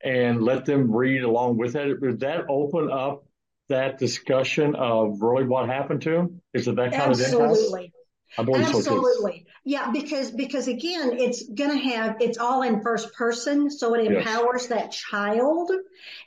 and 0.03 0.43
let 0.43 0.65
them 0.65 0.95
read 0.95 1.23
along 1.23 1.57
with 1.57 1.77
it? 1.77 2.01
Would 2.01 2.21
that 2.21 2.47
open 2.49 2.91
up 2.91 3.25
that 3.69 3.99
discussion 3.99 4.75
of 4.75 5.23
really 5.23 5.45
what 5.45 5.69
happened 5.69 6.03
to 6.03 6.15
him? 6.15 6.43
Is 6.53 6.69
it 6.69 6.77
that 6.77 6.93
kind 6.93 7.11
Absolutely. 7.11 7.45
of 7.45 7.51
Absolutely. 7.51 7.93
Absolutely. 8.39 9.45
So 9.47 9.53
yeah, 9.65 9.91
because 9.91 10.31
because 10.31 10.69
again, 10.69 11.19
it's 11.19 11.49
gonna 11.49 11.79
have 11.79 12.17
it's 12.21 12.39
all 12.39 12.63
in 12.63 12.83
first 12.83 13.13
person, 13.15 13.71
so 13.71 13.95
it 13.95 14.11
empowers 14.11 14.63
yes. 14.63 14.69
that 14.69 14.93
child. 14.93 15.71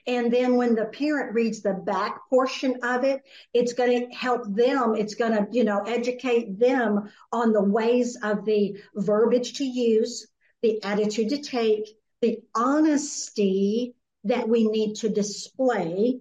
And 0.06 0.32
then 0.32 0.56
when 0.56 0.76
the 0.76 0.86
parent 0.86 1.34
reads 1.34 1.62
the 1.62 1.74
back 1.74 2.20
portion 2.30 2.76
of 2.84 3.04
it, 3.04 3.22
it's 3.54 3.74
gonna 3.74 4.14
help 4.14 4.44
them, 4.54 4.96
it's 4.96 5.16
gonna, 5.16 5.48
you 5.52 5.64
know, 5.64 5.82
educate 5.84 6.60
them 6.60 7.10
on 7.32 7.54
the 7.54 7.64
ways 7.64 8.18
of 8.22 8.46
the 8.46 8.78
verbiage 8.96 9.54
to 9.60 9.66
use, 9.66 10.28
the 10.62 10.84
attitude 10.84 11.30
to 11.30 11.42
take, 11.42 11.90
the 12.22 12.40
honesty 12.54 13.96
that 14.26 14.48
we 14.48 14.68
need 14.68 14.96
to 14.96 15.10
display, 15.10 16.20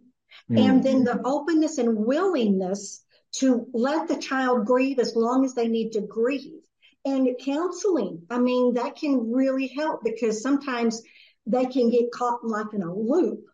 mm. 0.51 0.59
and 0.59 0.83
then 0.83 1.05
the 1.05 1.21
openness 1.25 1.79
and 1.79 1.97
willingness 1.97 3.05
to 3.33 3.67
let 3.73 4.09
the 4.09 4.17
child 4.17 4.67
grieve 4.67 4.99
as 4.99 5.17
long 5.17 5.45
as 5.45 5.55
they 5.55 5.69
need 5.69 5.93
to 5.93 6.01
grieve. 6.01 6.61
And 7.05 7.29
counseling, 7.45 8.23
I 8.31 8.39
mean, 8.39 8.75
that 8.75 8.97
can 8.97 9.33
really 9.33 9.67
help 9.67 10.05
because 10.05 10.43
sometimes 10.43 11.03
they 11.47 11.67
can 11.67 11.91
get 11.91 12.13
caught 12.13 12.45
like 12.45 12.73
in 12.73 12.83
a 12.83 12.95
loop 12.95 13.45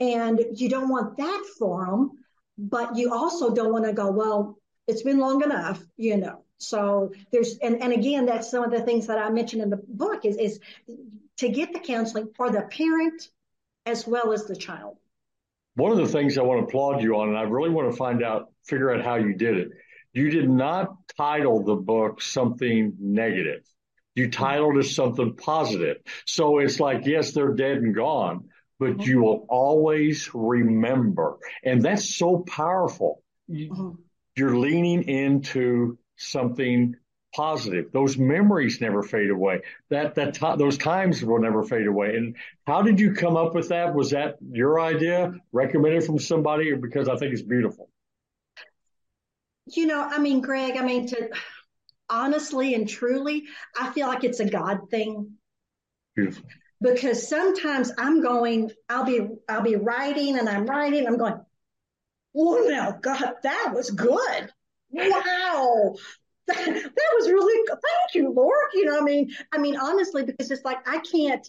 and 0.00 0.40
you 0.54 0.68
don't 0.68 0.90
want 0.90 1.16
that 1.16 1.44
for 1.58 1.86
them, 1.86 2.10
but 2.58 2.96
you 2.96 3.12
also 3.12 3.54
don't 3.54 3.72
want 3.72 3.84
to 3.86 3.92
go, 3.92 4.10
well, 4.10 4.58
it's 4.86 5.02
been 5.02 5.18
long 5.18 5.42
enough, 5.42 5.82
you 5.96 6.16
know. 6.18 6.44
So 6.58 7.12
there's, 7.32 7.58
and, 7.58 7.82
and 7.82 7.92
again, 7.92 8.26
that's 8.26 8.50
some 8.50 8.64
of 8.64 8.70
the 8.70 8.82
things 8.82 9.06
that 9.06 9.18
I 9.18 9.30
mentioned 9.30 9.62
in 9.62 9.70
the 9.70 9.80
book 9.88 10.24
is, 10.24 10.36
is 10.36 10.60
to 11.38 11.48
get 11.48 11.72
the 11.72 11.80
counseling 11.80 12.30
for 12.36 12.50
the 12.50 12.62
parent 12.62 13.28
as 13.86 14.06
well 14.06 14.32
as 14.32 14.46
the 14.46 14.56
child. 14.56 14.96
One 15.76 15.90
of 15.90 15.98
the 15.98 16.06
things 16.06 16.38
I 16.38 16.42
want 16.42 16.60
to 16.60 16.66
applaud 16.66 17.02
you 17.02 17.16
on, 17.16 17.28
and 17.28 17.38
I 17.38 17.42
really 17.42 17.70
want 17.70 17.90
to 17.90 17.96
find 17.96 18.22
out, 18.22 18.48
figure 18.64 18.92
out 18.94 19.04
how 19.04 19.16
you 19.16 19.34
did 19.34 19.56
it. 19.56 19.68
You 20.12 20.30
did 20.30 20.48
not 20.48 20.94
title 21.16 21.64
the 21.64 21.74
book 21.74 22.22
something 22.22 22.94
negative. 23.00 23.62
You 24.14 24.30
titled 24.30 24.78
it 24.78 24.84
something 24.84 25.34
positive. 25.34 25.96
So 26.26 26.58
it's 26.58 26.78
like, 26.78 27.06
yes, 27.06 27.32
they're 27.32 27.54
dead 27.54 27.78
and 27.78 27.94
gone, 27.94 28.48
but 28.78 29.04
you 29.04 29.20
will 29.20 29.46
always 29.48 30.30
remember. 30.32 31.38
And 31.64 31.82
that's 31.82 32.16
so 32.16 32.44
powerful. 32.46 33.22
Mm-hmm. 33.50 33.90
You're 34.36 34.56
leaning 34.56 35.02
into 35.08 35.98
something 36.16 36.94
positive. 37.34 37.92
Those 37.92 38.16
memories 38.16 38.80
never 38.80 39.02
fade 39.02 39.30
away. 39.30 39.62
That 39.90 40.14
that 40.14 40.34
t- 40.34 40.56
those 40.56 40.78
times 40.78 41.22
will 41.22 41.40
never 41.40 41.62
fade 41.62 41.86
away. 41.86 42.16
And 42.16 42.36
how 42.66 42.82
did 42.82 43.00
you 43.00 43.14
come 43.14 43.36
up 43.36 43.54
with 43.54 43.68
that? 43.68 43.94
Was 43.94 44.10
that 44.10 44.36
your 44.40 44.80
idea, 44.80 45.34
recommended 45.52 46.04
from 46.04 46.18
somebody, 46.18 46.70
or 46.70 46.76
because 46.76 47.08
I 47.08 47.16
think 47.16 47.32
it's 47.32 47.42
beautiful? 47.42 47.88
You 49.66 49.86
know, 49.86 50.00
I 50.00 50.18
mean, 50.18 50.40
Greg, 50.40 50.76
I 50.76 50.82
mean, 50.82 51.06
to 51.08 51.30
honestly 52.08 52.74
and 52.74 52.88
truly, 52.88 53.44
I 53.78 53.90
feel 53.92 54.06
like 54.06 54.24
it's 54.24 54.40
a 54.40 54.48
God 54.48 54.90
thing. 54.90 55.32
Beautiful. 56.14 56.44
Because 56.80 57.28
sometimes 57.28 57.90
I'm 57.96 58.22
going, 58.22 58.70
I'll 58.88 59.04
be, 59.04 59.26
I'll 59.48 59.62
be 59.62 59.76
writing 59.76 60.38
and 60.38 60.48
I'm 60.48 60.66
writing, 60.66 61.06
I'm 61.06 61.16
going, 61.16 61.40
oh 62.36 62.66
no, 62.68 62.98
God, 63.00 63.34
that 63.42 63.72
was 63.74 63.90
good. 63.90 64.52
Wow. 64.90 65.96
That, 66.46 66.56
that 66.56 67.14
was 67.18 67.28
really 67.28 67.64
thank 67.68 68.14
you, 68.14 68.32
Lord. 68.32 68.66
You 68.74 68.86
know, 68.86 68.98
I 68.98 69.02
mean, 69.02 69.30
I 69.52 69.58
mean, 69.58 69.76
honestly, 69.76 70.24
because 70.24 70.50
it's 70.50 70.64
like 70.64 70.86
I 70.88 70.98
can't 70.98 71.48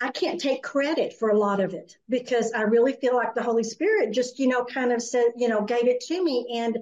I 0.00 0.10
can't 0.10 0.40
take 0.40 0.62
credit 0.62 1.12
for 1.12 1.28
a 1.28 1.38
lot 1.38 1.60
of 1.60 1.74
it 1.74 1.98
because 2.08 2.52
I 2.52 2.62
really 2.62 2.94
feel 2.94 3.14
like 3.14 3.34
the 3.34 3.42
Holy 3.42 3.62
Spirit 3.62 4.12
just, 4.12 4.38
you 4.38 4.48
know, 4.48 4.64
kind 4.64 4.92
of 4.92 5.02
said, 5.02 5.32
you 5.36 5.48
know, 5.48 5.62
gave 5.62 5.86
it 5.86 6.00
to 6.06 6.24
me. 6.24 6.46
And 6.54 6.78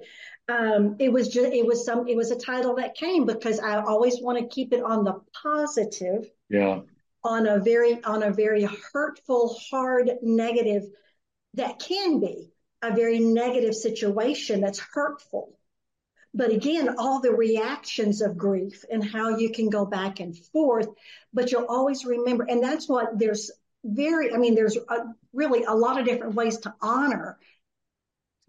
um, 0.47 0.95
it 0.99 1.11
was 1.11 1.27
just, 1.27 1.51
it 1.51 1.65
was 1.65 1.85
some, 1.85 2.07
it 2.07 2.15
was 2.15 2.31
a 2.31 2.37
title 2.37 2.75
that 2.75 2.95
came 2.95 3.25
because 3.25 3.59
I 3.59 3.81
always 3.81 4.21
want 4.21 4.39
to 4.39 4.47
keep 4.47 4.71
it 4.71 4.81
on 4.81 5.03
the 5.03 5.19
positive. 5.43 6.31
Yeah. 6.49 6.79
On 7.25 7.45
a 7.45 7.59
very, 7.59 8.01
on 8.05 8.23
a 8.23 8.31
very 8.31 8.63
hurtful, 8.93 9.59
hard, 9.69 10.09
negative 10.21 10.83
that 11.55 11.79
can 11.79 12.21
be 12.21 12.53
a 12.81 12.95
very 12.95 13.19
negative 13.19 13.75
situation 13.75 14.61
that's 14.61 14.79
hurtful. 14.79 15.58
But 16.33 16.51
again, 16.51 16.95
all 16.97 17.19
the 17.19 17.31
reactions 17.31 18.21
of 18.21 18.37
grief 18.37 18.85
and 18.91 19.03
how 19.03 19.37
you 19.37 19.51
can 19.51 19.69
go 19.69 19.85
back 19.85 20.19
and 20.19 20.37
forth, 20.37 20.87
but 21.33 21.51
you'll 21.51 21.65
always 21.65 22.05
remember. 22.05 22.45
And 22.47 22.63
that's 22.63 22.87
what 22.87 23.17
there's 23.17 23.51
very, 23.83 24.33
I 24.33 24.37
mean, 24.37 24.55
there's 24.55 24.77
a, 24.77 24.97
really 25.33 25.63
a 25.63 25.73
lot 25.73 25.99
of 25.99 26.05
different 26.05 26.35
ways 26.35 26.57
to 26.59 26.73
honor 26.81 27.37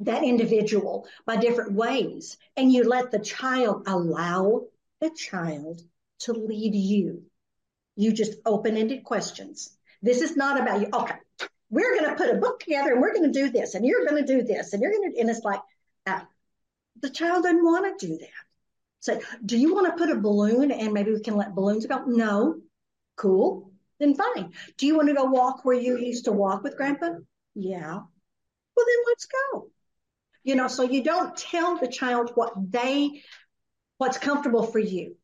that 0.00 0.24
individual 0.24 1.06
by 1.24 1.36
different 1.36 1.72
ways. 1.72 2.36
And 2.56 2.72
you 2.72 2.84
let 2.84 3.10
the 3.10 3.18
child 3.18 3.84
allow 3.86 4.66
the 5.00 5.10
child 5.10 5.82
to 6.20 6.32
lead 6.32 6.74
you. 6.74 7.22
You 7.96 8.12
just 8.12 8.38
open 8.44 8.76
ended 8.76 9.04
questions. 9.04 9.76
This 10.02 10.20
is 10.20 10.36
not 10.36 10.60
about 10.60 10.80
you. 10.80 10.88
Okay. 10.92 11.16
We're 11.70 11.98
going 11.98 12.10
to 12.10 12.16
put 12.16 12.34
a 12.34 12.38
book 12.38 12.60
together 12.60 12.92
and 12.92 13.00
we're 13.00 13.14
going 13.14 13.30
to 13.32 13.40
do 13.40 13.50
this 13.50 13.74
and 13.74 13.86
you're 13.86 14.04
going 14.04 14.24
to 14.24 14.26
do 14.26 14.42
this 14.42 14.72
and 14.72 14.82
you're 14.82 14.90
going 14.90 15.12
to, 15.12 15.20
and 15.20 15.30
it's 15.30 15.44
like, 15.44 15.60
uh, 16.06 16.20
the 17.01 17.11
child 17.11 17.45
doesn't 17.45 17.64
want 17.64 17.99
to 17.99 18.07
do 18.07 18.18
that. 18.18 18.28
Say, 19.01 19.20
do 19.45 19.57
you 19.57 19.74
want 19.74 19.86
to 19.86 20.03
put 20.03 20.14
a 20.14 20.20
balloon 20.20 20.70
and 20.70 20.93
maybe 20.93 21.12
we 21.12 21.20
can 21.20 21.36
let 21.36 21.55
balloons 21.55 21.86
go? 21.86 22.05
No. 22.05 22.61
Cool. 23.16 23.72
Then 23.99 24.14
fine. 24.14 24.53
Do 24.76 24.86
you 24.86 24.97
want 24.97 25.09
to 25.09 25.14
go 25.14 25.24
walk 25.24 25.64
where 25.64 25.76
you 25.76 25.99
used 25.99 26.26
to 26.26 26.32
walk 26.32 26.62
with 26.62 26.76
grandpa? 26.76 27.14
Yeah. 27.55 27.95
Well, 27.95 28.86
then 28.86 29.05
let's 29.07 29.26
go. 29.26 29.70
You 30.43 30.55
know, 30.55 30.68
so 30.68 30.82
you 30.82 31.03
don't 31.03 31.36
tell 31.36 31.78
the 31.78 31.88
child 31.88 32.32
what 32.34 32.53
they, 32.70 33.22
what's 33.99 34.18
comfortable 34.18 34.62
for 34.62 34.78
you. 34.78 35.16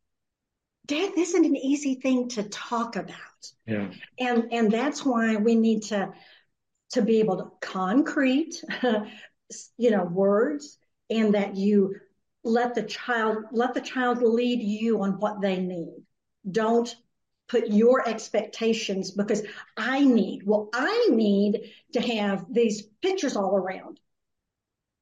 Death 0.86 1.16
isn't 1.16 1.44
an 1.44 1.56
easy 1.56 1.96
thing 1.96 2.28
to 2.30 2.42
talk 2.44 2.96
about. 2.96 3.14
Yeah. 3.66 3.90
And, 4.18 4.52
and 4.52 4.70
that's 4.70 5.04
why 5.04 5.36
we 5.36 5.54
need 5.54 5.84
to, 5.84 6.12
to 6.92 7.02
be 7.02 7.20
able 7.20 7.38
to 7.38 7.50
concrete, 7.60 8.62
you 9.78 9.90
know, 9.90 10.04
words 10.04 10.78
and 11.10 11.34
that 11.34 11.56
you 11.56 11.96
let 12.44 12.74
the 12.74 12.82
child 12.82 13.44
let 13.52 13.74
the 13.74 13.80
child 13.80 14.22
lead 14.22 14.62
you 14.62 15.02
on 15.02 15.18
what 15.18 15.40
they 15.40 15.58
need. 15.58 16.04
Don't 16.48 16.94
put 17.48 17.68
your 17.68 18.08
expectations 18.08 19.12
because 19.12 19.42
i 19.76 20.04
need 20.04 20.42
well 20.44 20.68
i 20.74 21.08
need 21.10 21.60
to 21.92 22.00
have 22.00 22.44
these 22.52 22.82
pictures 23.02 23.36
all 23.36 23.56
around. 23.56 24.00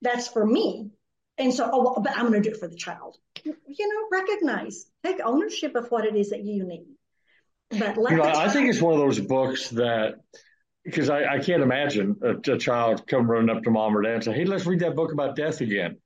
That's 0.02 0.28
for 0.28 0.44
me. 0.44 0.90
And 1.38 1.52
so 1.52 1.68
oh 1.72 2.00
but 2.02 2.16
i'm 2.16 2.28
going 2.28 2.42
to 2.42 2.48
do 2.48 2.54
it 2.54 2.60
for 2.60 2.68
the 2.68 2.76
child. 2.76 3.16
You 3.44 3.54
know 3.88 4.18
recognize 4.18 4.86
take 5.04 5.20
ownership 5.24 5.74
of 5.74 5.90
what 5.90 6.04
it 6.04 6.16
is 6.16 6.30
that 6.30 6.44
you 6.44 6.64
need. 6.64 6.86
But 7.70 7.96
you 7.96 8.16
know, 8.16 8.24
i 8.24 8.48
think 8.48 8.68
it's 8.68 8.80
one 8.80 8.94
of 8.94 9.00
those 9.00 9.20
books 9.20 9.70
that 9.70 10.16
because 10.84 11.08
I, 11.08 11.24
I, 11.34 11.38
can't 11.38 11.62
imagine 11.62 12.16
a, 12.22 12.52
a, 12.52 12.58
child 12.58 13.06
come 13.06 13.30
running 13.30 13.54
up 13.54 13.62
to 13.62 13.70
mom 13.70 13.96
or 13.96 14.02
dad 14.02 14.14
and 14.14 14.24
say, 14.24 14.32
"Hey, 14.32 14.44
let's 14.44 14.66
read 14.66 14.80
that 14.80 14.94
book 14.94 15.12
about 15.12 15.36
death 15.36 15.60
again." 15.60 15.98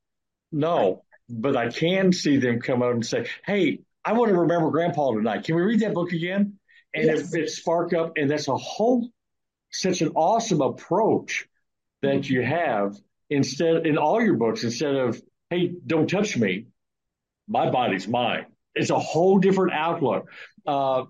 No, 0.52 1.04
but 1.28 1.56
I 1.56 1.68
can 1.68 2.12
see 2.12 2.36
them 2.36 2.60
come 2.60 2.82
out 2.82 2.92
and 2.92 3.04
say, 3.04 3.26
"Hey, 3.44 3.80
I 4.04 4.12
want 4.12 4.30
to 4.30 4.38
remember 4.38 4.70
Grandpa 4.70 5.12
tonight. 5.12 5.44
Can 5.44 5.56
we 5.56 5.62
read 5.62 5.80
that 5.80 5.94
book 5.94 6.12
again?" 6.12 6.58
And 6.94 7.04
yes. 7.04 7.34
it, 7.34 7.44
it 7.44 7.50
spark 7.50 7.92
up, 7.92 8.12
and 8.16 8.30
that's 8.30 8.48
a 8.48 8.56
whole 8.56 9.08
such 9.70 10.00
an 10.00 10.08
awesome 10.14 10.62
approach 10.62 11.46
that 12.02 12.22
mm-hmm. 12.22 12.32
you 12.32 12.42
have 12.42 12.96
instead 13.28 13.86
in 13.86 13.98
all 13.98 14.22
your 14.22 14.36
books. 14.36 14.62
Instead 14.62 14.94
of, 14.94 15.20
"Hey, 15.50 15.72
don't 15.86 16.08
touch 16.08 16.36
me, 16.36 16.66
my 17.48 17.70
body's 17.70 18.06
mine." 18.06 18.46
It's 18.74 18.90
a 18.90 18.98
whole 18.98 19.38
different 19.38 19.72
outlook. 19.72 20.30
Uh, 20.64 21.04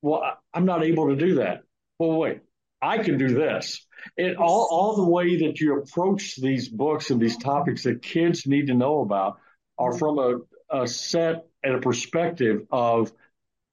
well, 0.00 0.38
I'm 0.54 0.64
not 0.64 0.82
able 0.82 1.08
to 1.08 1.16
do 1.16 1.34
that. 1.36 1.62
Well, 1.98 2.16
wait, 2.18 2.40
I 2.82 2.98
can 2.98 3.16
do 3.16 3.28
this. 3.28 3.86
And 4.18 4.36
all, 4.36 4.68
all 4.70 4.96
the 4.96 5.08
way 5.08 5.46
that 5.46 5.60
you 5.60 5.78
approach 5.78 6.36
these 6.36 6.68
books 6.68 7.10
and 7.10 7.20
these 7.20 7.36
topics 7.36 7.84
that 7.84 8.02
kids 8.02 8.46
need 8.46 8.66
to 8.66 8.74
know 8.74 9.00
about 9.00 9.38
are 9.78 9.96
from 9.96 10.18
a, 10.18 10.38
a 10.82 10.88
set 10.88 11.46
and 11.62 11.76
a 11.76 11.80
perspective 11.80 12.62
of 12.70 13.12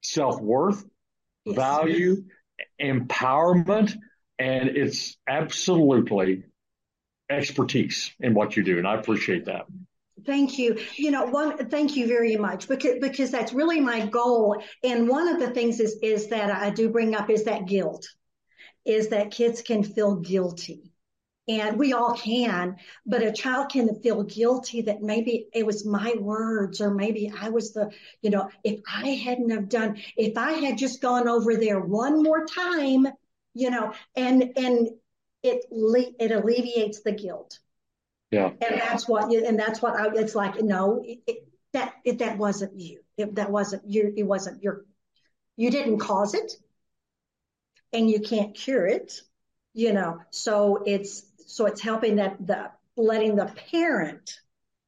self 0.02 0.40
worth, 0.40 0.84
yes. 1.44 1.56
value, 1.56 2.24
empowerment, 2.80 3.96
and 4.38 4.68
it's 4.68 5.16
absolutely 5.26 6.44
expertise 7.28 8.12
in 8.20 8.34
what 8.34 8.56
you 8.56 8.62
do. 8.62 8.78
And 8.78 8.86
I 8.86 8.94
appreciate 8.94 9.46
that. 9.46 9.66
Thank 10.26 10.58
you. 10.58 10.78
You 10.96 11.10
know, 11.10 11.26
one, 11.26 11.68
thank 11.68 11.96
you 11.96 12.06
very 12.06 12.36
much 12.36 12.68
because, 12.68 12.96
because 13.00 13.30
that's 13.30 13.52
really 13.52 13.80
my 13.80 14.06
goal. 14.06 14.62
And 14.84 15.08
one 15.08 15.28
of 15.28 15.40
the 15.40 15.50
things 15.50 15.80
is, 15.80 15.98
is 16.02 16.28
that 16.28 16.50
I 16.50 16.70
do 16.70 16.90
bring 16.90 17.14
up 17.14 17.30
is 17.30 17.44
that 17.44 17.66
guilt, 17.66 18.06
is 18.84 19.08
that 19.08 19.30
kids 19.30 19.62
can 19.62 19.82
feel 19.82 20.16
guilty 20.16 20.92
and 21.48 21.78
we 21.78 21.92
all 21.92 22.14
can, 22.14 22.76
but 23.04 23.22
a 23.22 23.32
child 23.32 23.70
can 23.70 24.00
feel 24.00 24.22
guilty 24.22 24.82
that 24.82 25.02
maybe 25.02 25.48
it 25.52 25.66
was 25.66 25.84
my 25.84 26.14
words 26.18 26.80
or 26.80 26.94
maybe 26.94 27.32
I 27.40 27.50
was 27.50 27.72
the, 27.72 27.90
you 28.22 28.30
know, 28.30 28.50
if 28.62 28.80
I 28.86 29.08
hadn't 29.08 29.50
have 29.50 29.68
done, 29.68 30.00
if 30.16 30.38
I 30.38 30.52
had 30.52 30.78
just 30.78 31.00
gone 31.00 31.28
over 31.28 31.56
there 31.56 31.80
one 31.80 32.22
more 32.22 32.46
time, 32.46 33.08
you 33.54 33.70
know, 33.70 33.92
and, 34.14 34.52
and 34.56 34.90
it, 35.42 35.64
it 35.72 36.30
alleviates 36.30 37.00
the 37.00 37.12
guilt. 37.12 37.58
Yeah. 38.30 38.50
And 38.60 38.80
that's 38.80 39.08
what, 39.08 39.32
and 39.32 39.58
that's 39.58 39.82
what 39.82 39.96
I, 39.96 40.14
it's 40.14 40.36
like, 40.36 40.62
no, 40.62 41.02
it, 41.04 41.18
it, 41.26 41.48
that, 41.72 41.94
it, 42.04 42.18
that 42.18 42.38
wasn't 42.38 42.78
you. 42.78 43.00
It, 43.16 43.34
that 43.34 43.50
wasn't 43.50 43.88
you. 43.88 44.12
It 44.16 44.22
wasn't 44.22 44.62
your, 44.62 44.84
you 45.56 45.70
didn't 45.70 45.98
cause 45.98 46.34
it 46.34 46.52
and 47.92 48.10
you 48.10 48.20
can't 48.20 48.54
cure 48.54 48.86
it, 48.86 49.20
you 49.72 49.92
know, 49.92 50.20
so 50.30 50.82
it's, 50.86 51.22
so 51.46 51.66
it's 51.66 51.80
helping 51.80 52.16
that 52.16 52.36
the, 52.44 52.70
letting 52.96 53.36
the 53.36 53.52
parent 53.70 54.38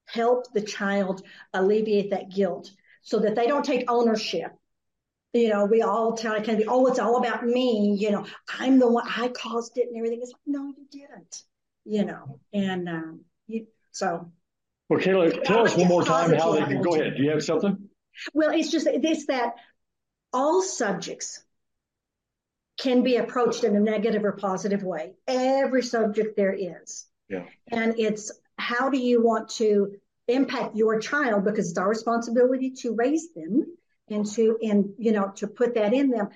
help 0.06 0.52
the 0.52 0.60
child 0.60 1.22
alleviate 1.52 2.10
that 2.10 2.30
guilt 2.30 2.70
so 3.02 3.20
that 3.20 3.34
they 3.34 3.46
don't 3.46 3.64
take 3.64 3.90
ownership 3.90 4.52
you 5.32 5.48
know, 5.48 5.64
we 5.64 5.82
all 5.82 6.14
tell 6.16 6.34
it 6.34 6.44
can 6.44 6.56
be, 6.58 6.66
oh, 6.66 6.86
it's 6.86 6.98
all 6.98 7.16
about 7.16 7.44
me. 7.44 7.96
You 7.98 8.10
know, 8.10 8.26
I'm 8.48 8.78
the 8.78 8.90
one, 8.90 9.06
I 9.08 9.28
caused 9.28 9.78
it 9.78 9.88
and 9.88 9.96
everything. 9.96 10.20
It's 10.20 10.32
like, 10.32 10.40
no, 10.46 10.66
you 10.76 10.86
didn't, 10.90 11.42
you 11.84 12.04
know, 12.04 12.38
and 12.52 12.88
um, 12.88 13.20
you, 13.46 13.66
so. 13.92 14.30
Well, 14.88 15.00
Kayla, 15.00 15.42
tell 15.42 15.64
us 15.64 15.74
one 15.74 15.88
more 15.88 16.04
time 16.04 16.34
how 16.34 16.52
they 16.52 16.64
can 16.64 16.82
go 16.82 16.94
ahead. 16.94 17.14
Do 17.16 17.22
you 17.22 17.30
have 17.30 17.42
something? 17.42 17.88
Well, 18.34 18.50
it's 18.50 18.70
just, 18.70 18.86
it's 18.86 19.26
that 19.26 19.54
all 20.34 20.62
subjects 20.62 21.42
can 22.82 23.02
be 23.02 23.16
approached 23.16 23.62
in 23.62 23.76
a 23.76 23.80
negative 23.80 24.24
or 24.24 24.32
positive 24.32 24.82
way. 24.82 25.14
Every 25.28 25.82
subject 25.82 26.36
there 26.36 26.52
is. 26.52 27.06
Yeah. 27.28 27.44
And 27.70 27.94
it's 27.98 28.32
how 28.58 28.90
do 28.90 28.98
you 28.98 29.22
want 29.22 29.50
to 29.50 29.94
impact 30.26 30.74
your 30.74 30.98
child 30.98 31.44
because 31.44 31.70
it's 31.70 31.78
our 31.78 31.88
responsibility 31.88 32.70
to 32.70 32.94
raise 32.94 33.32
them 33.34 33.66
and 34.08 34.26
to 34.26 34.58
and 34.62 34.90
you 34.98 35.12
know 35.12 35.32
to 35.36 35.46
put 35.46 35.74
that 35.74 35.92
in 35.92 36.10
them 36.10 36.28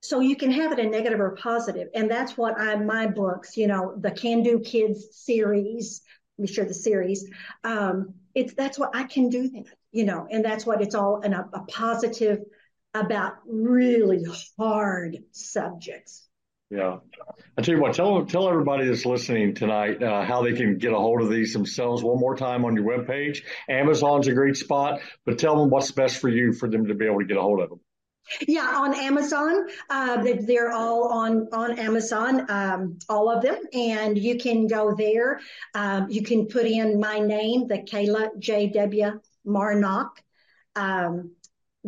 so 0.00 0.20
you 0.20 0.36
can 0.36 0.50
have 0.50 0.72
it 0.72 0.78
a 0.78 0.84
negative 0.84 1.18
or 1.18 1.30
positive 1.30 1.88
and 1.94 2.10
that's 2.10 2.36
what 2.36 2.60
i 2.60 2.76
my 2.76 3.06
books 3.06 3.56
you 3.56 3.66
know 3.66 3.94
the 3.98 4.10
can 4.10 4.42
do 4.42 4.58
kids 4.60 5.06
series 5.12 6.02
let 6.36 6.42
me 6.48 6.54
share 6.54 6.66
the 6.66 6.74
series 6.74 7.28
um 7.64 8.14
it's 8.34 8.52
that's 8.52 8.78
what 8.78 8.94
i 8.94 9.04
can 9.04 9.30
do 9.30 9.48
that 9.48 9.64
you 9.90 10.04
know 10.04 10.26
and 10.30 10.44
that's 10.44 10.66
what 10.66 10.82
it's 10.82 10.94
all 10.94 11.20
in 11.22 11.32
a, 11.32 11.48
a 11.54 11.60
positive 11.60 12.40
about 13.04 13.34
really 13.46 14.24
hard 14.58 15.18
subjects 15.32 16.28
yeah. 16.70 16.98
I 17.56 17.62
tell 17.62 17.74
you 17.74 17.80
what, 17.80 17.94
tell 17.94 18.26
tell 18.26 18.48
everybody 18.48 18.86
that's 18.86 19.06
listening 19.06 19.54
tonight 19.54 20.02
uh, 20.02 20.24
how 20.24 20.42
they 20.42 20.52
can 20.52 20.76
get 20.76 20.92
a 20.92 20.98
hold 20.98 21.22
of 21.22 21.30
these 21.30 21.52
themselves 21.52 22.02
one 22.02 22.18
more 22.18 22.36
time 22.36 22.64
on 22.64 22.76
your 22.76 22.84
webpage. 22.84 23.42
Amazon's 23.70 24.28
a 24.28 24.34
great 24.34 24.56
spot, 24.56 25.00
but 25.24 25.38
tell 25.38 25.58
them 25.58 25.70
what's 25.70 25.90
best 25.92 26.20
for 26.20 26.28
you 26.28 26.52
for 26.52 26.68
them 26.68 26.86
to 26.86 26.94
be 26.94 27.06
able 27.06 27.20
to 27.20 27.24
get 27.24 27.38
a 27.38 27.42
hold 27.42 27.60
of 27.60 27.70
them. 27.70 27.80
Yeah, 28.46 28.66
on 28.66 28.94
Amazon, 28.94 29.66
uh, 29.88 30.22
they're 30.42 30.70
all 30.70 31.08
on 31.08 31.48
on 31.52 31.78
Amazon, 31.78 32.44
um, 32.50 32.98
all 33.08 33.30
of 33.30 33.42
them, 33.42 33.56
and 33.72 34.18
you 34.18 34.36
can 34.36 34.66
go 34.66 34.94
there. 34.94 35.40
Um, 35.74 36.10
you 36.10 36.22
can 36.22 36.46
put 36.48 36.66
in 36.66 37.00
my 37.00 37.18
name, 37.18 37.66
the 37.66 37.78
Kayla 37.78 38.38
J 38.38 38.68
W 38.68 39.18
Marnach. 39.46 40.10
Um, 40.76 41.32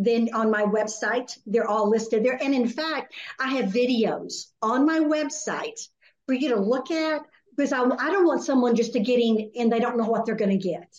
then 0.05 0.31
on 0.35 0.51
my 0.51 0.63
website, 0.63 1.37
they're 1.47 1.69
all 1.69 1.89
listed 1.89 2.25
there. 2.25 2.43
And 2.43 2.55
in 2.55 2.69
fact, 2.69 3.15
I 3.39 3.55
have 3.57 3.67
videos 3.67 4.47
on 4.63 4.87
my 4.87 5.01
website 5.01 5.81
for 6.27 6.35
you 6.35 6.51
to 6.51 6.61
look 6.61 6.91
at 6.91 7.23
because 7.57 7.73
I, 7.73 7.83
I 7.83 8.11
don't 8.11 8.27
want 8.27 8.43
someone 8.43 8.77
just 8.77 8.95
to 8.95 9.01
get 9.01 9.21
in 9.21 9.51
and 9.57 9.71
they 9.71 9.81
don't 9.81 9.99
know 9.99 10.09
what 10.09 10.25
they're 10.25 10.37
going 10.37 10.59
to 10.59 10.69
get. 10.69 10.95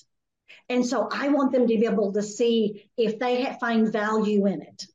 And 0.69 0.85
so 0.85 1.09
I 1.11 1.29
want 1.29 1.51
them 1.51 1.67
to 1.67 1.77
be 1.77 1.85
able 1.85 2.13
to 2.13 2.21
see 2.21 2.89
if 2.97 3.19
they 3.19 3.55
find 3.59 3.91
value 3.91 4.45
in 4.45 4.61
it. 4.61 4.85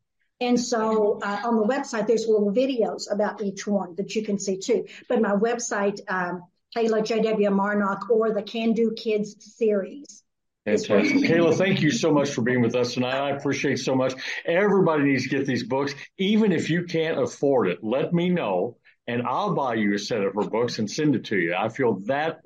And 0.40 0.61
so 0.61 1.18
uh, 1.22 1.40
on 1.44 1.57
the 1.57 1.64
website, 1.64 2.07
there's 2.07 2.26
little 2.26 2.52
videos 2.52 3.11
about 3.11 3.42
each 3.42 3.66
one 3.66 3.94
that 3.96 4.14
you 4.14 4.22
can 4.22 4.38
see 4.38 4.59
too. 4.59 4.86
But 5.09 5.22
my 5.22 5.32
website, 5.32 6.00
um, 6.09 6.44
Kayla 6.76 7.04
J.W. 7.04 7.50
Marnach 7.50 8.11
or 8.11 8.32
the 8.32 8.42
Can 8.42 8.74
Do 8.74 8.92
Kids 8.92 9.36
series 9.57 10.22
Fantastic. 10.66 11.30
Kayla, 11.30 11.56
thank 11.56 11.80
you 11.80 11.92
so 11.92 12.10
much 12.10 12.30
for 12.30 12.42
being 12.42 12.60
with 12.60 12.74
us 12.74 12.94
tonight. 12.94 13.14
I 13.14 13.30
appreciate 13.30 13.78
so 13.78 13.94
much. 13.94 14.14
Everybody 14.44 15.04
needs 15.04 15.22
to 15.22 15.28
get 15.28 15.46
these 15.46 15.62
books. 15.62 15.94
Even 16.18 16.50
if 16.50 16.68
you 16.68 16.84
can't 16.84 17.22
afford 17.22 17.68
it, 17.68 17.84
let 17.84 18.12
me 18.12 18.30
know 18.30 18.76
and 19.06 19.22
I'll 19.22 19.54
buy 19.54 19.74
you 19.74 19.94
a 19.94 19.98
set 19.98 20.22
of 20.22 20.34
her 20.34 20.50
books 20.50 20.80
and 20.80 20.90
send 20.90 21.14
it 21.14 21.26
to 21.26 21.36
you. 21.36 21.54
I 21.54 21.68
feel 21.68 22.00
that 22.06 22.40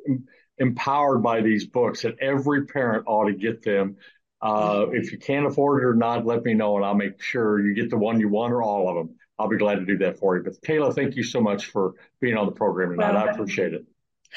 empowered 0.59 1.23
by 1.23 1.41
these 1.41 1.67
books 1.67 2.03
that 2.03 2.17
every 2.21 2.67
parent 2.67 3.05
ought 3.07 3.29
to 3.29 3.33
get 3.33 3.63
them. 3.63 3.97
Uh, 4.43 4.87
if 4.93 5.13
you 5.13 5.19
can't 5.19 5.47
afford 5.47 5.83
it 5.83 5.87
or 5.87 5.95
not, 5.95 6.27
let 6.27 6.45
me 6.45 6.53
know 6.53 6.77
and 6.77 6.85
I'll 6.85 6.95
make 6.95 7.23
sure 7.23 7.67
you 7.67 7.75
get 7.75 7.89
the 7.89 7.97
one 7.97 8.21
you 8.21 8.29
want 8.29 8.53
or 8.53 8.63
all 8.63 8.91
of 8.91 8.97
them. 8.97 9.17
I'll 9.39 9.49
be 9.49 9.57
glad 9.57 9.77
to 9.77 9.87
do 9.87 9.97
that 9.99 10.19
for 10.19 10.37
you. 10.37 10.43
But 10.43 10.61
Kayla, 10.61 10.95
thank 10.95 11.17
you 11.17 11.23
so 11.23 11.41
much 11.41 11.67
for 11.67 11.95
being 12.21 12.37
on 12.37 12.45
the 12.45 12.53
program 12.53 12.91
tonight. 12.91 13.15
Well, 13.15 13.29
I 13.29 13.31
appreciate 13.31 13.73
it. 13.73 13.87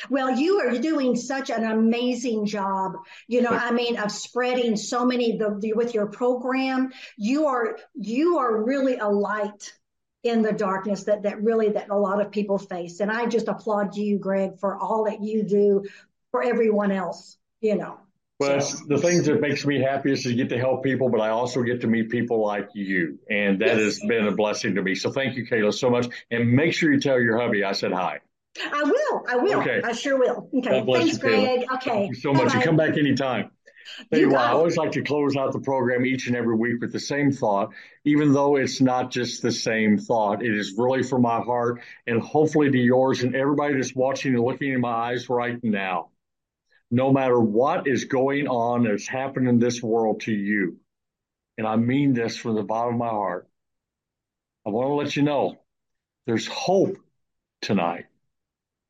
Well, 0.09 0.37
you 0.37 0.59
are 0.59 0.77
doing 0.77 1.15
such 1.15 1.49
an 1.49 1.63
amazing 1.63 2.45
job. 2.45 2.93
You 3.27 3.41
know, 3.41 3.49
I 3.49 3.71
mean, 3.71 3.97
of 3.97 4.11
spreading 4.11 4.75
so 4.75 5.05
many 5.05 5.37
the, 5.37 5.57
the, 5.59 5.73
with 5.73 5.93
your 5.93 6.07
program. 6.07 6.91
You 7.17 7.47
are 7.47 7.77
you 7.93 8.39
are 8.39 8.63
really 8.63 8.97
a 8.97 9.07
light 9.07 9.73
in 10.23 10.41
the 10.41 10.53
darkness 10.53 11.03
that 11.03 11.23
that 11.23 11.41
really 11.41 11.69
that 11.69 11.89
a 11.89 11.97
lot 11.97 12.21
of 12.21 12.31
people 12.31 12.57
face. 12.57 12.99
And 12.99 13.11
I 13.11 13.27
just 13.27 13.47
applaud 13.47 13.95
you, 13.95 14.17
Greg, 14.17 14.59
for 14.59 14.77
all 14.77 15.05
that 15.05 15.21
you 15.23 15.43
do 15.43 15.85
for 16.31 16.43
everyone 16.43 16.91
else. 16.91 17.37
You 17.61 17.75
know. 17.75 17.99
Well, 18.39 18.61
so. 18.61 18.83
the 18.87 18.97
things 18.97 19.27
that 19.27 19.39
makes 19.39 19.65
me 19.65 19.79
happiest 19.79 20.25
is 20.25 20.31
to 20.31 20.35
get 20.35 20.49
to 20.49 20.57
help 20.57 20.83
people, 20.83 21.09
but 21.09 21.21
I 21.21 21.29
also 21.29 21.61
get 21.61 21.81
to 21.81 21.87
meet 21.87 22.09
people 22.09 22.43
like 22.45 22.69
you, 22.73 23.19
and 23.29 23.59
that 23.59 23.77
yes. 23.77 23.79
has 23.79 23.99
been 23.99 24.27
a 24.27 24.31
blessing 24.31 24.75
to 24.75 24.81
me. 24.81 24.95
So 24.95 25.11
thank 25.11 25.35
you, 25.35 25.45
Kayla, 25.45 25.73
so 25.73 25.89
much. 25.89 26.07
And 26.31 26.51
make 26.51 26.73
sure 26.73 26.91
you 26.91 26.99
tell 26.99 27.21
your 27.21 27.39
hubby 27.39 27.63
I 27.63 27.73
said 27.73 27.93
hi. 27.93 28.19
I 28.60 28.84
will. 28.84 29.26
I 29.28 29.36
will. 29.38 29.62
Okay. 29.62 29.82
I 29.84 29.93
sure 29.93 30.20
will. 30.20 30.49
Okay. 30.56 30.82
God 30.82 30.93
Thanks, 30.93 31.14
you, 31.14 31.20
Greg. 31.20 31.66
Okay. 31.76 31.89
Thank 31.89 32.10
you 32.10 32.16
so 32.16 32.34
much. 32.34 32.47
Bye-bye. 32.47 32.60
You 32.60 32.66
come 32.66 32.78
back 32.78 32.97
anytime. 32.97 33.51
Tell 34.12 34.20
you, 34.20 34.30
what, 34.30 34.39
I 34.39 34.51
always 34.51 34.78
like 34.78 34.93
to 34.93 35.01
close 35.01 35.36
out 35.36 35.51
the 35.51 35.60
program 35.60 36.06
each 36.06 36.28
and 36.28 36.36
every 36.36 36.56
week 36.56 36.80
with 36.80 36.93
the 36.93 36.99
same 36.99 37.32
thought, 37.32 37.72
even 38.06 38.32
though 38.32 38.56
it's 38.56 38.80
not 38.80 39.12
just 39.12 39.41
the 39.41 39.51
same 39.51 39.97
thought. 39.97 40.43
It 40.43 40.56
is 40.56 40.76
really 40.78 41.04
from 41.04 41.24
my 41.24 41.41
heart 41.41 41.82
and 42.08 42.22
hopefully 42.22 42.72
to 42.72 42.78
yours 42.78 43.24
and 43.24 43.36
everybody 43.36 43.74
that's 43.76 43.93
watching 43.93 44.36
and 44.36 44.43
looking 44.43 44.72
in 44.72 44.82
my 44.82 44.91
eyes 45.12 45.30
right 45.30 45.62
now. 45.64 46.10
No 46.91 47.12
matter 47.12 47.39
what 47.39 47.88
is 47.88 48.06
going 48.06 48.47
on 48.47 48.84
that's 48.84 49.08
happened 49.08 49.49
in 49.49 49.60
this 49.60 49.82
world 49.82 50.22
to 50.22 50.32
you, 50.32 50.80
and 51.58 51.68
I 51.68 51.76
mean 51.76 52.14
this 52.14 52.38
from 52.38 52.56
the 52.56 52.64
bottom 52.64 52.93
of 52.93 52.99
my 52.99 53.10
heart, 53.10 53.49
I 54.66 54.70
want 54.70 54.89
to 54.89 54.93
let 54.93 55.16
you 55.16 55.24
know 55.24 55.58
there's 56.26 56.47
hope 56.47 56.97
tonight. 57.62 58.06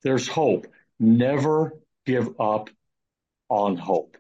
There's 0.04 0.28
hope. 0.28 0.68
Never 1.00 1.74
give 2.06 2.40
up 2.40 2.70
on 3.50 3.78
hope. 3.78 4.18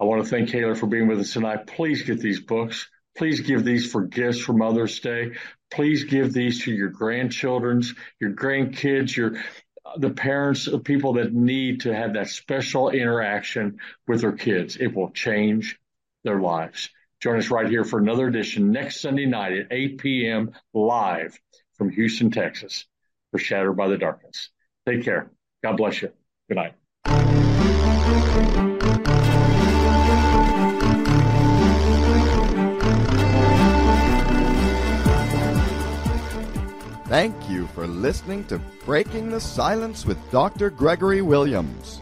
I 0.00 0.04
want 0.04 0.22
to 0.22 0.28
thank 0.28 0.50
Kayla 0.50 0.76
for 0.76 0.86
being 0.86 1.08
with 1.08 1.20
us 1.20 1.32
tonight. 1.32 1.66
Please 1.66 2.02
get 2.02 2.20
these 2.20 2.40
books. 2.40 2.88
Please 3.16 3.40
give 3.40 3.64
these 3.64 3.90
for 3.90 4.02
gifts 4.02 4.38
for 4.40 4.52
Mother's 4.52 5.00
Day. 5.00 5.32
Please 5.72 6.04
give 6.04 6.32
these 6.32 6.62
to 6.64 6.72
your 6.72 6.88
grandchildren's, 6.88 7.94
your 8.20 8.30
grandkids, 8.30 9.16
your 9.16 9.42
the 9.96 10.10
parents 10.10 10.66
of 10.66 10.84
people 10.84 11.14
that 11.14 11.32
need 11.32 11.80
to 11.80 11.94
have 11.94 12.12
that 12.12 12.28
special 12.28 12.90
interaction 12.90 13.78
with 14.06 14.20
their 14.20 14.32
kids. 14.32 14.76
It 14.76 14.94
will 14.94 15.10
change 15.10 15.78
their 16.24 16.40
lives. 16.40 16.90
Join 17.20 17.38
us 17.38 17.50
right 17.50 17.68
here 17.68 17.84
for 17.84 17.98
another 17.98 18.28
edition 18.28 18.70
next 18.70 19.00
Sunday 19.00 19.26
night 19.26 19.52
at 19.52 19.66
8 19.70 19.98
p.m. 19.98 20.52
live 20.74 21.38
from 21.76 21.90
Houston, 21.90 22.30
Texas 22.30 22.86
for 23.30 23.38
Shattered 23.38 23.76
by 23.76 23.88
the 23.88 23.98
Darkness. 23.98 24.50
Take 24.88 25.04
care. 25.04 25.30
God 25.62 25.76
bless 25.76 26.00
you. 26.00 26.10
Good 26.48 26.54
night. 26.54 26.72
Thank 37.06 37.50
you 37.50 37.66
for 37.68 37.86
listening 37.86 38.44
to 38.44 38.58
Breaking 38.86 39.30
the 39.30 39.42
Silence 39.42 40.06
with 40.06 40.16
Dr. 40.30 40.70
Gregory 40.70 41.20
Williams. 41.20 42.00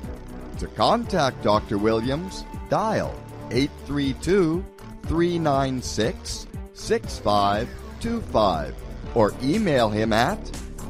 To 0.61 0.69
contact 0.69 1.43
Dr. 1.43 1.79
Williams, 1.79 2.45
dial 2.69 3.13
832 3.51 4.65
396 5.03 6.47
6525 6.75 8.77
or 9.17 9.35
email 9.43 9.91
him 9.91 10.13
at 10.13 10.39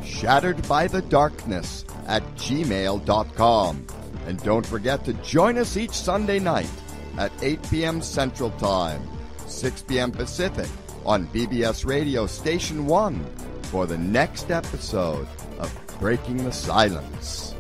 shatteredbythedarkness 0.03 1.86
at 2.07 2.23
gmail.com. 2.37 3.87
And 4.27 4.43
don't 4.43 4.67
forget 4.67 5.05
to 5.05 5.13
join 5.15 5.59
us 5.59 5.77
each 5.77 5.93
Sunday 5.93 6.39
night 6.39 6.71
at 7.19 7.33
8 7.43 7.71
p.m. 7.71 8.03
Central 8.03 8.51
Time, 8.53 9.03
6 9.47 9.83
p.m. 9.83 10.11
Pacific 10.11 10.69
on 11.05 11.27
BBS 11.29 11.87
Radio 11.87 12.27
Station 12.27 12.87
1 12.87 13.25
for 13.63 13.87
the 13.87 13.99
next 13.99 14.51
episode 14.51 15.29
of 15.59 15.73
Breaking 16.01 16.39
the 16.39 16.53
Silence. 16.53 17.55